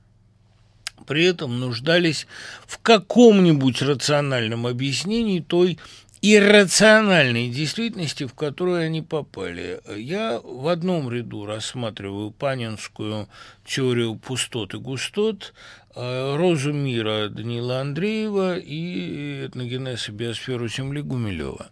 [1.07, 2.26] при этом нуждались
[2.66, 5.78] в каком-нибудь рациональном объяснении той
[6.24, 9.80] иррациональной действительности, в которую они попали.
[9.95, 13.28] Я в одном ряду рассматриваю панинскую
[13.66, 15.53] теорию пустот и густот,
[15.95, 21.66] э, «Розу мира» Данила Андреева и этногенез и биосферу Земли Гумилева.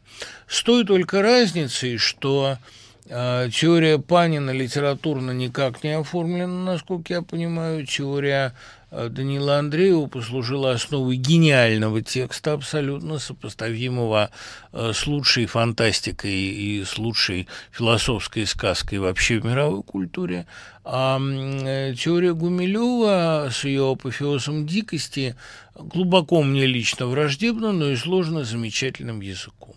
[0.46, 2.58] С той только разницей, что
[3.06, 8.54] э, теория Панина литературно никак не оформлена, насколько я понимаю, теория
[8.92, 14.30] Данила Андреева послужила основой гениального текста, абсолютно сопоставимого
[14.72, 20.46] э, с лучшей фантастикой и с лучшей философской сказкой вообще в мировой культуре.
[20.84, 25.36] А э, теория Гумилева с ее апофеозом дикости
[25.74, 29.74] глубоко мне лично враждебна, но и сложно замечательным языком.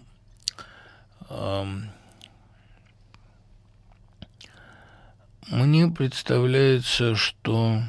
[5.48, 7.82] Мне представляется, что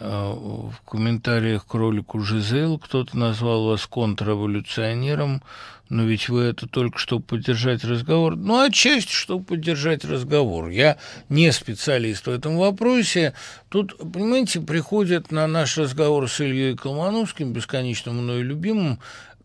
[0.00, 5.42] в комментариях к ролику Жизел кто-то назвал вас контрреволюционером,
[5.90, 8.36] но ведь вы это только чтобы поддержать разговор.
[8.36, 10.68] Ну, отчасти, чтобы поддержать разговор.
[10.68, 10.96] Я
[11.28, 13.34] не специалист в этом вопросе.
[13.68, 19.00] Тут, понимаете, приходят на наш разговор с Ильей Колмановским, бесконечно мною любимым,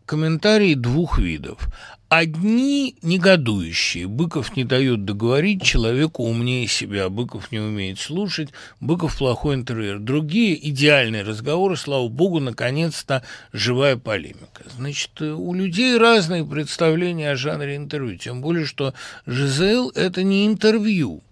[0.06, 1.68] комментарии двух видов.
[2.08, 4.06] Одни негодующие.
[4.06, 7.08] Быков не дает договорить, человеку умнее себя.
[7.08, 9.98] Быков не умеет слушать, Быков плохой интервьюер.
[9.98, 14.62] Другие идеальные разговоры, слава богу, наконец-то живая полемика.
[14.76, 18.18] Значит, у людей разные представления о жанре интервью.
[18.18, 18.94] Тем более, что
[19.26, 21.24] Жизел– это не интервью.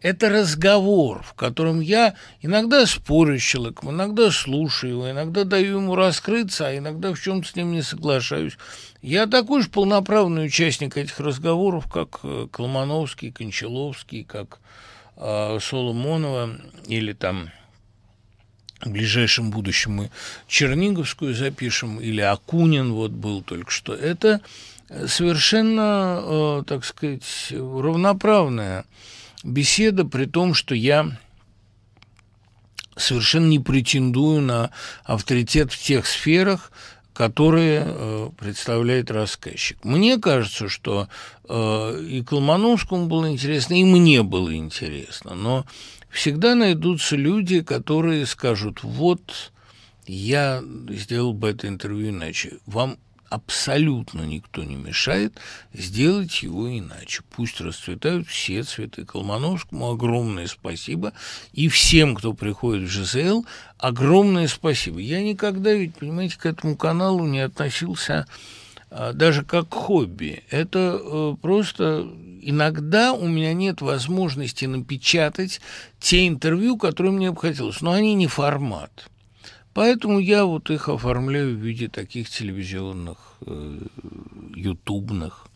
[0.00, 5.94] Это разговор, в котором я иногда спорю с человеком, иногда слушаю его, иногда даю ему
[5.94, 8.58] раскрыться, а иногда в чем-то с ним не соглашаюсь.
[9.02, 14.60] Я такой же полноправный участник этих разговоров, как э, Колмановский, Кончаловский, как
[15.16, 16.50] э, Соломонова
[16.86, 17.50] или там
[18.80, 20.10] в ближайшем будущем мы
[20.46, 23.92] Черниговскую запишем, или Акунин вот был только что.
[23.92, 24.40] Это
[25.06, 28.84] совершенно, э, так сказать, равноправная
[29.42, 31.18] беседа, при том, что я
[32.96, 34.70] совершенно не претендую на
[35.02, 36.70] авторитет в тех сферах,
[37.12, 39.84] которые э, представляет рассказчик.
[39.84, 41.08] Мне кажется, что
[41.48, 45.66] э, и Колмановскому было интересно, и мне было интересно, но
[46.10, 49.52] всегда найдутся люди, которые скажут, вот
[50.06, 52.58] я сделал бы это интервью иначе.
[52.66, 52.98] Вам
[53.32, 55.38] абсолютно никто не мешает
[55.72, 57.22] сделать его иначе.
[57.34, 59.06] Пусть расцветают все цветы.
[59.06, 61.14] Колмановскому огромное спасибо.
[61.52, 63.46] И всем, кто приходит в ЖЗЛ,
[63.78, 64.98] огромное спасибо.
[64.98, 68.26] Я никогда ведь, понимаете, к этому каналу не относился
[68.90, 70.44] а, даже как хобби.
[70.50, 72.06] Это э, просто
[72.42, 75.62] иногда у меня нет возможности напечатать
[75.98, 79.08] те интервью, которые мне бы хотелось, но они не формат.
[79.74, 83.16] Поэтому я вот их оформляю в виде таких телевизионных,
[83.46, 83.78] э,
[84.54, 85.46] ютубных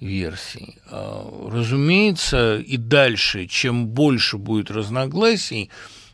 [0.00, 0.78] версий.
[0.90, 5.70] А, разумеется, и дальше, чем больше будет разногласий,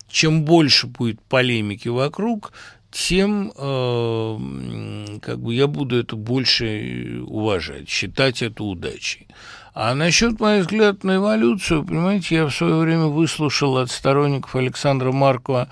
[0.09, 2.53] чем больше будет полемики вокруг,
[2.91, 9.29] тем э, как бы я буду это больше уважать, считать это удачей.
[9.73, 15.13] А насчет моих взгляд на эволюцию, понимаете, я в свое время выслушал от сторонников Александра
[15.13, 15.69] Маркова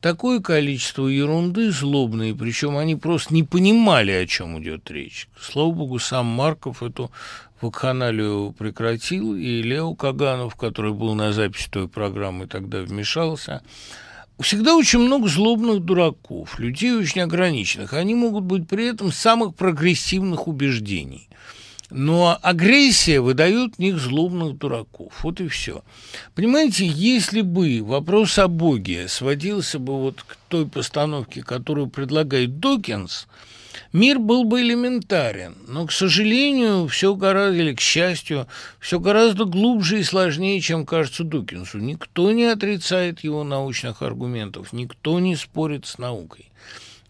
[0.00, 5.28] такое количество ерунды злобной, причем они просто не понимали, о чем идет речь.
[5.40, 7.10] Слава богу, сам Марков эту
[7.60, 13.62] вакханалию прекратил, и Лео Каганов, который был на записи той программы, тогда вмешался.
[14.40, 17.92] Всегда очень много злобных дураков, людей очень ограниченных.
[17.92, 21.27] Они могут быть при этом самых прогрессивных убеждений.
[21.90, 25.12] Но агрессия выдает в них злобных дураков.
[25.22, 25.82] Вот и все.
[26.34, 33.26] Понимаете, если бы вопрос о Боге сводился бы вот к той постановке, которую предлагает Докинс,
[33.92, 35.56] мир был бы элементарен.
[35.66, 38.46] Но, к сожалению, все гораздо, или к счастью,
[38.80, 41.78] все гораздо глубже и сложнее, чем кажется Докинсу.
[41.78, 46.47] Никто не отрицает его научных аргументов, никто не спорит с наукой.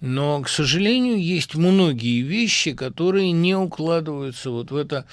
[0.00, 5.06] Но, к сожалению, есть многие вещи, которые не укладываются вот в это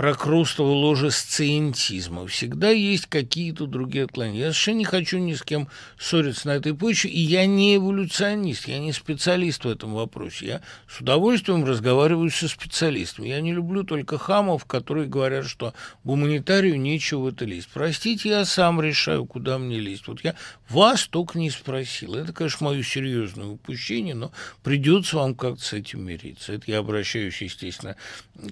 [0.00, 2.26] прокрустово ложе сциентизма.
[2.26, 4.46] Всегда есть какие-то другие отклонения.
[4.46, 8.66] Я совершенно не хочу ни с кем ссориться на этой почве, и я не эволюционист,
[8.66, 10.46] я не специалист в этом вопросе.
[10.46, 13.28] Я с удовольствием разговариваю со специалистами.
[13.28, 17.68] Я не люблю только хамов, которые говорят, что гуманитарию нечего в это лезть.
[17.70, 20.08] Простите, я сам решаю, куда мне лезть.
[20.08, 20.34] Вот я
[20.70, 22.14] вас только не спросил.
[22.14, 24.32] Это, конечно, мое серьезное упущение, но
[24.62, 26.54] придется вам как-то с этим мириться.
[26.54, 27.96] Это я обращаюсь, естественно,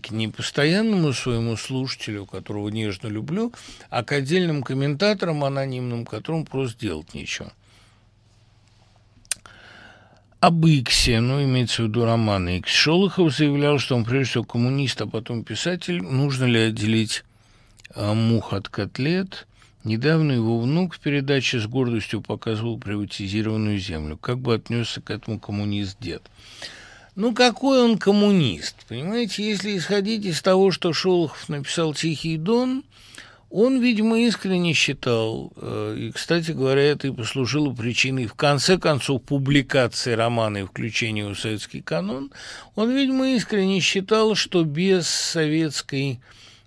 [0.02, 3.52] к непостоянному своему своему слушателю, которого нежно люблю,
[3.90, 7.52] а к отдельным комментаторам анонимным, которым просто делать нечего.
[10.40, 15.00] Об Иксе, ну, имеется в виду роман Икс, Шолохов заявлял, что он прежде всего коммунист,
[15.00, 16.00] а потом писатель.
[16.00, 17.24] Нужно ли отделить
[17.94, 19.46] а, мух от котлет?
[19.82, 24.16] Недавно его внук в передаче с гордостью показывал приватизированную землю.
[24.16, 26.22] Как бы отнесся к этому коммунист-дед?
[27.18, 28.76] Ну, какой он коммунист?
[28.88, 32.84] Понимаете, если исходить из того, что Шолохов написал «Тихий дон»,
[33.50, 39.20] он, видимо, искренне считал, э, и, кстати говоря, это и послужило причиной, в конце концов,
[39.24, 42.30] публикации романа и включения в советский канон,
[42.76, 46.20] он, видимо, искренне считал, что без советской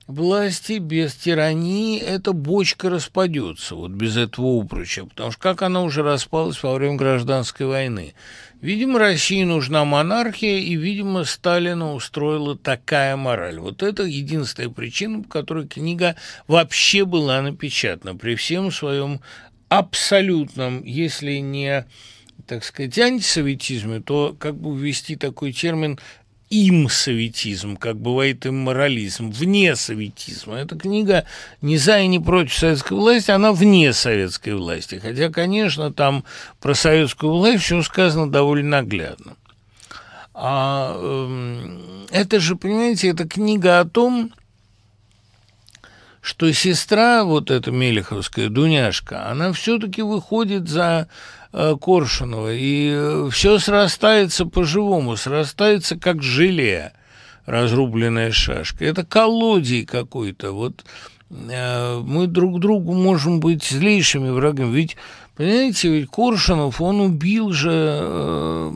[0.07, 6.03] власти, без тирании эта бочка распадется, вот без этого упруча, потому что как она уже
[6.03, 8.13] распалась во время гражданской войны.
[8.61, 13.59] Видимо, России нужна монархия, и, видимо, Сталина устроила такая мораль.
[13.59, 16.15] Вот это единственная причина, по которой книга
[16.47, 19.19] вообще была напечатана, при всем своем
[19.69, 21.87] абсолютном, если не
[22.47, 25.99] так сказать, антисоветизме, то как бы ввести такой термин
[26.51, 30.57] им советизм, как бывает им морализм, вне советизма.
[30.57, 31.25] Эта книга
[31.61, 34.99] не за и не против советской власти, она вне советской власти.
[35.01, 36.25] Хотя, конечно, там
[36.59, 39.37] про советскую власть все сказано довольно наглядно.
[40.33, 44.33] А э, это же, понимаете, это книга о том,
[46.19, 51.07] что сестра, вот эта Мелеховская, Дуняшка, она все-таки выходит за
[51.51, 56.93] Коршунова, и э, все срастается по-живому, срастается как желе,
[57.45, 58.85] разрубленная шашка.
[58.85, 60.51] Это колодий какой-то.
[60.51, 60.85] Вот
[61.29, 64.73] э, мы друг другу можем быть злейшими врагами.
[64.73, 64.95] Ведь,
[65.35, 68.69] понимаете, ведь Коршунов, он убил же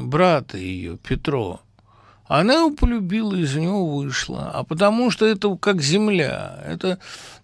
[0.00, 1.60] брата ее, Петро.
[2.28, 4.52] Она его полюбила, за него вышла.
[4.54, 6.62] А потому что это как земля.
[6.64, 7.00] Это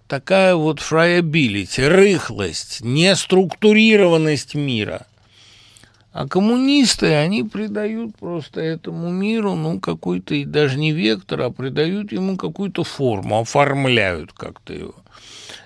[0.09, 5.07] такая вот friability, рыхлость, неструктурированность мира.
[6.13, 12.11] А коммунисты, они придают просто этому миру, ну, какой-то, и даже не вектор, а придают
[12.11, 14.95] ему какую-то форму, оформляют как-то его.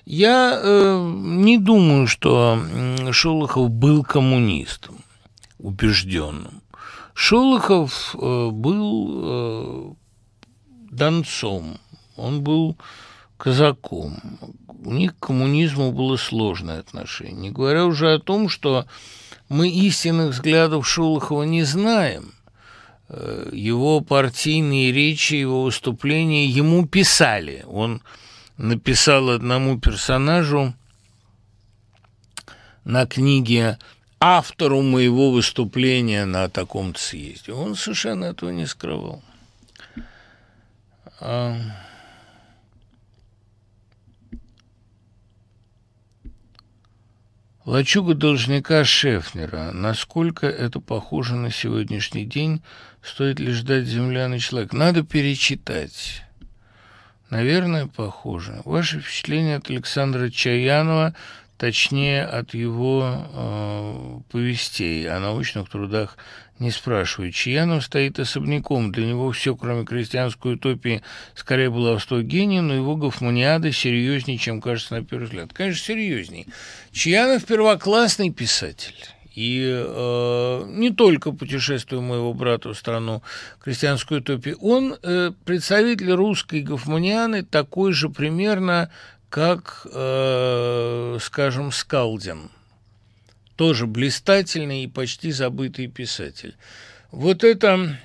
[0.05, 2.61] Я э, не думаю, что
[3.12, 4.97] Шолохов был коммунистом,
[5.61, 6.62] убежденным.
[7.14, 9.93] Шолохов э, был э,
[10.91, 11.78] донцом,
[12.16, 12.76] он был
[13.41, 14.20] казаком.
[14.84, 17.34] У них к коммунизму было сложное отношение.
[17.34, 18.86] Не говоря уже о том, что
[19.49, 22.34] мы истинных взглядов Шолохова не знаем.
[23.09, 27.64] Э, его партийные речи, его выступления ему писали.
[27.66, 28.03] Он
[28.59, 30.74] написал одному персонажу
[32.84, 33.78] на книге
[34.20, 37.53] автору моего выступления на таком-то съезде.
[37.53, 39.22] Он совершенно этого не скрывал.
[47.71, 49.71] Лачуга должника Шефнера.
[49.73, 52.62] Насколько это похоже на сегодняшний день,
[53.01, 54.73] стоит ли ждать земляный человек?
[54.73, 56.25] Надо перечитать.
[57.31, 58.61] Наверное, похоже.
[58.64, 61.14] Ваше впечатление от Александра Чаянова,
[61.59, 66.16] точнее, от его э, повестей о научных трудах
[66.59, 67.33] не спрашиваю.
[67.33, 68.93] Чаянов стоит особняком.
[68.93, 71.03] Для него все, кроме крестьянской утопии,
[71.35, 75.53] скорее баловство гения, но его гофманиада серьезнее, чем кажется на первый взгляд.
[75.53, 76.47] Конечно, серьезней.
[76.93, 78.97] Чаянов первоклассный писатель.
[79.34, 83.22] И э, не только путешествуя моего брата в страну
[83.62, 88.91] крестьянской утопии, он э, представитель русской гофманианы такой же примерно,
[89.28, 92.51] как, э, скажем, Скалдин.
[93.55, 96.57] Тоже блистательный и почти забытый писатель.
[97.12, 97.97] Вот это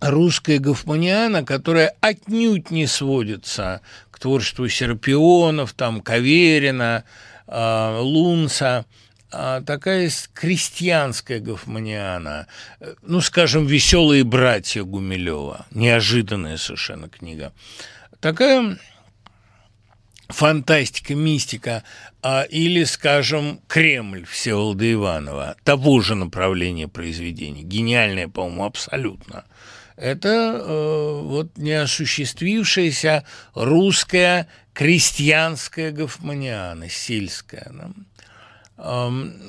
[0.00, 3.80] русская гофманиана, которая отнюдь не сводится
[4.10, 7.04] к творчеству Серпионов, там, Каверина,
[7.50, 8.86] Лунца–
[9.32, 12.48] а, такая есть крестьянская гофманиана,
[13.02, 17.52] ну, скажем, «Веселые братья» Гумилева, неожиданная совершенно книга.
[18.18, 18.76] Такая
[20.28, 21.84] фантастика, мистика,
[22.22, 29.44] а, или, скажем, «Кремль» Всеволода Иванова, того же направления произведения, гениальное, по-моему, абсолютно.
[29.96, 33.24] Это э, вот неосуществившаяся
[33.54, 37.70] русская крестьянская гофманиана, сельская.
[37.72, 37.90] Да?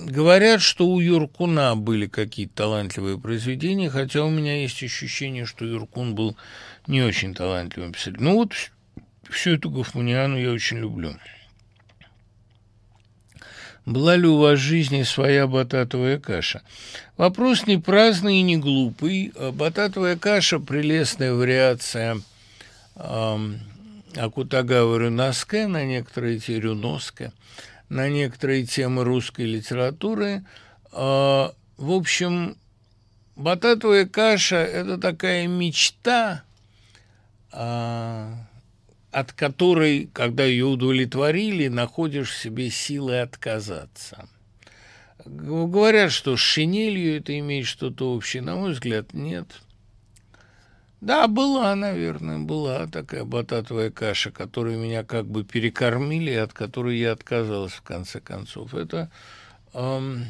[0.08, 6.16] Говорят, что у Юркуна были какие-то талантливые произведения, хотя у меня есть ощущение, что Юркун
[6.16, 6.36] был
[6.86, 8.26] не очень талантливым писателем.
[8.26, 8.54] Ну вот
[9.30, 11.16] всю эту гофманиану я очень люблю.
[13.86, 16.62] Была ли у вас в жизни своя бататовая каша?
[17.18, 19.32] Вопрос не праздный и не глупый.
[19.54, 22.22] Бататовая каша– прелестная вариация
[24.16, 27.32] Акутагава Рюноске на некоторые те Рюноске–
[27.92, 30.46] на некоторые темы русской литературы.
[30.94, 32.58] А, в общем,
[33.36, 36.44] бататовая каша– это такая мечта,
[37.52, 38.48] а,
[39.12, 44.30] от которой, когда ее удовлетворили, находишь в себе силы отказаться.
[45.26, 48.42] Говорят, что с шинелью это имеет что-то общее.
[48.42, 49.48] На мой взгляд, нет–
[51.02, 57.14] да, была, наверное, была такая бататовая каша, которую меня как бы перекормили, от которой я
[57.14, 58.76] отказалась в конце концов.
[58.76, 59.10] Это,
[59.74, 60.26] эм,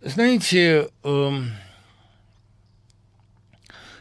[0.00, 1.50] знаете, эм,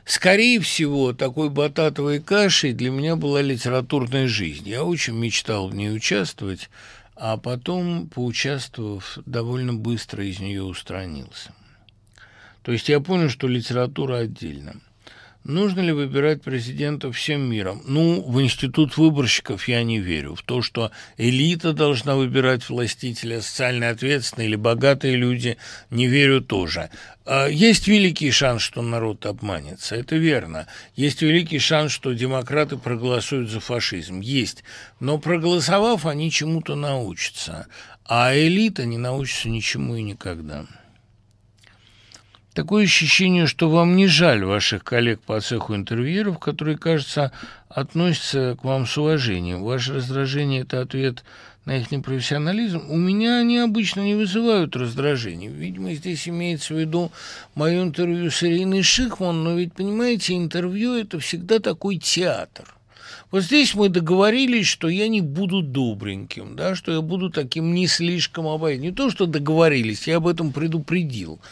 [0.06, 4.70] скорее всего, такой бататовой кашей для меня была литературная жизнь.
[4.70, 6.70] Я очень мечтал в ней участвовать,
[7.18, 11.54] а потом, поучаствовав, довольно быстро из нее устранился.
[12.62, 14.80] То есть я понял, что литература отдельно.
[15.44, 17.82] Нужно ли выбирать президента всем миром?
[17.86, 20.36] Ну, в институт выборщиков я не верю.
[20.36, 25.58] В то, что элита должна выбирать властителя, социально ответственные или богатые люди,
[25.90, 26.90] не верю тоже.
[27.26, 30.68] А, есть великий шанс, что народ обманется, это верно.
[30.96, 34.64] Есть великий шанс, что демократы проголосуют за фашизм, есть.
[35.02, 37.68] Но проголосовав, они чему-то научатся,
[38.06, 40.66] а элита не научится ничему и никогда.
[42.54, 47.32] Такое ощущение, что вам не жаль ваших коллег по цеху интервьюеров, которые, кажется,
[47.68, 49.64] относятся к вам с уважением.
[49.64, 51.24] Ваше раздражение– это ответ
[51.66, 52.84] на их непрофессионализм.
[52.90, 55.50] У меня они обычно не вызывают раздражения.
[55.50, 57.12] Видимо, здесь имеется в виду
[57.56, 62.76] мое интервью с Ириной Шихман, но ведь, понимаете, интервью– это всегда такой театр.
[63.32, 67.88] Вот здесь мы договорились, что я не буду добреньким, да, что я буду таким не
[67.88, 68.92] слишком обаятельным.
[68.92, 71.40] Не то, что договорились, я об этом предупредил–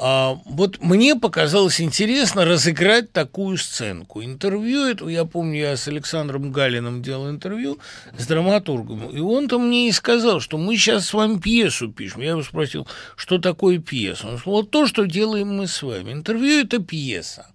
[0.00, 4.22] вот мне показалось интересно разыграть такую сценку.
[4.22, 7.78] Интервью это, я помню, я с Александром Галиным делал интервью
[8.16, 12.22] с драматургом, и он-то мне и сказал, что мы сейчас с вами пьесу пишем.
[12.22, 14.28] Я его спросил, что такое пьеса?
[14.28, 16.12] Он сказал, вот то, что делаем мы с вами.
[16.12, 17.46] Интервью– это пьеса.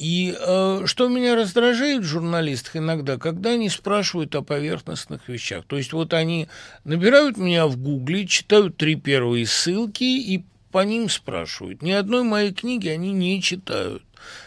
[0.00, 5.66] И э, что меня раздражает в журналистах иногда, когда они спрашивают о поверхностных вещах.
[5.66, 6.48] То есть вот они
[6.84, 11.82] набирают меня в Гугле, читают три первые ссылки и по ним спрашивают.
[11.82, 14.02] Ни одной моей книги они не читают.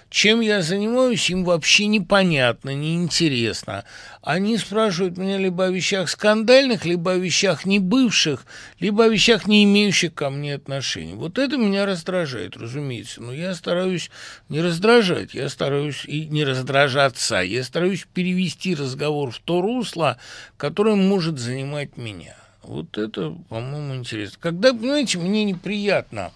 [0.10, 3.84] Чем я занимаюсь, им вообще непонятно, неинтересно.
[4.22, 8.46] Они спрашивают меня либо о вещах скандальных, либо о вещах не бывших,
[8.80, 11.16] либо о вещах, не имеющих ко мне отношения.
[11.16, 13.24] Вот это меня раздражает, разумеется.
[13.24, 14.12] Но я стараюсь
[14.50, 17.42] не раздражать, я стараюсь и не раздражаться.
[17.42, 20.20] Я стараюсь перевести разговор в то русло,
[20.58, 22.36] которое может занимать меня.
[22.64, 24.38] Вот это, по-моему, интересно.
[24.40, 26.32] Когда, понимаете, мне неприятно.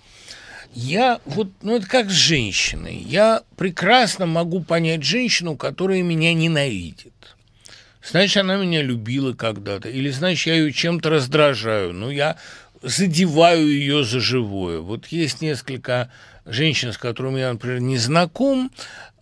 [0.74, 2.98] Я вот, ну это как с женщиной.
[2.98, 7.14] Я прекрасно могу понять женщину, которая меня ненавидит.
[8.04, 9.90] Значит, она меня любила когда-то.
[9.90, 11.94] Или, значит, я ее чем-то раздражаю.
[11.94, 12.38] Ну, я
[12.82, 14.80] задеваю ее за живое.
[14.80, 16.12] Вот есть несколько
[16.46, 18.72] женщин, с которыми я, например, не знаком,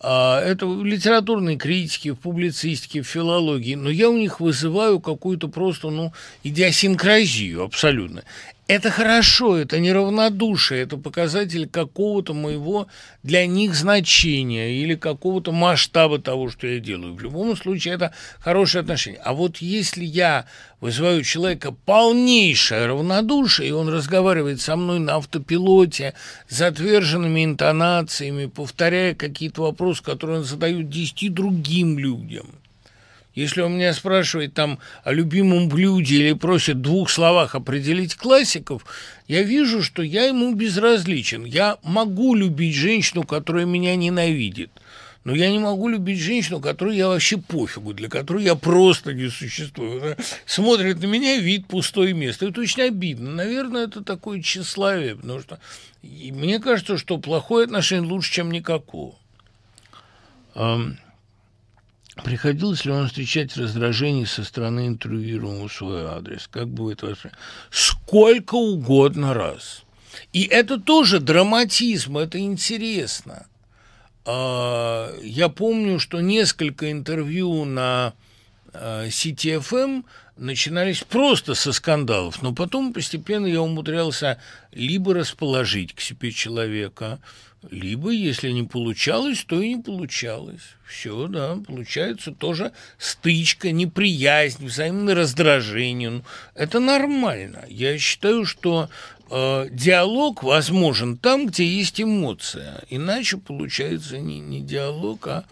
[0.01, 5.89] это в литературной критике, в публицистике, в филологии, но я у них вызываю какую-то просто,
[5.89, 6.13] ну,
[6.43, 8.23] идиосинкразию абсолютно.
[8.67, 12.87] Это хорошо, это неравнодушие, это показатель какого-то моего
[13.21, 17.13] для них значения или какого-то масштаба того, что я делаю.
[17.13, 19.21] В любом случае, это хорошее отношение.
[19.23, 20.47] А вот если я
[20.81, 26.15] вызываю у человека полнейшее равнодушие, и он разговаривает со мной на автопилоте,
[26.47, 32.47] с затверженными интонациями, повторяя какие-то вопросы, которые он задает десяти другим людям–
[33.35, 38.85] если он меня спрашивает там о любимом блюде или просит в двух словах определить классиков,
[39.27, 41.45] я вижу, что я ему безразличен.
[41.45, 44.71] Я могу любить женщину, которая меня ненавидит.
[45.25, 49.29] Но я не могу любить женщину, которую я вообще пофигу, для которой я просто не
[49.29, 50.01] существую.
[50.01, 52.45] Она смотрит на меня, вид пустое место.
[52.45, 53.31] Это очень обидно.
[53.31, 55.59] Наверное, это такое тщеславие, потому что
[56.03, 59.15] мне кажется, что плохое отношение лучше, чем никакого.
[62.23, 66.47] Приходилось ли вам встречать раздражение со стороны интервьюируемого свой адрес?
[66.47, 67.31] Как будет ваше?
[67.69, 69.83] Сколько угодно раз.
[70.31, 73.47] И это тоже драматизм, это интересно.
[74.25, 78.13] А, я помню, что несколько интервью на
[78.73, 80.03] CTFM
[80.37, 84.39] начинались просто со скандалов, но потом постепенно я умудрялся
[84.71, 87.19] либо расположить к себе человека,
[87.71, 90.61] либо, если не получалось, то и не получалось.
[90.85, 96.09] Все, да, получается тоже стычка, неприязнь, взаимное раздражение.
[96.09, 96.23] Ну,
[96.53, 97.65] это нормально.
[97.67, 98.89] Я считаю, что
[99.29, 102.83] э, диалог возможен там, где есть эмоция.
[102.89, 105.45] Иначе получается не, не диалог, а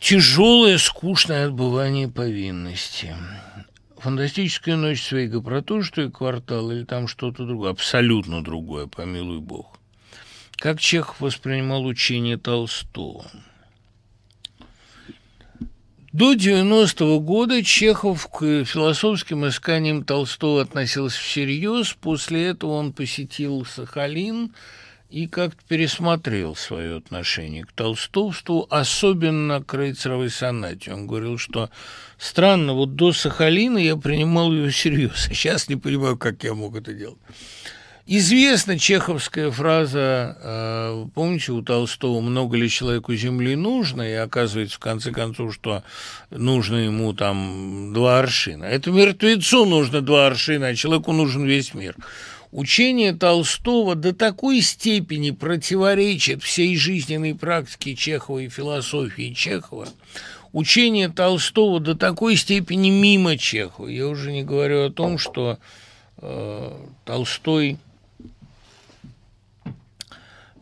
[0.00, 3.14] тяжелое, скучное отбывание повинности.
[3.98, 9.40] Фантастическая ночь Свейга про то, что и квартал, или там что-то другое, абсолютно другое, помилуй
[9.40, 9.76] бог.
[10.58, 13.30] Как Чехов воспринимал учение Толстого?
[16.12, 21.92] До 90-го года Чехов к философским исканиям Толстого относился всерьез.
[21.92, 24.54] После этого он посетил Сахалин
[25.10, 30.94] и как-то пересмотрел свое отношение к толстовству, особенно к Рейцеровой сонате.
[30.94, 31.68] Он говорил, что
[32.16, 36.76] странно, вот до Сахалина я принимал ее всерьез, а сейчас не понимаю, как я мог
[36.76, 37.18] это делать.
[38.08, 44.78] Известна чеховская фраза, э, помните, у Толстого «много ли человеку земли нужно?» и оказывается, в
[44.78, 45.82] конце концов, что
[46.30, 48.62] нужно ему там два аршина.
[48.62, 51.96] Это мертвецу нужно два аршина, а человеку нужен весь мир.
[52.52, 59.88] Учение Толстого до такой степени противоречит всей жизненной практике Чехова и философии Чехова,
[60.52, 63.88] учение Толстого до такой степени мимо Чехова.
[63.88, 65.58] Я уже не говорю о том, что
[66.18, 66.72] э,
[67.04, 67.78] Толстой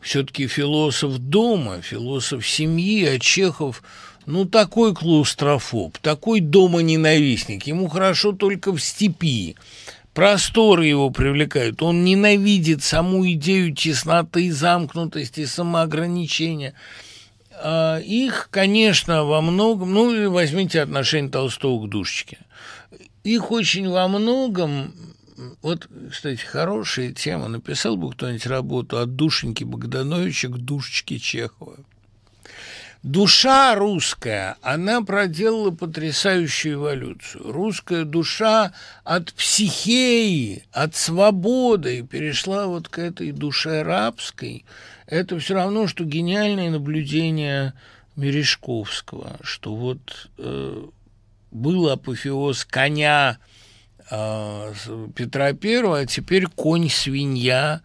[0.05, 3.81] все-таки философ дома, философ семьи, а Чехов,
[4.27, 7.65] ну, такой клаустрофоб, такой дома-ненавистник.
[7.65, 9.55] Ему хорошо только в степи.
[10.13, 11.81] Просторы его привлекают.
[11.81, 16.75] Он ненавидит саму идею тесноты, замкнутости, самоограничения.
[17.51, 19.91] А их, конечно, во многом...
[19.91, 22.37] Ну, возьмите отношение Толстого к душечке.
[23.23, 24.93] Их очень во многом
[25.61, 27.47] вот, кстати, хорошая тема.
[27.47, 31.77] Написал бы кто-нибудь работу от душеньки Богдановича к душечке Чехова.
[33.03, 37.51] Душа русская, она проделала потрясающую эволюцию.
[37.51, 44.65] Русская душа от психеи, от свободы перешла вот к этой душе рабской.
[45.05, 47.73] Это все равно, что гениальное наблюдение
[48.15, 50.85] Мережковского, что вот э,
[51.51, 53.37] был апофеоз коня
[54.09, 57.81] Петра Первого, а теперь конь-свинья,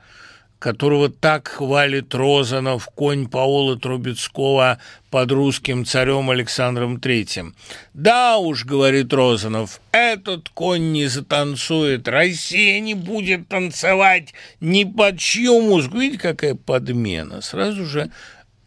[0.59, 4.79] которого так хвалит Розанов, конь Паула Трубецкого
[5.11, 7.55] под русским царем Александром Третьим.
[7.95, 15.63] «Да уж,— говорит Розанов,— этот конь не затанцует, Россия не будет танцевать ни под чью
[15.63, 15.97] музыку».
[15.97, 17.41] Видите, какая подмена?
[17.41, 18.11] Сразу же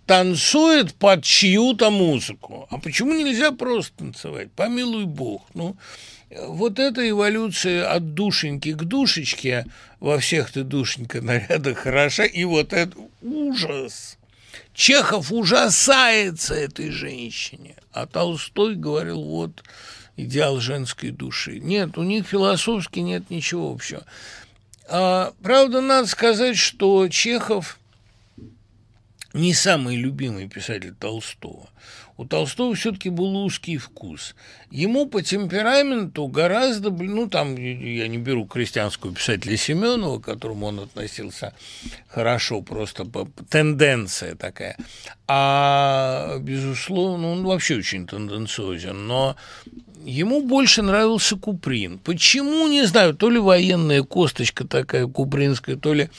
[0.08, 2.68] танцует под чью-то музыку.
[2.72, 4.52] А почему нельзя просто танцевать?
[4.52, 5.46] Помилуй бог.
[5.54, 5.78] Ну,
[6.48, 9.66] вот эта эволюция от душеньки к душечке
[10.00, 14.18] во всех ты, душенька, нарядах хороша, и вот это ужас.
[14.74, 19.64] Чехов ужасается этой женщине, а Толстой говорил, вот
[20.18, 21.60] идеал женской души.
[21.60, 24.04] Нет, у них философски нет ничего общего.
[24.90, 27.80] А, правда, надо сказать, что Чехов
[29.34, 31.70] не самый любимый писатель Толстого.
[32.16, 34.36] У Толстого все-таки был узкий вкус.
[34.70, 40.82] Ему по темпераменту гораздо, ну там я не беру крестьянского писателя Семенова, к которому он
[40.82, 41.54] относился
[42.08, 43.08] хорошо, просто
[43.50, 44.78] тенденция такая.
[45.28, 49.36] А, безусловно, он вообще очень тенденциозен, но
[50.06, 51.98] ему больше нравился Куприн.
[51.98, 56.10] Почему, не знаю, то ли военная косточка такая купринская, то ли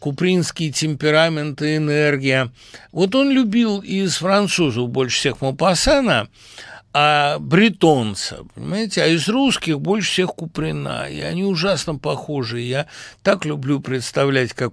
[0.00, 2.50] купринский темперамент и энергия.
[2.90, 6.28] Вот он любил из французов больше всех Мопассана,
[6.92, 12.60] а бретонца, понимаете, а из русских больше всех Куприна, и они ужасно похожи.
[12.60, 12.86] Я
[13.22, 14.72] так люблю представлять, как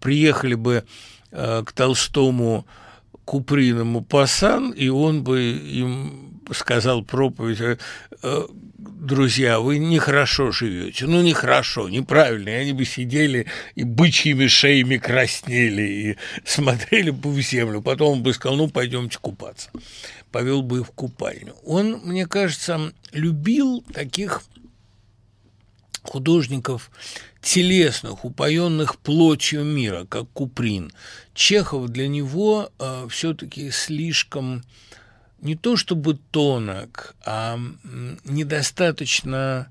[0.00, 0.84] приехали бы
[1.30, 2.66] э, к Толстому
[3.24, 7.78] Куприн и Мопассан, и он бы им сказал проповедь, э,
[8.22, 8.42] э,
[9.04, 15.82] друзья, вы нехорошо живете, ну нехорошо, неправильно, и они бы сидели и бычьими шеями краснели
[15.82, 19.70] и смотрели бы в землю, потом он бы сказал, ну пойдемте купаться,
[20.32, 21.54] повел бы их в купальню.
[21.64, 24.42] Он, мне кажется, любил таких
[26.02, 26.90] художников
[27.40, 30.92] телесных, упоенных плотью мира, как Куприн.
[31.34, 34.62] Чехов для него э, все-таки слишком
[35.44, 37.60] не то чтобы тонок, а
[38.24, 39.68] недостаточно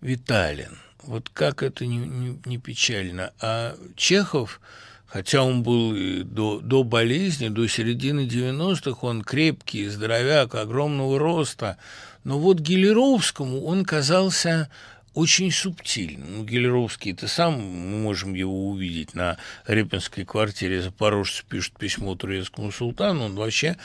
[0.00, 0.78] витален.
[1.02, 3.32] Вот как это не, не, не печально.
[3.40, 4.60] А Чехов,
[5.06, 5.94] хотя он был
[6.24, 11.78] до, до болезни, до середины 90-х, он крепкий, здоровяк, огромного роста,
[12.24, 14.68] но вот Гелеровскому он казался
[15.14, 16.36] очень субтильным.
[16.36, 20.82] Ну, Гелеровский, это сам, мы можем его увидеть на Репинской квартире.
[20.82, 23.78] Запорожцы пишут письмо турецкому султану, он вообще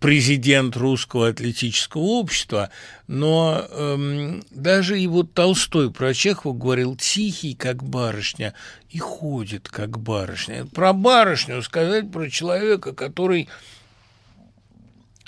[0.00, 2.70] президент русского атлетического общества,
[3.06, 8.54] но эм, даже и вот Толстой про Чехова говорил «тихий, как барышня,
[8.90, 10.66] и ходит, как барышня».
[10.66, 13.48] Про барышню сказать про человека, который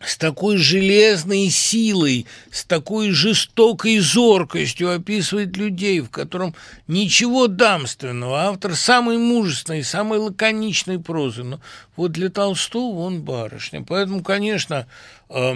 [0.02, 6.55] с такой железной силой, с такой жестокой зоркостью описывает людей, в котором
[6.86, 11.43] ничего дамственного, автор самой мужественной, самой лаконичной прозы.
[11.43, 11.60] Но
[11.97, 13.85] вот для Толстого он барышня.
[13.86, 14.86] Поэтому, конечно,
[15.28, 15.55] э,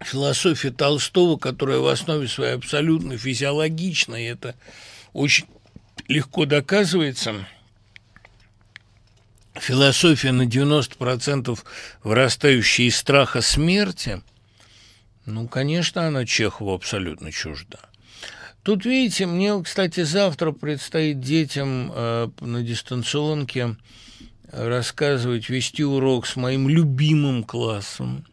[0.00, 4.54] философия Толстого, которая в основе своей абсолютно физиологична, это
[5.12, 5.46] очень
[6.06, 7.46] легко доказывается–
[9.60, 11.58] философия на 90%
[12.02, 14.22] вырастающая из страха смерти,
[15.26, 17.78] ну, конечно, она Чехову абсолютно чужда.
[18.62, 23.76] Тут, видите, мне, кстати, завтра предстоит детям э, на дистанционке
[24.50, 28.24] рассказывать, вести урок с моим любимым классом,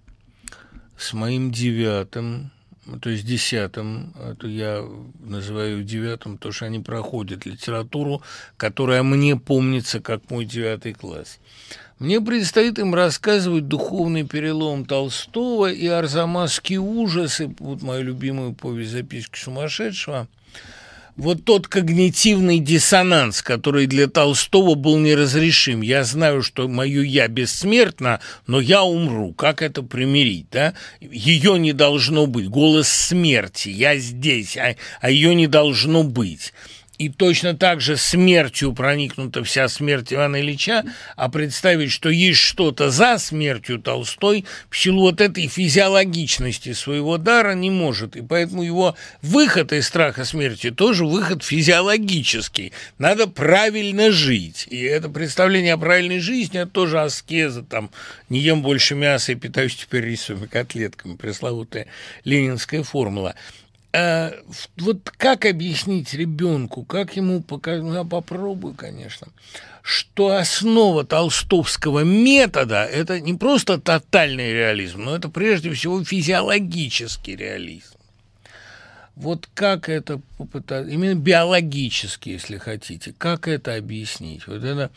[0.98, 2.52] с моим девятым,
[3.02, 4.84] то есть десятым, это я
[5.20, 8.22] называю девятым, потому что они проходят литературу,
[8.58, 11.40] которая мне помнится как мой девятый класс.
[11.98, 19.40] Мне предстоит им рассказывать духовный перелом Толстого и арзамасские ужасы, вот мою любимую повесть «Записки
[19.40, 20.28] сумасшедшего»,
[21.18, 25.82] вот тот когнитивный диссонанс, который для Толстого был неразрешим.
[25.82, 29.34] Я знаю, что мое «я» бессмертно, но я умру.
[29.34, 30.74] Как это примирить, да?
[31.00, 32.50] Ее не должно быть.
[32.50, 33.70] Голос смерти.
[33.70, 36.54] Я здесь, а, а ее не должно быть.
[36.98, 40.84] И точно так же смертью проникнута вся смерть Ивана Ильича,
[41.16, 47.54] а представить, что есть что-то за смертью Толстой, в силу вот этой физиологичности своего дара
[47.54, 48.16] не может.
[48.16, 52.72] И поэтому его выход из страха смерти тоже выход физиологический.
[52.98, 54.68] Надо правильно жить.
[54.70, 57.92] И это представление о правильной жизни, это тоже аскеза, там,
[58.30, 61.88] не ем больше мяса и питаюсь теперь рисовыми котлетками, пресловутая
[62.24, 63.36] ленинская формула.
[63.98, 64.34] А,
[64.78, 69.28] вот как объяснить ребенку, как ему показать, ну, я попробую, конечно,
[69.82, 77.96] что основа толстовского метода– это не просто тотальный реализм, но это прежде всего физиологический реализм.
[79.16, 84.46] Вот как это попытаться, именно биологически, если хотите, как это объяснить?
[84.46, 84.92] Вот это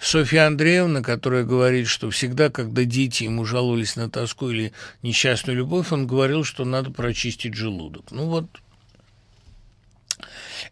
[0.00, 4.72] Софья Андреевна, которая говорит, что всегда, когда дети ему жаловались на тоску или
[5.02, 8.10] несчастную любовь, он говорил, что надо прочистить желудок.
[8.10, 8.46] Ну вот,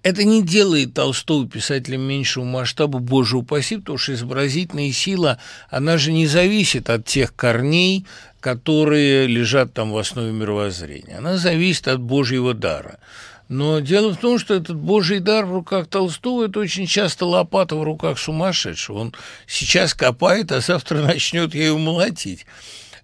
[0.03, 5.39] это не делает Толстого писателем меньшего масштаба, боже упаси, потому что изобразительная сила,
[5.71, 8.07] она же не зависит от тех корней,
[8.41, 11.19] которые лежат там в основе мировоззрения.
[11.19, 13.01] Она зависит от Божьего дара.
[13.49, 17.77] Но дело в том, что этот божий дар в руках Толстого– это очень часто лопата
[17.77, 18.99] в руках сумасшедшего.
[18.99, 19.15] Он
[19.47, 22.45] сейчас копает, а завтра начнет ею молотить.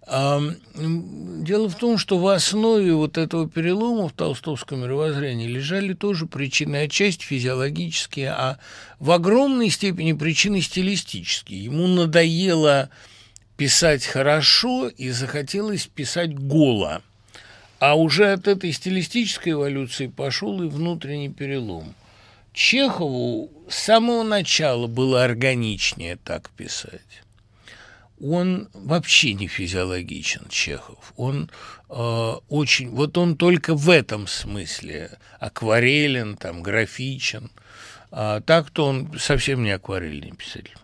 [0.05, 0.43] А,
[0.75, 6.77] дело в том, что в основе вот этого перелома в толстовском мировоззрении лежали тоже причины,
[6.83, 8.59] отчасти физиологические, а
[8.99, 11.65] в огромной степени причины стилистические.
[11.65, 12.91] Ему надоело
[13.57, 17.01] писать хорошо и захотелось писать голо.
[17.83, 21.97] А уже от этой стилистической эволюции пошел и внутренний перелом.
[22.53, 27.25] Чехову с самого начала было органичнее так писать.
[28.21, 31.13] Он вообще не физиологичен, Чехов.
[31.17, 31.51] Он
[31.89, 32.89] э, очень...
[32.91, 37.51] Вот он только в этом смысле акварелен, там, графичен.
[38.13, 40.77] А так-то он совсем не акварельный писатель.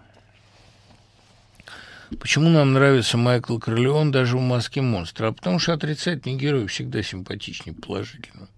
[2.17, 5.29] Почему нам нравится Майкл Корлеон даже в «Маске монстра»?
[5.29, 8.49] А потому что отрицательный герой всегда симпатичнее положительно.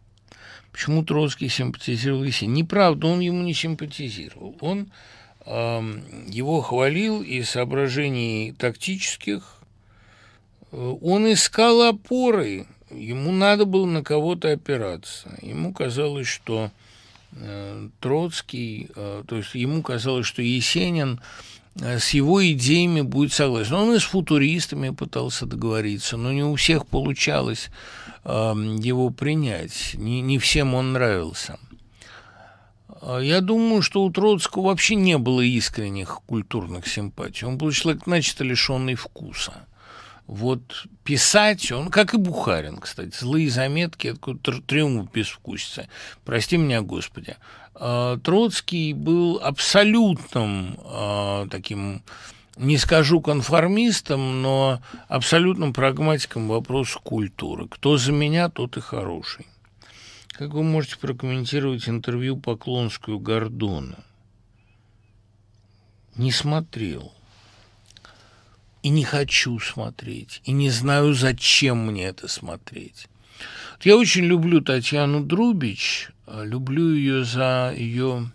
[0.71, 2.59] Почему Троцкий симпатизировал Есенину?
[2.59, 4.57] Неправда, он ему не симпатизировал.
[4.61, 4.93] Он
[5.45, 9.57] э, его хвалил из соображений тактических.
[10.71, 12.67] Он искал опоры.
[12.89, 15.37] Ему надо было на кого-то опираться.
[15.43, 16.71] Ему казалось, что
[17.33, 23.75] э, Троцкий, э, то есть ему казалось, что Есенин Э, с его идеями будет согласен.
[23.75, 27.71] Он и с футуристами пытался договориться, но не у всех получалось
[28.25, 29.95] э, его принять.
[29.95, 31.59] Не, не всем он нравился.
[33.01, 37.47] А я думаю, что у Троцкого вообще не было искренних культурных симпатий.
[37.47, 39.67] Он был человек начисто лишенный вкуса.
[40.31, 45.89] Вот писать, он, как и Бухарин, кстати, злые заметки, это триумф безвкусицы.
[46.24, 47.36] Прости меня, Господи.
[47.74, 52.05] А, Троцкий был абсолютным а, таким,
[52.57, 57.66] не скажу конформистом, но абсолютным прагматиком вопроса культуры.
[57.66, 59.48] Кто за меня, тот и хороший.
[60.28, 63.98] Как вы можете прокомментировать интервью Поклонскую Гордона?
[66.15, 67.12] Не смотрел.
[68.82, 70.40] И не хочу смотреть.
[70.44, 73.09] И не знаю, зачем мне это смотреть.
[73.82, 78.31] Я очень люблю Татьяну Друбич, а, люблю ее за ее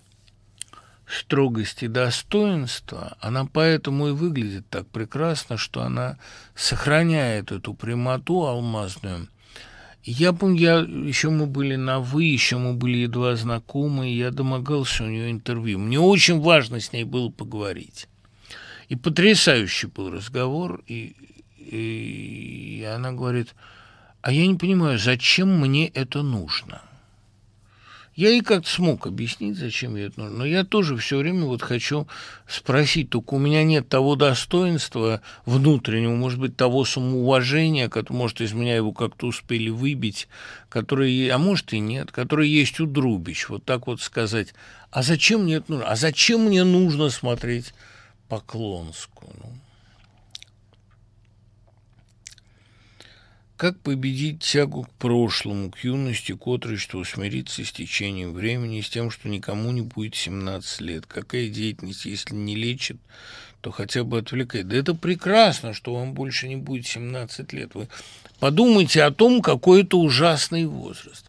[1.08, 6.18] строгость и достоинство, она поэтому и выглядит так прекрасно, что она
[6.56, 9.28] сохраняет эту прямоту алмазную.
[10.04, 14.30] Я помню, я, еще мы были на «вы», еще мы были едва знакомы, и я
[14.30, 15.80] домогался у нее интервью.
[15.80, 18.08] Мне очень важно с ней было поговорить.
[18.90, 21.16] И потрясающий был разговор, и,
[21.58, 23.54] и, и она говорит–
[24.26, 26.82] а я не понимаю, зачем мне это нужно?
[28.16, 31.62] Я ей как-то смог объяснить, зачем ей это нужно, но я тоже все время вот
[31.62, 32.08] хочу
[32.48, 38.54] спросить, только у меня нет того достоинства внутреннего, может быть, того самоуважения, которое, может, из
[38.54, 40.28] меня его как-то успели выбить,
[40.70, 44.56] которое, а может и нет, которое есть у Друбич, вот так вот сказать,
[44.90, 47.76] а зачем мне это нужно, а зачем мне нужно смотреть
[48.28, 49.52] Поклонскую, ну,
[53.58, 59.10] Как победить тягу к прошлому, к юности, к отрочеству, смириться с течением времени, с тем,
[59.10, 61.06] что никому не будет 17 лет?
[61.06, 62.98] Какая деятельность, если не лечит,
[63.62, 64.68] то хотя бы отвлекает?
[64.68, 67.76] Да это прекрасно, что вам больше не будет 17 лет.
[67.76, 67.88] Вы
[68.42, 71.26] подумайте о том, какой это ужасный возраст.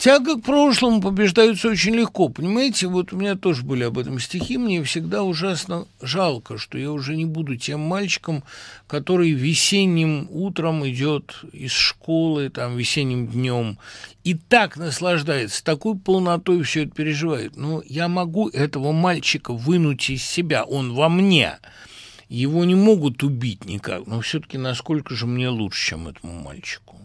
[0.00, 2.86] Тяга к прошлому побеждается очень легко, понимаете?
[2.86, 7.16] Вот у меня тоже были об этом стихи, мне всегда ужасно жалко, что я уже
[7.16, 8.42] не буду тем мальчиком,
[8.86, 13.76] который весенним утром идет из школы, там, весенним днем,
[14.24, 17.58] и так наслаждается, такой полнотой все это переживает.
[17.58, 21.58] Но я могу этого мальчика вынуть из себя, он во мне.
[22.30, 26.96] Его не могут убить никак, но все-таки насколько же мне лучше, чем этому мальчику.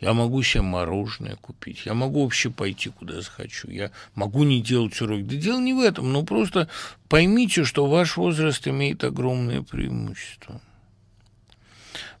[0.00, 4.98] Я могу себе мороженое купить, я могу вообще пойти куда захочу, я могу не делать
[5.00, 5.22] уроки.
[5.22, 6.68] Да дело не в этом, но просто
[7.08, 10.62] поймите, что ваш возраст имеет огромное преимущество.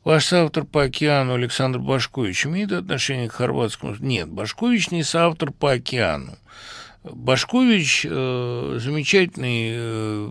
[0.04, 3.96] Ваш соавтор по океану Александр Башкович имеет отношение к хорватскому?
[4.00, 6.36] Нет, Башкович не соавтор по океану.
[7.02, 10.30] Башкович э, замечательный э,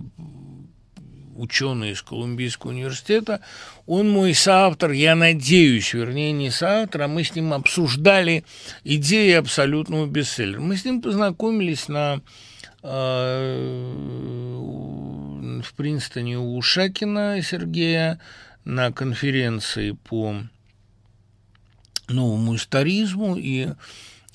[1.39, 3.41] ученый из Колумбийского университета,
[3.85, 8.43] он мой соавтор, я надеюсь, вернее, не соавтор, а мы с ним обсуждали
[8.83, 10.59] идеи абсолютного бестселлера.
[10.59, 12.21] Мы с ним познакомились на
[12.83, 13.99] э,
[15.63, 18.19] в Принстоне у Шакина Сергея
[18.65, 20.35] на конференции по
[22.07, 23.69] новому историзму и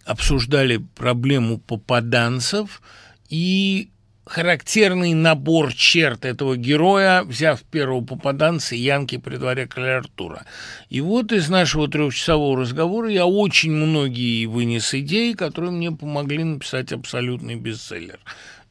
[0.04, 2.82] обсуждали проблему попаданцев,
[3.28, 3.90] и
[4.24, 10.44] характерный набор черт этого героя, взяв первого попаданца Янки при дворе короля Артура.
[10.88, 16.92] И вот из нашего трехчасового разговора я очень многие вынес идеи, которые мне помогли написать
[16.92, 18.18] абсолютный бестселлер.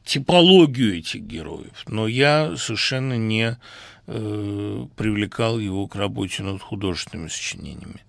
[0.04, 1.84] Типологию этих героев.
[1.88, 3.58] Но я совершенно не
[4.08, 8.02] э, привлекал его к работе над художественными сочинениями.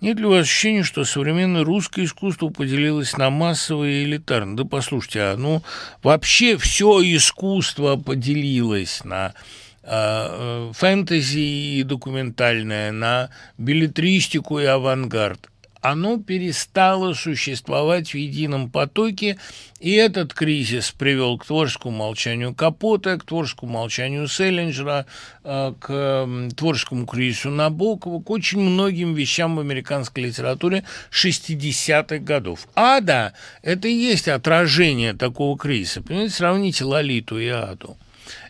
[0.00, 4.56] Нет ли у вас ощущения, что современное русское искусство поделилось на массовое и элитарное?
[4.56, 5.62] Да послушайте, а ну
[6.02, 9.34] вообще все искусство поделилось на
[9.82, 13.28] э, фэнтези и документальное, на
[13.58, 15.49] билетристику и авангард
[15.80, 19.38] оно перестало существовать в едином потоке,
[19.80, 25.06] и этот кризис привел к творческому молчанию Капота, к творческому молчанию Селлинджера,
[25.42, 32.68] э, к творческому кризису Набокова, к очень многим вещам в американской литературе 60-х годов.
[32.74, 33.32] А, да,
[33.62, 36.02] это и есть отражение такого кризиса.
[36.02, 37.96] Понимаете, сравните Лолиту и Аду.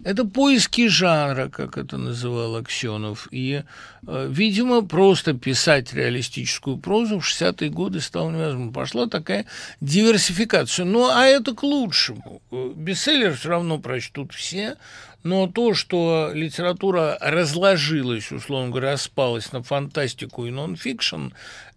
[0.05, 3.29] Это поиски жанра, как это называл Аксенов.
[3.31, 3.63] И,
[4.07, 8.73] э, видимо, просто писать реалистическую прозу в 60-е годы стало невозможно.
[8.73, 9.47] Пошла такая
[9.81, 10.85] диверсификация.
[10.85, 12.43] Ну, а это к лучшему.
[12.51, 14.77] Бестселлер все равно прочтут все,
[15.23, 21.29] но то, что литература разложилась, условно говоря, распалась на фантастику и нон-фикшн,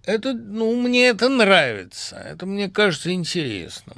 [0.05, 3.97] это, ну, мне это нравится, это мне кажется интересным.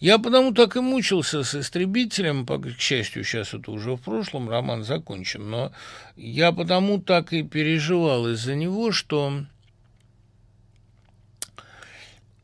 [0.00, 4.82] Я потому так и мучился с «Истребителем», к счастью, сейчас это уже в прошлом, роман
[4.82, 5.72] закончен, но
[6.16, 9.44] я потому так и переживал из-за него, что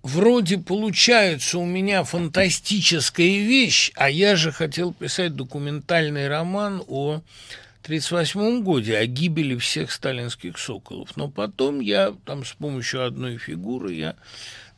[0.02, 7.22] вроде получается у меня фантастическая вещь, а я же хотел писать документальный роман о
[7.86, 11.16] 1938 годе, о гибели всех сталинских соколов.
[11.16, 14.16] Но потом я там с помощью одной фигуры я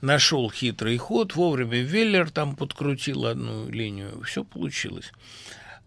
[0.00, 5.12] нашел хитрый ход, вовремя Веллер там подкрутил одну линию, все получилось.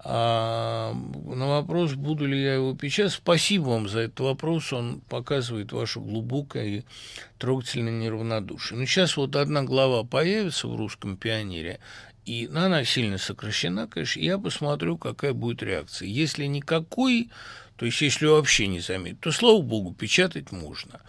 [0.03, 5.71] А на вопрос, буду ли я его печатать, спасибо вам за этот вопрос, он показывает
[5.71, 6.83] ваше глубокое и
[7.37, 8.79] трогательное неравнодушие.
[8.79, 11.79] Но сейчас вот одна глава появится в «Русском пионере»,
[12.25, 16.07] и она сильно сокращена, конечно, я посмотрю, какая будет реакция.
[16.07, 17.29] Если никакой,
[17.77, 21.01] то есть если вообще не заметит, то, слава богу, печатать можно.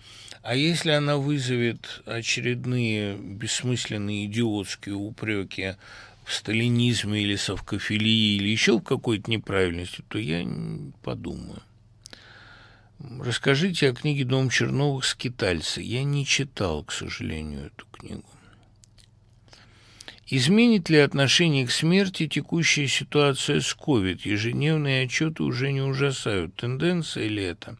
[0.42, 5.76] А если она вызовет очередные бессмысленные идиотские упреки
[6.24, 10.44] в сталинизме или совкофилии или еще в какой-то неправильности, то я
[11.02, 11.62] подумаю.
[13.20, 15.04] Расскажите о книге «Дом Черновых.
[15.04, 15.80] Скитальцы».
[15.80, 18.24] Я не читал, к сожалению, эту книгу.
[20.26, 24.20] Изменит ли отношение к смерти текущая ситуация с COVID?
[24.24, 26.56] Ежедневные отчеты уже не ужасают.
[26.56, 27.76] Тенденция ли это?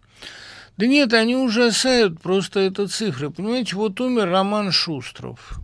[0.77, 3.31] Да нет, они ужасают, просто это цифры.
[3.31, 5.61] Понимаете, вот умер Роман Шустров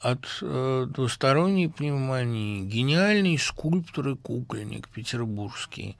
[0.00, 5.96] от э, двусторонней пневмонии, гениальный скульптор и кукольник петербургский.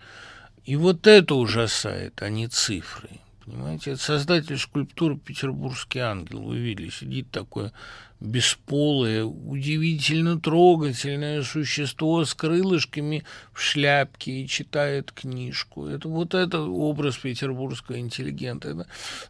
[0.64, 3.10] И вот это ужасает, а не цифры.
[3.44, 6.42] Понимаете, это создатель скульптуры «Петербургский ангел».
[6.42, 7.72] Вы видели, сидит такое
[8.20, 15.86] бесполое, удивительно трогательное существо с крылышками в шляпке и читает книжку.
[15.86, 18.68] Это вот это образ петербургского интеллигента.
[18.68, 18.86] Это,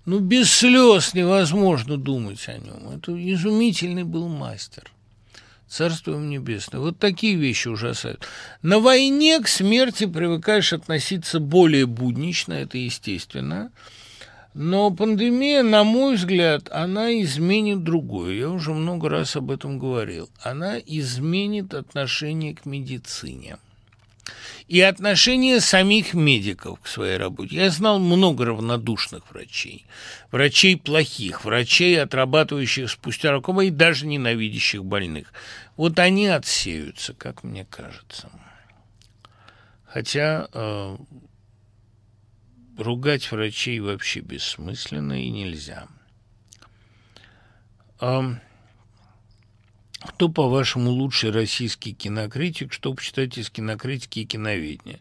[0.06, 2.90] ну, без слез невозможно думать о нем.
[2.90, 4.90] Это изумительный был мастер.
[5.66, 6.80] Царство ему небесное.
[6.80, 8.26] Вот такие вещи ужасают.
[8.62, 13.72] На войне к смерти привыкаешь относиться более буднично, это естественно.
[14.54, 18.34] Но пандемия, на мой взгляд, она изменит другое.
[18.34, 20.30] Я уже много раз об этом говорил.
[20.40, 23.58] Она изменит отношение к медицине
[24.68, 27.56] и отношение самих медиков к своей работе.
[27.56, 29.86] Я знал много равнодушных врачей,
[30.30, 35.32] врачей плохих, врачей, отрабатывающих спустя рукава и даже ненавидящих больных.
[35.76, 38.30] Вот они отсеются, как мне кажется.
[39.84, 40.96] Хотя э,
[42.78, 45.86] ругать врачей вообще бессмысленно и нельзя.
[48.00, 48.38] А
[50.04, 52.72] кто, по-вашему, лучший российский кинокритик?
[52.72, 55.00] Что почитать из кинокритики и киноведения?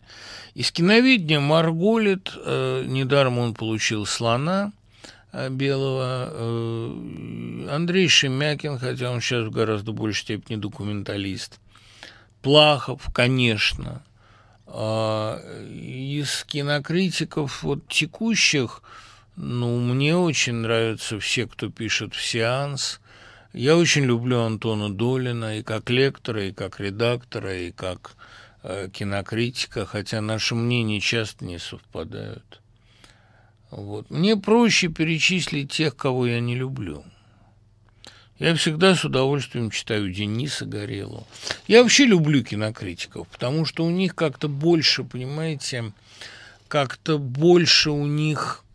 [0.54, 4.72] Из киноведения Марголит, э, недаром он получил «Слона»,
[5.34, 6.30] э, белого.
[6.32, 11.60] Э, Андрей Шемякин, хотя он сейчас в гораздо большей степени документалист.
[12.42, 14.04] Плахов, конечно.
[14.76, 15.40] А,
[15.70, 18.82] из кинокритиков вот текущих,
[19.36, 23.00] ну, мне очень нравятся все, кто пишет в сеанс.
[23.54, 28.16] Я очень люблю Антона Долина и как лектора, и как редактора, и как
[28.64, 32.60] э, кинокритика, хотя наши мнения часто не совпадают.
[33.70, 34.10] Вот.
[34.10, 37.04] Мне проще перечислить тех, кого я не люблю.
[38.44, 41.24] Я всегда с удовольствием читаю Дениса Горелого.
[41.66, 45.94] Я вообще люблю кинокритиков, потому что у них как-то больше, понимаете,
[46.68, 48.66] как-то больше у них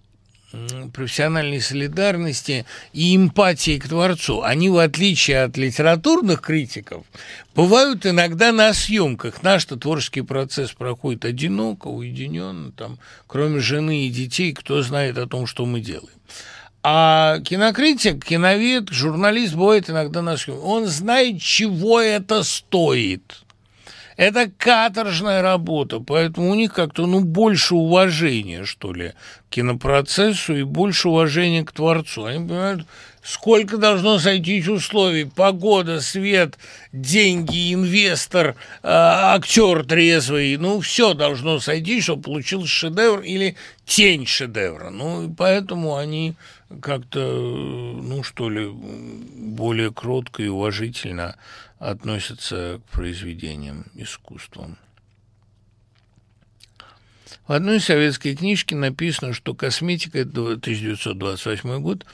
[0.94, 2.64] профессиональной солидарности
[2.94, 4.40] и эмпатии к творцу.
[4.40, 7.04] Они, в отличие от литературных критиков,
[7.54, 9.42] бывают иногда на съемках.
[9.42, 15.46] Наш-то творческий процесс проходит одиноко, уединенно, там, кроме жены и детей, кто знает о том,
[15.46, 16.17] что мы делаем.
[16.90, 20.62] А кинокритик, киновед, журналист бывает иногда на съемке.
[20.62, 23.42] Он знает, чего это стоит.
[24.16, 29.12] Это каторжная работа, поэтому у них как-то, ну, больше уважения, что ли,
[29.48, 32.24] к кинопроцессу и больше уважения к творцу.
[32.24, 32.86] Они понимают,
[33.22, 36.58] сколько должно сойтись условий, погода, свет,
[36.92, 44.88] деньги, инвестор, э, актер трезвый, ну, все должно сойти, чтобы получился шедевр или тень шедевра.
[44.88, 46.34] Ну, и поэтому они
[46.80, 51.36] как-то, ну, что ли, более кротко и уважительно
[51.78, 54.76] относятся к произведениям искусства.
[57.46, 62.04] В одной советской книжке написано, что косметика, это 1928 год,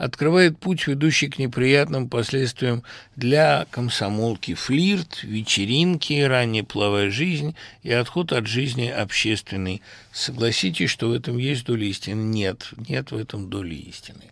[0.00, 2.82] открывает путь, ведущий к неприятным последствиям
[3.16, 4.54] для комсомолки.
[4.54, 9.82] Флирт, вечеринки, ранняя половая жизнь и отход от жизни общественной.
[10.10, 12.22] Согласитесь, что в этом есть доля истины?
[12.22, 14.24] Нет, нет в этом доли истины.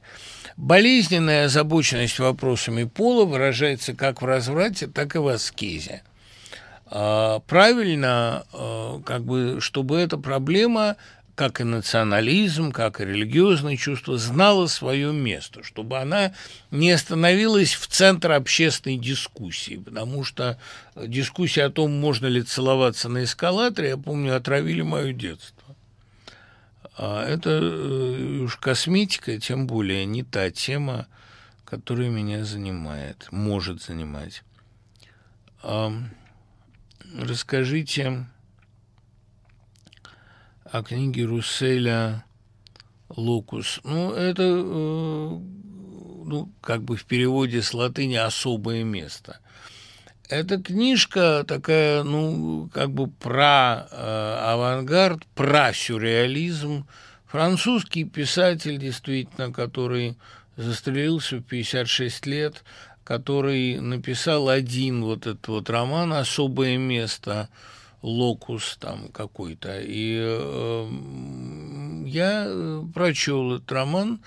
[0.56, 6.02] Болезненная озабоченность вопросами пола выражается как в разврате, так и в аскезе.
[6.86, 10.96] А, правильно, а, как бы, чтобы эта проблема
[11.38, 16.32] как и национализм, как и религиозное чувство, знала свое место, чтобы она
[16.72, 20.58] не становилась в центр общественной дискуссии, потому что
[20.96, 25.76] дискуссия о том, можно ли целоваться на эскалаторе, я помню, отравили мое детство.
[26.96, 31.06] А это э, уж косметика, тем более не та тема,
[31.64, 34.42] которая меня занимает, может занимать.
[37.16, 38.26] Расскажите
[40.70, 42.24] о книге Русселя
[43.08, 43.80] «Лукус».
[43.84, 45.38] Ну, это, э,
[46.24, 49.40] ну, как бы в переводе с латыни «особое место».
[50.28, 56.86] Эта книжка такая, ну, как бы про э, авангард, про сюрреализм.
[57.26, 60.18] Французский писатель, действительно, который
[60.56, 62.62] застрелился в 56 лет,
[63.04, 67.48] который написал один вот этот вот роман «Особое место»,
[68.02, 69.80] локус там какой-то.
[69.80, 70.88] И э,
[72.06, 74.20] я прочел этот роман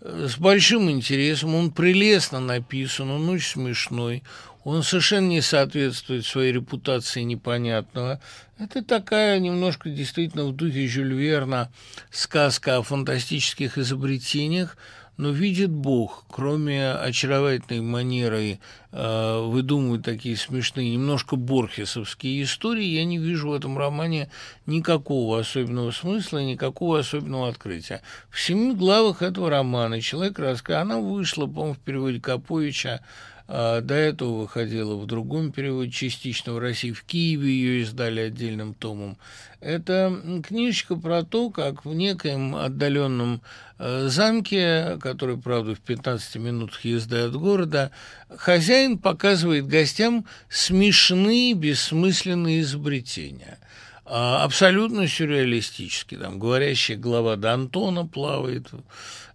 [0.00, 1.54] э, с большим интересом.
[1.54, 4.22] Он прелестно написан, он очень смешной.
[4.64, 8.20] Он совершенно не соответствует своей репутации непонятного.
[8.58, 11.70] Это такая немножко действительно в духе Жюль Верна
[12.10, 14.76] сказка о фантастических изобретениях,
[15.18, 18.60] но видит Бог, кроме очаровательной манеры
[18.92, 24.30] э, выдумывать такие смешные, немножко борхесовские истории, я не вижу в этом романе
[24.66, 28.00] никакого особенного смысла, никакого особенного открытия.
[28.30, 33.00] В семи главах этого романа человек рассказывает, она вышла, по-моему, в переводе Каповича,
[33.48, 38.74] а, до этого выходила в другом переводе, частично в России, в Киеве ее издали отдельным
[38.74, 39.16] томом.
[39.60, 43.40] Это книжечка про то, как в некоем отдаленном
[43.78, 47.90] э, замке, который, правда, в 15 минутах езды от города,
[48.28, 53.58] хозяин показывает гостям смешные, бессмысленные изобретения–
[54.08, 56.16] абсолютно сюрреалистически.
[56.16, 58.68] Там говорящая голова Д'Антона плавает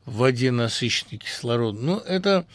[0.06, 1.86] в воде, насыщенной кислородом.
[1.86, 2.46] Ну, это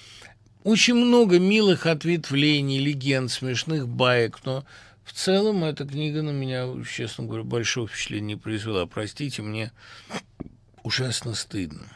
[0.64, 4.64] очень много милых ответвлений, легенд, смешных баек, но
[5.04, 8.86] в целом эта книга на меня, честно говоря, большого впечатления не произвела.
[8.86, 9.72] Простите, мне
[10.82, 11.86] ужасно стыдно.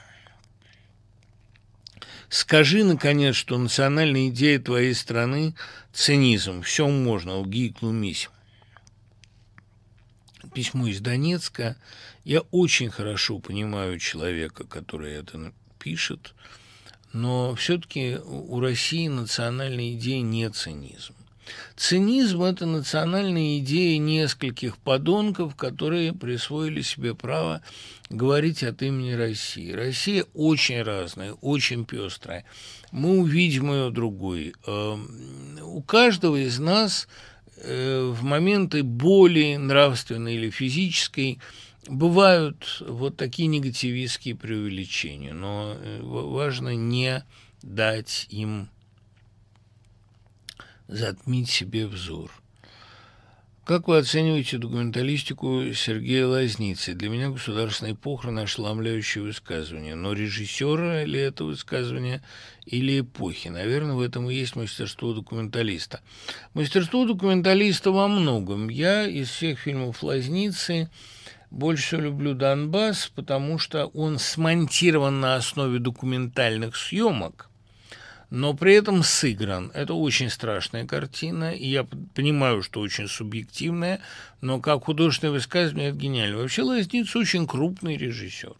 [2.29, 5.55] Скажи, наконец, что национальная идея твоей страны–
[5.93, 6.63] цинизм.
[6.63, 8.31] Все можно, лги и глумись.
[10.55, 11.77] Письмо из Донецка.
[12.25, 16.35] Я очень хорошо понимаю человека, который это пишет–
[17.13, 21.15] но все-таки у России национальной идеи не цинизм.
[21.77, 27.63] Цинизм– это национальная идея нескольких подонков, которые присвоили себе право
[28.09, 29.73] говорить от имени России.
[29.73, 32.45] Россия очень разная, очень пестрая.
[32.93, 34.55] Мы увидим ее другой.
[34.67, 37.09] Эм, у каждого из нас
[37.57, 41.39] э, в моменты боли нравственной или физической–
[41.89, 47.25] Бывают вот такие негативистские преувеличения, но э, важно не
[47.61, 48.69] дать им
[50.87, 52.31] затмить себе взор.
[53.65, 56.95] Как вы оцениваете документалистику Сергея Лазницы?
[56.95, 59.95] Для меня государственные похороны ошеломляющее высказывание.
[59.95, 62.23] Но режиссера ли это высказывание
[62.67, 63.49] или эпохи?
[63.49, 66.01] Наверное, в этом и есть мастерство документалиста.
[66.55, 68.69] Мастерство документалиста во многом.
[68.69, 70.91] Я из всех фильмов Лазницы
[71.53, 77.51] больше люблю Донбасс, потому что он смонтирован на основе документальных съемок,
[78.31, 79.71] но при этом сыгран.
[79.75, 81.85] Это очень страшная картина, и я
[82.15, 84.01] понимаю, что очень субъективная,
[84.41, 86.39] но как художественное высказывание это гениально.
[86.39, 88.55] Вообще Лазниц очень крупный режиссер.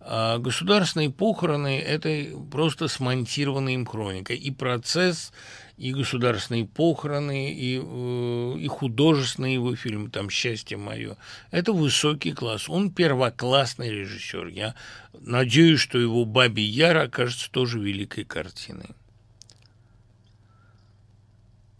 [0.00, 4.34] А государственные похороны– это просто смонтированная им хроника.
[4.34, 5.32] И процесс,
[5.76, 11.16] и государственные похороны, и, э, и художественные его фильмы, там «Счастье мое».
[11.50, 12.68] Это высокий класс.
[12.68, 14.48] Он первоклассный режиссер.
[14.48, 14.74] Я
[15.12, 18.90] надеюсь, что его «Бабий Яр» окажется тоже великой картиной.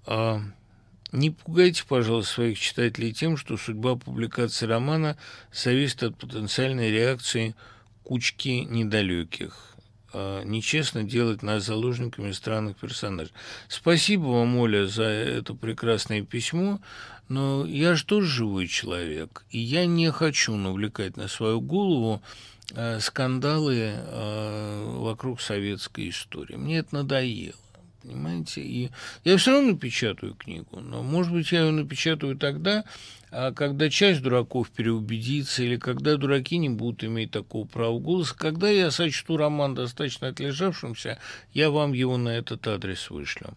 [0.06, 0.40] А,
[1.12, 5.16] не пугайте, пожалуйста, своих читателей тем, что судьба публикации романа
[5.52, 7.55] зависит от потенциальной реакции
[8.02, 9.72] кучки недалеких.
[10.13, 13.33] А, нечестно делать нас заложниками странных персонажей.
[13.69, 16.81] Спасибо вам, Оля, за это прекрасное письмо,
[17.29, 22.23] но я же тоже живой человек, и я не хочу навлекать на свою голову
[22.75, 26.57] э, скандалы э, вокруг советской истории.
[26.57, 27.55] Мне это надоело
[28.03, 28.63] понимаете?
[28.63, 28.91] И
[29.25, 32.85] я все равно напечатаю книгу, но, может быть, я ее напечатаю тогда,
[33.33, 38.69] а когда часть дураков переубедится, или когда дураки не будут иметь такого права голоса, когда
[38.69, 41.19] я сочту роман достаточно отлежавшимся,
[41.55, 43.55] я вам его на этот адрес вышлю.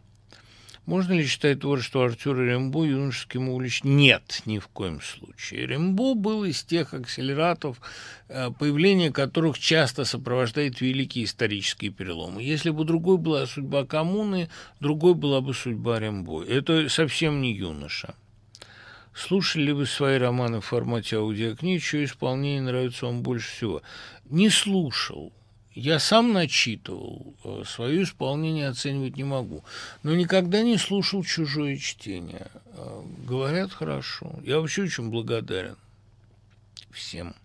[0.85, 3.97] Можно ли считать творчество Артюра Рембо юношеским уличным?
[3.97, 5.65] Нет, ни в коем случае.
[5.65, 7.81] Рембо был из тех акселератов,
[8.29, 12.43] э, появление которых часто сопровождает великие исторические переломы.
[12.43, 14.47] Если бы другой была судьба коммуны,
[14.79, 16.43] другой была бы судьба Рембо.
[16.45, 18.13] Это совсем не юноша.
[19.15, 23.81] Слушали ли вы свои романы в формате аудиокниг, чье исполнение нравится вам больше всего?
[24.25, 25.31] Не слушал.
[25.73, 29.63] Я сам начитывал, э, свое исполнение оценивать не могу,
[30.03, 32.47] но никогда не слушал чужое чтение.
[32.77, 34.39] Э, говорят хорошо.
[34.43, 35.77] Я вообще очень благодарен
[36.91, 37.35] всем.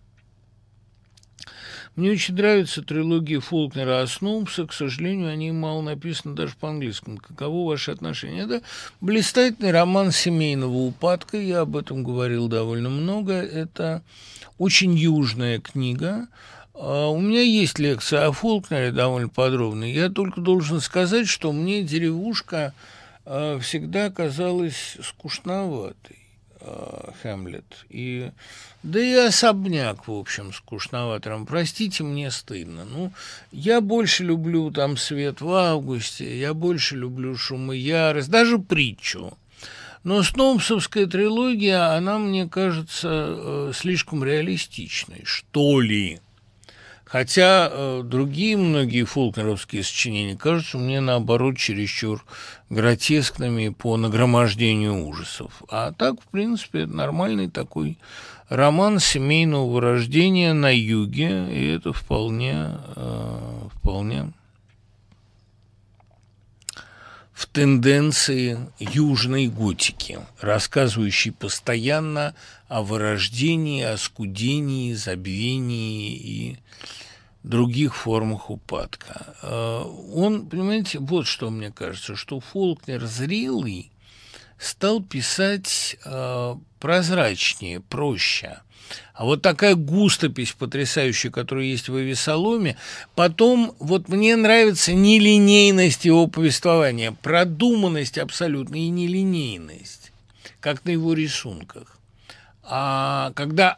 [1.97, 4.65] Мне очень нравится трилогия Фолкнера о.
[4.65, 7.17] К сожалению, они мало написаны даже по-английскому.
[7.17, 8.45] Каково ваше отношение?
[8.45, 8.61] Это
[9.01, 11.37] блистательный роман семейного упадка.
[11.37, 13.33] Я об этом говорил довольно много.
[13.33, 14.03] Это
[14.57, 16.29] очень южная книга.
[16.73, 19.89] А, у меня есть лекция о Фолкнере довольно подробная.
[19.89, 22.73] Я только должен сказать, что мне деревушка
[23.25, 26.20] а, всегда казалась скучноватой.
[26.63, 27.85] А, Хэмлет.
[27.89, 28.31] И,
[28.83, 31.45] да и особняк, в общем, скучноватым.
[31.45, 32.85] Простите, мне стыдно.
[32.85, 33.11] Ну,
[33.51, 39.37] я больше люблю там свет в августе, я больше люблю шум и ярость, даже притчу.
[40.03, 46.19] Но Сноупсовская трилогия, она мне кажется э, слишком реалистичной, что ли.
[47.11, 52.23] Хотя э, другие многие фолкнеровские сочинения кажутся мне, наоборот, чересчур
[52.69, 55.61] гротескными по нагромождению ужасов.
[55.69, 57.97] А так, в принципе, это нормальный такой
[58.47, 64.31] роман семейного вырождения на юге, и это вполне, э, вполне
[67.33, 72.35] в тенденции южной готики, рассказывающей постоянно
[72.71, 76.57] о вырождении, о скудении, забвении и
[77.43, 79.35] других формах упадка.
[79.41, 79.83] Э,
[80.13, 83.91] он, понимаете, вот что мне кажется, что Фолкнер зрелый
[84.57, 88.61] стал писать э, прозрачнее, проще.
[89.13, 92.77] А вот такая густопись потрясающая, которая есть в Авесоломе,
[93.15, 100.13] потом вот мне нравится нелинейность его повествования, продуманность абсолютно и нелинейность,
[100.61, 101.97] как на его рисунках.
[102.73, 103.77] А когда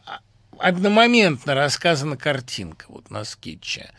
[0.59, 3.89] одномоментно рассказана картинка вот на скетче.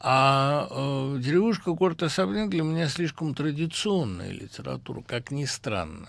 [0.00, 1.72] А э, «Деревушка.
[1.72, 6.08] Город особняк» для меня слишком традиционная литература, как ни странно.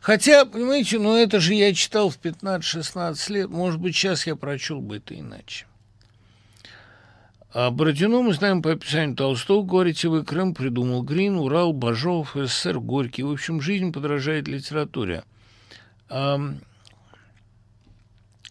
[0.00, 4.80] Хотя, понимаете, ну это же я читал в 15-16 лет, может быть, сейчас я прочел
[4.80, 5.66] бы это иначе.
[7.52, 12.78] А Бородину мы знаем по описанию Толстого, говорите вы, Крым придумал Грин, Урал, Бажов, СССР,
[12.78, 13.24] Горький.
[13.24, 15.24] В общем, жизнь подражает литературе.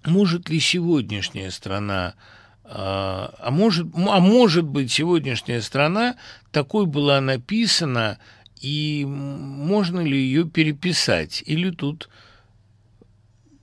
[0.05, 2.15] Может ли сегодняшняя страна,
[2.63, 6.15] а, а может, а может быть сегодняшняя страна
[6.51, 8.17] такой была написана,
[8.61, 11.43] и можно ли ее переписать?
[11.45, 12.09] Или тут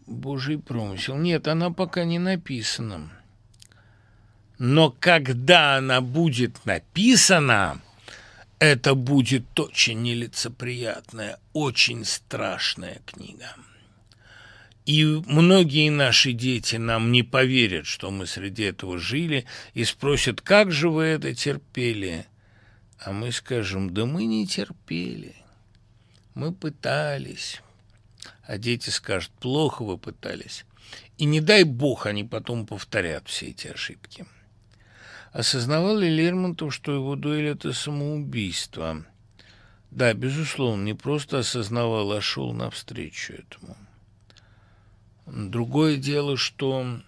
[0.06, 1.16] Божий промысел?
[1.16, 3.10] Нет, она пока не написана.
[4.58, 7.80] Но когда она будет написана,
[8.60, 13.56] это будет очень нелицеприятная, очень страшная книга.
[14.92, 20.70] И многие наши дети нам не поверят, что мы среди этого жили, и спросят, как
[20.70, 22.26] же вы это терпели?
[22.98, 25.34] А мы скажем, да мы не терпели,
[26.34, 27.62] мы пытались.
[28.44, 30.66] А дети скажут, плохо вы пытались.
[31.16, 34.26] И не дай бог они потом повторят все эти ошибки.
[35.32, 39.06] Осознавал ли Лермонтов, что его дуэль– это самоубийство?
[39.90, 43.74] Да, безусловно, не просто осознавал, а шел навстречу этому.
[45.26, 47.00] Другое дело, что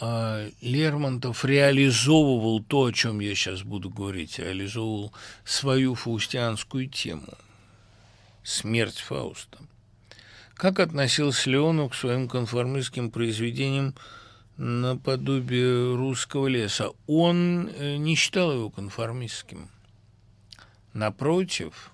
[0.00, 5.12] а, Лермонтов реализовывал то, о чем я сейчас буду говорить, реализовывал
[5.44, 7.28] свою фаустианскую тему–
[8.46, 9.58] смерть Фауста.
[10.54, 13.94] Как относился Леонов к своим конформистским произведениям
[14.56, 16.92] наподобие русского леса?
[17.06, 19.68] Он э, не считал его конформистским.
[20.94, 21.92] Напротив,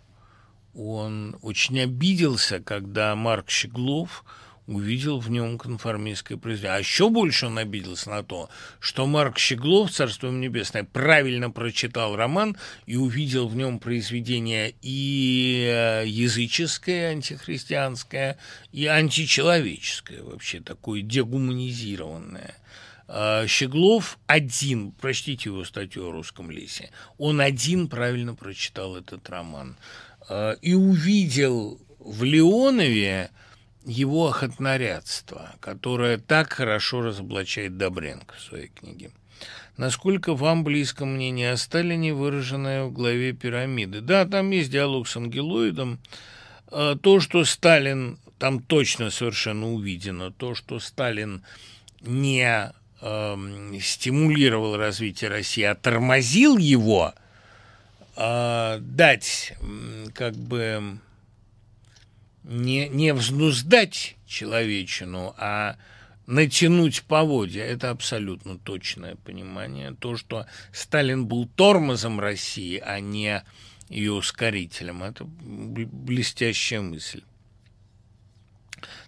[0.74, 4.24] он очень обиделся, когда Марк Щеглов–
[4.66, 6.76] увидел в нем конформистское произведение.
[6.76, 8.48] А еще больше он обиделся на то,
[8.80, 16.04] что Марк Щеглов, Царство Небесное, правильно прочитал роман и увидел в нем произведение и э,
[16.06, 18.38] языческое, антихристианское,
[18.70, 22.56] и античеловеческое, вообще такое дегуманизированное.
[23.08, 29.76] А Щеглов один, прочтите его статью о русском лесе, он один правильно прочитал этот роман
[30.60, 33.30] и увидел в Леонове
[33.84, 39.10] его охотнорядство, которое так хорошо разоблачает Добренко в своей книге.
[39.76, 44.00] Насколько вам близко мнение о Сталине, выраженное в главе «Пирамиды»?
[44.00, 45.98] Да, там есть диалог с ангелоидом.
[46.68, 51.42] А, то, что Сталин, там точно совершенно увидено, то, что Сталин
[52.02, 53.36] не э,
[53.80, 57.14] стимулировал развитие России, а тормозил его,
[58.16, 59.54] э, дать
[60.14, 60.98] как бы
[62.44, 65.76] не, не взнуздать человечину, а
[66.26, 67.64] натянуть поводья.
[67.64, 69.94] Это абсолютно точное понимание.
[69.98, 73.42] То, что Сталин был тормозом России, а не
[73.88, 77.22] ее ускорителем, это блестящая мысль.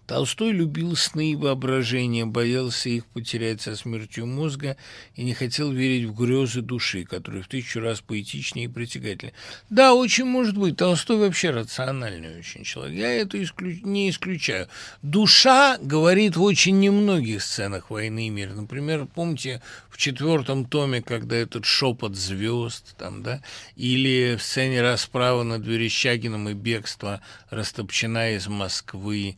[0.07, 4.77] Толстой любил сны и воображение, боялся их потерять со смертью мозга
[5.15, 9.35] и не хотел верить в грезы души, которые в тысячу раз поэтичнее и притягательнее.
[9.71, 10.77] Да, очень может быть.
[10.77, 12.99] Толстой вообще рациональный очень человек.
[12.99, 13.83] Я это исключ...
[13.83, 14.69] не исключаю.
[15.01, 18.53] Душа говорит в очень немногих сценах войны и мира.
[18.53, 23.41] Например, помните в четвертом томе, когда этот шепот звезд, там, да,
[23.77, 29.37] или в сцене расправы над Верещагиным и бегство растопчена из Москвы,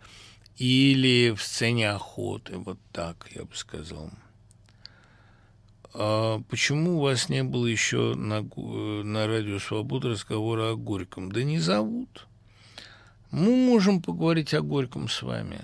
[0.59, 4.11] или в сцене охоты, вот так я бы сказал.
[5.93, 11.33] А почему у вас не было еще на, на радио «Свобода» разговора о Горьком?
[11.33, 12.27] Да не зовут.
[13.31, 15.61] Мы можем поговорить о Горьком с вами.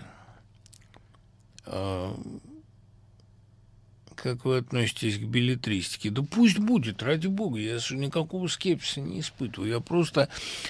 [4.23, 6.11] Как вы относитесь к билетристике?
[6.11, 9.69] Да пусть будет, ради бога, я никакого скепсиса не испытываю.
[9.69, 10.29] Я просто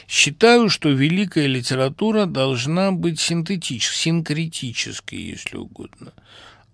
[0.08, 6.14] считаю, что великая литература должна быть синтетической, синкретической, если угодно,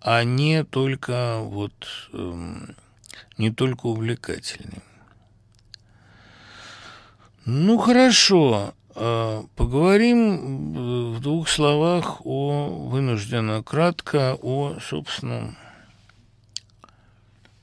[0.00, 1.72] а не только вот
[2.12, 2.76] эм,
[3.38, 4.82] не только увлекательной.
[7.44, 15.56] Ну хорошо, э, поговорим в двух словах о вынужденно кратко о собственном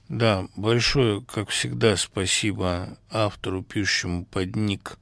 [0.10, 4.98] да, большое, как всегда, спасибо автору, пишущему под ник,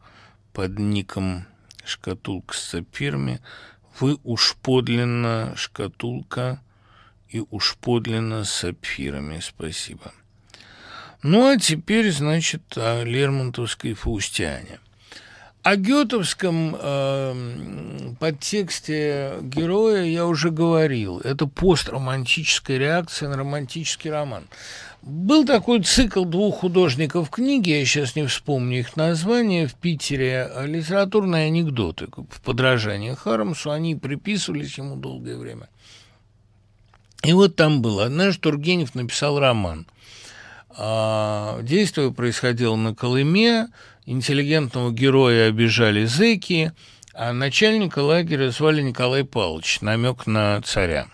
[0.54, 1.46] под ником
[1.84, 3.42] «Шкатулка с сапфирами».
[4.00, 6.62] Вы уж подлинно шкатулка
[7.30, 9.40] и уж подлинно сапфирами.
[9.40, 10.14] Спасибо.
[11.22, 14.80] Ну, а теперь, значит, о Лермонтовской Фаустиане.
[15.62, 21.20] О гетовском э, подтексте героя я уже говорил.
[21.20, 24.44] Это постромантическая реакция на романтический роман.
[25.06, 31.48] Был такой цикл двух художников книги, я сейчас не вспомню их название, в Питере литературные
[31.48, 35.68] анекдоты в подражании Хармсу, они приписывались ему долгое время.
[37.22, 38.06] И вот там было.
[38.06, 39.88] Однажды Тургенев написал роман.
[40.70, 43.68] А, действие происходило на Колыме,
[44.06, 46.72] интеллигентного героя обижали зэки,
[47.14, 51.08] а начальника лагеря звали Николай Павлович, намек на царя.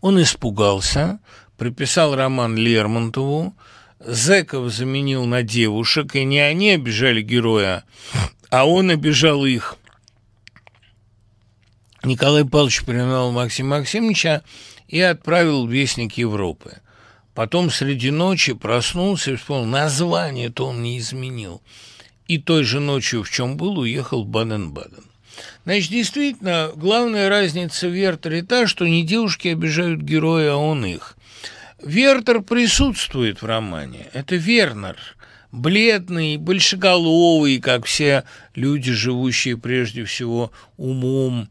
[0.00, 1.18] Он испугался,
[1.58, 3.54] приписал роман Лермонтову,
[3.98, 7.84] зэков заменил на девушек, и не они обижали героя,
[8.48, 9.76] а он обижал их.
[12.04, 14.42] Николай Павлович принимал Максима Максимовича
[14.86, 16.78] и отправил Вестник Европы.
[17.34, 21.60] Потом среди ночи проснулся и вспомнил, название-то он не изменил.
[22.26, 25.04] И той же ночью, в чем был, уехал в Баден-Баден.
[25.64, 31.17] Значит, действительно, главная разница в Вертере та, что не девушки обижают героя, а он их.
[31.82, 34.06] Вертер присутствует в романе.
[34.12, 34.96] Это Вернер,
[35.52, 38.24] бледный, большеголовый, как все
[38.54, 41.48] люди, живущие прежде всего умом,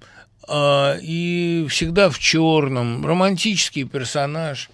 [0.48, 4.70] а, и всегда в черном, романтический персонаж,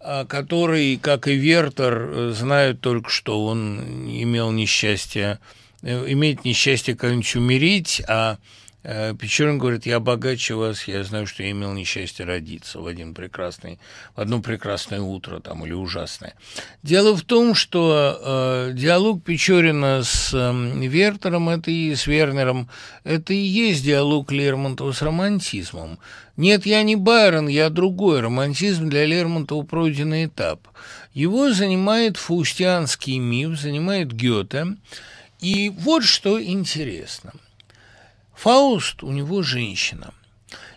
[0.00, 5.38] а, который, как и Вертер, знает только, что он имел несчастье,
[5.82, 8.38] э, имеет несчастье как-нибудь умереть, а
[8.82, 13.78] Печорин говорит, я богаче вас, я знаю, что я имел несчастье родиться в один прекрасный,
[14.16, 16.34] в одно прекрасное утро там или ужасное.
[16.82, 18.18] Дело в том, что
[18.70, 22.70] э, диалог Печорина с э, Вертером это и с Вернером,
[23.04, 25.98] это и есть диалог Лермонтова с романтизмом.
[26.38, 28.20] Нет, я не Байрон, я другой.
[28.20, 30.66] Романтизм для Лермонтова пройденный этап.
[31.12, 34.76] Его занимает фаустианский миф, занимает Гёте.
[35.40, 37.34] И вот что интересно–
[38.40, 40.14] Фауст у него женщина.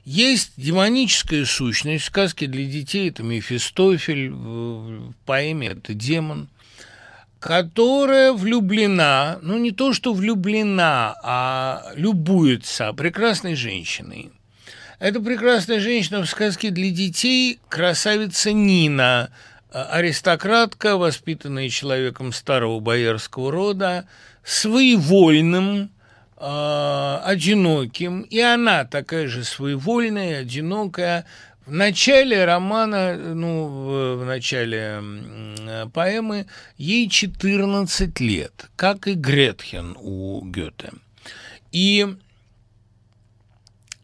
[0.03, 6.49] Есть демоническая сущность, в сказке для детей это Мефистофель, в поэме это демон,
[7.39, 14.33] которая влюблена, ну не то что влюблена, а любуется прекрасной женщиной.
[14.99, 19.29] Эта прекрасная женщина в сказке для детей красавица Нина,
[19.71, 24.05] аристократка, воспитанная человеком старого боярского рода,
[24.43, 25.92] своевольным,
[26.43, 31.25] э, одиноким, и она такая же своевольная, одинокая.
[31.65, 36.45] В начале романа, ну, в, начале э, поэмы,
[36.77, 40.91] ей 14 лет, как и Гретхен у Гёте.
[41.71, 42.05] И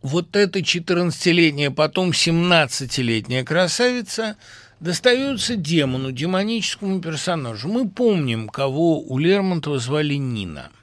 [0.01, 4.37] вот эта 14-летняя, потом 17-летняя красавица
[4.79, 7.67] достается демону, демоническому персонажу.
[7.67, 10.71] Мы помним, кого у Лермонтова звали Нина–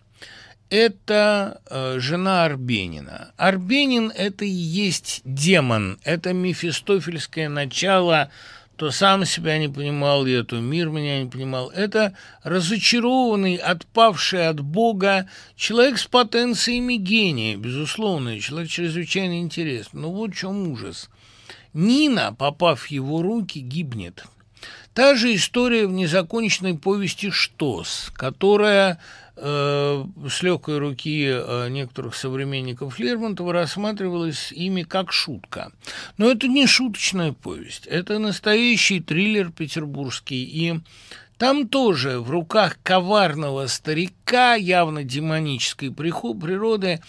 [0.71, 3.33] это э, жена Арбенина.
[3.37, 8.31] Арбенин– это и есть демон, это мефистофельское начало,
[8.77, 11.71] то сам себя не понимал, и то мир меня не понимал.
[11.71, 20.03] Это разочарованный, отпавший от Бога человек с потенциями гения, безусловно, человек чрезвычайно интересный.
[20.03, 21.09] Но вот в чем ужас.
[21.73, 24.25] Нина, попав в его руки, гибнет.
[24.95, 28.99] Та же история в незаконченной повести «Штос», которая
[29.37, 35.73] с легкой руки э, некоторых современников Лермонтова рассматривалась ими как шутка.
[36.17, 40.81] Но это не шуточная повесть, это настоящий триллер петербургский, и
[41.39, 47.03] там тоже в руках коварного старика, явно демонической природы,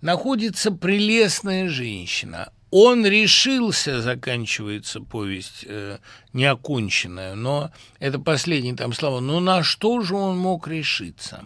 [0.00, 2.52] находится прелестная женщина.
[2.70, 5.98] Он решился, заканчивается повесть э,
[6.32, 9.20] неоконченная, но это последние там слова.
[9.20, 11.44] Но на что же он мог решиться?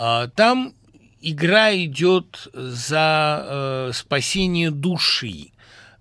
[0.00, 0.74] А, там
[1.20, 5.50] игра идет за э, спасение души.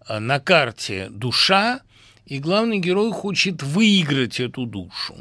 [0.06, 1.82] А, на карте душа,
[2.28, 5.16] и главный герой хочет выиграть эту душу.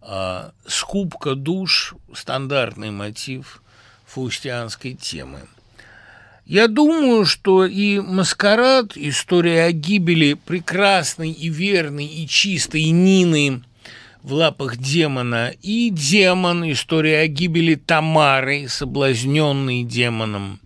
[0.00, 3.62] А, скупка душ– стандартный мотив
[4.06, 5.42] фаустианской темы.
[6.46, 13.62] Я думаю, что и «Маскарад», история о гибели прекрасной и верной и чистой Нины–
[14.24, 20.60] в лапах демона, и демон, история о гибели Тамары, соблазненной демоном.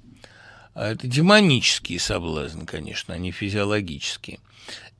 [0.75, 4.39] А это демонический соблазн, конечно, а не физиологический.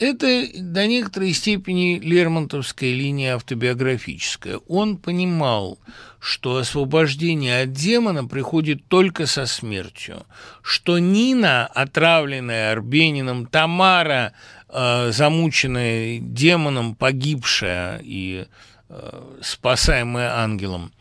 [0.01, 4.59] Это до некоторой степени Лермонтовская линия автобиографическая.
[4.67, 5.79] Он понимал,
[6.19, 10.27] что освобождение от демона приходит только со смертью,
[10.63, 14.33] что Нина, отравленная Арбениным, Тамара,
[14.69, 18.47] э, замученная демоном, погибшая и
[18.89, 20.93] э, спасаемая ангелом,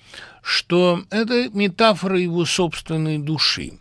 [0.42, 3.74] что это метафора его собственной души.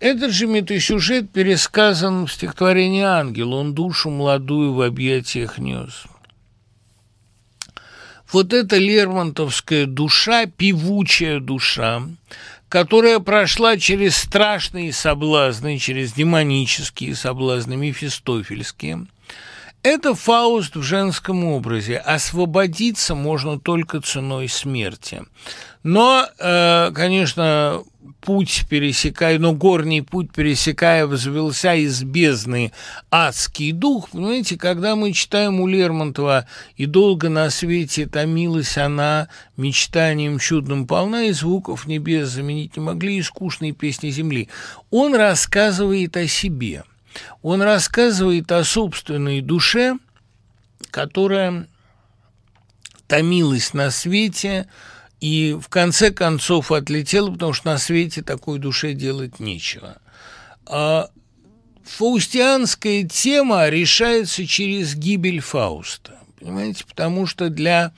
[0.00, 3.54] Этот же метасюжет пересказан в стихотворении «Ангел».
[3.54, 6.04] Он душу молодую в объятиях нес.
[8.30, 12.02] Вот эта лермонтовская душа, певучая душа,
[12.74, 19.06] которая прошла через страшные соблазны, через демонические соблазны, мефистофельские.
[19.84, 21.98] Это Фауст в женском образе.
[21.98, 25.22] Освободиться можно только ценой смерти.
[25.84, 27.84] Но, э, конечно,
[28.20, 32.72] путь пересекая, но горний путь пересекая, возвелся из бездны
[33.10, 34.10] адский дух.
[34.10, 41.24] Понимаете, когда мы читаем у Лермонтова «И долго на свете томилась она мечтанием чудным полна,
[41.24, 44.48] и звуков небес заменить не могли, и скучные песни земли»,
[44.90, 46.84] он рассказывает о себе.
[47.42, 49.96] Он рассказывает о собственной душе,
[50.90, 51.68] которая
[53.06, 54.68] томилась на свете,
[55.24, 59.96] и в конце концов отлетела, потому что на свете такой душе делать нечего.
[60.66, 61.08] А
[61.82, 67.94] фаустианская тема решается через гибель Фауста, понимаете, потому что для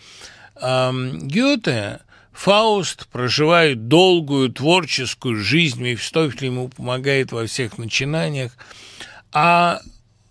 [0.54, 0.92] э,
[1.22, 1.98] Гёте
[2.32, 8.52] Фауст проживает долгую творческую жизнь, Мефистофель ему помогает во всех начинаниях,
[9.32, 9.80] а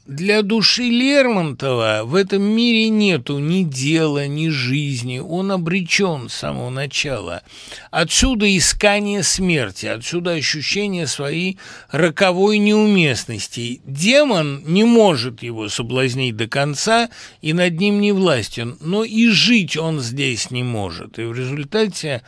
[0.05, 5.17] для души Лермонтова в этом мире нету ни дела, ни жизни.
[5.19, 7.41] Он обречен с самого начала.
[7.89, 11.57] Отсюда искание смерти, отсюда ощущение своей
[11.89, 13.81] роковой неуместности.
[13.85, 17.09] Демон не может его соблазнить до конца
[17.41, 21.17] и над ним не властен, но и жить он здесь не может.
[21.17, 22.21] И в результате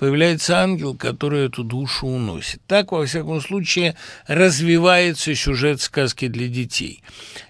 [0.00, 2.62] появляется ангел, который эту душу уносит.
[2.66, 3.96] Так, во всяком случае,
[4.26, 7.02] развивается сюжет сказки для детей.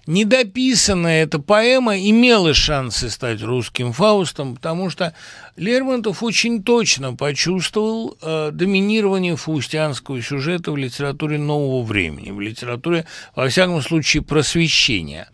[0.05, 5.15] Недописанная эта поэма имела шансы стать русским Фаустом, потому что
[5.57, 13.05] Лермонтов очень точно почувствовал э, доминирование фаустианского сюжета в литературе нового времени, в литературе,
[13.35, 15.29] во всяком случае, просвещения.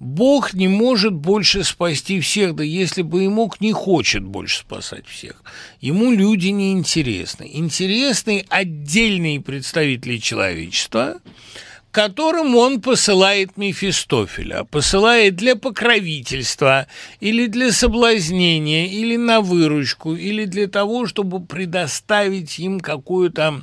[0.00, 5.06] Бог не может больше спасти всех, да если бы и мог, не хочет больше спасать
[5.06, 5.42] всех.
[5.80, 7.48] Ему люди не интересны.
[7.52, 11.20] Интересны отдельные представители человечества,
[11.90, 16.86] которым он посылает Мефистофеля, посылает для покровительства
[17.20, 23.62] или для соблазнения, или на выручку, или для того, чтобы предоставить им какую-то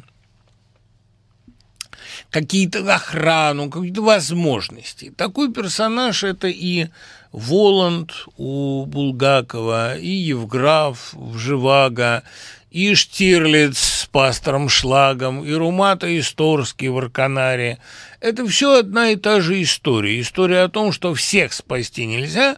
[2.29, 5.13] какие-то охрану, какие-то возможности.
[5.15, 6.87] Такой персонаж это и
[7.31, 12.23] Воланд у Булгакова, и Евграф в Живаго,
[12.71, 17.79] и Штирлиц пастором Шлагом, и Румата Исторский в Арканаре.
[18.19, 20.19] Это все одна и та же история.
[20.19, 22.57] История о том, что всех спасти нельзя,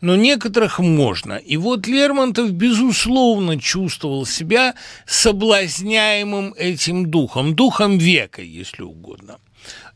[0.00, 1.34] но некоторых можно.
[1.34, 4.74] И вот Лермонтов, безусловно, чувствовал себя
[5.06, 9.38] соблазняемым этим духом, духом века, если угодно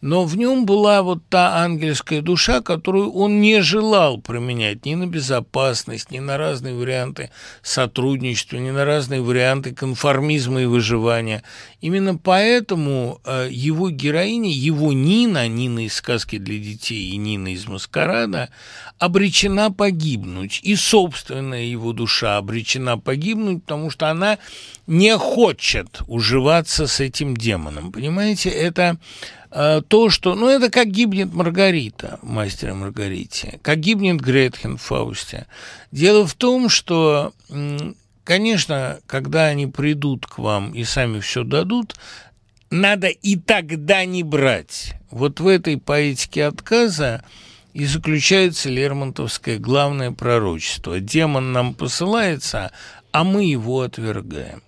[0.05, 5.07] но в нем была вот та ангельская душа, которую он не желал променять ни на
[5.07, 7.31] безопасность, ни на разные варианты
[7.63, 11.43] сотрудничества, ни на разные варианты конформизма и выживания.
[11.81, 17.67] Именно поэтому э, его героиня, его Нина, Нина из сказки для детей и Нина из
[17.67, 18.51] маскарада,
[18.99, 20.61] обречена погибнуть.
[20.63, 24.37] И собственная его душа обречена погибнуть, потому что она
[24.87, 27.91] не хочет уживаться с этим демоном.
[27.91, 28.99] Понимаете, это
[29.55, 30.35] то, что...
[30.35, 35.47] Ну, это как гибнет Маргарита, мастера Маргарите, как гибнет Гретхен в Фаусте.
[35.93, 37.33] Дело в том, что,
[38.25, 41.95] конечно, когда они придут к вам и сами все дадут,
[42.71, 44.95] надо и тогда не брать.
[45.13, 47.23] Вот в этой поэтике отказа
[47.75, 50.99] и заключается Лермонтовское главное пророчество.
[50.99, 52.73] Демон нам посылается,
[53.13, 54.63] а мы его отвергаем.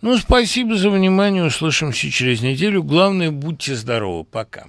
[0.00, 1.44] Ну, спасибо за внимание.
[1.44, 2.82] Услышимся через неделю.
[2.82, 4.24] Главное, будьте здоровы.
[4.24, 4.66] Пока.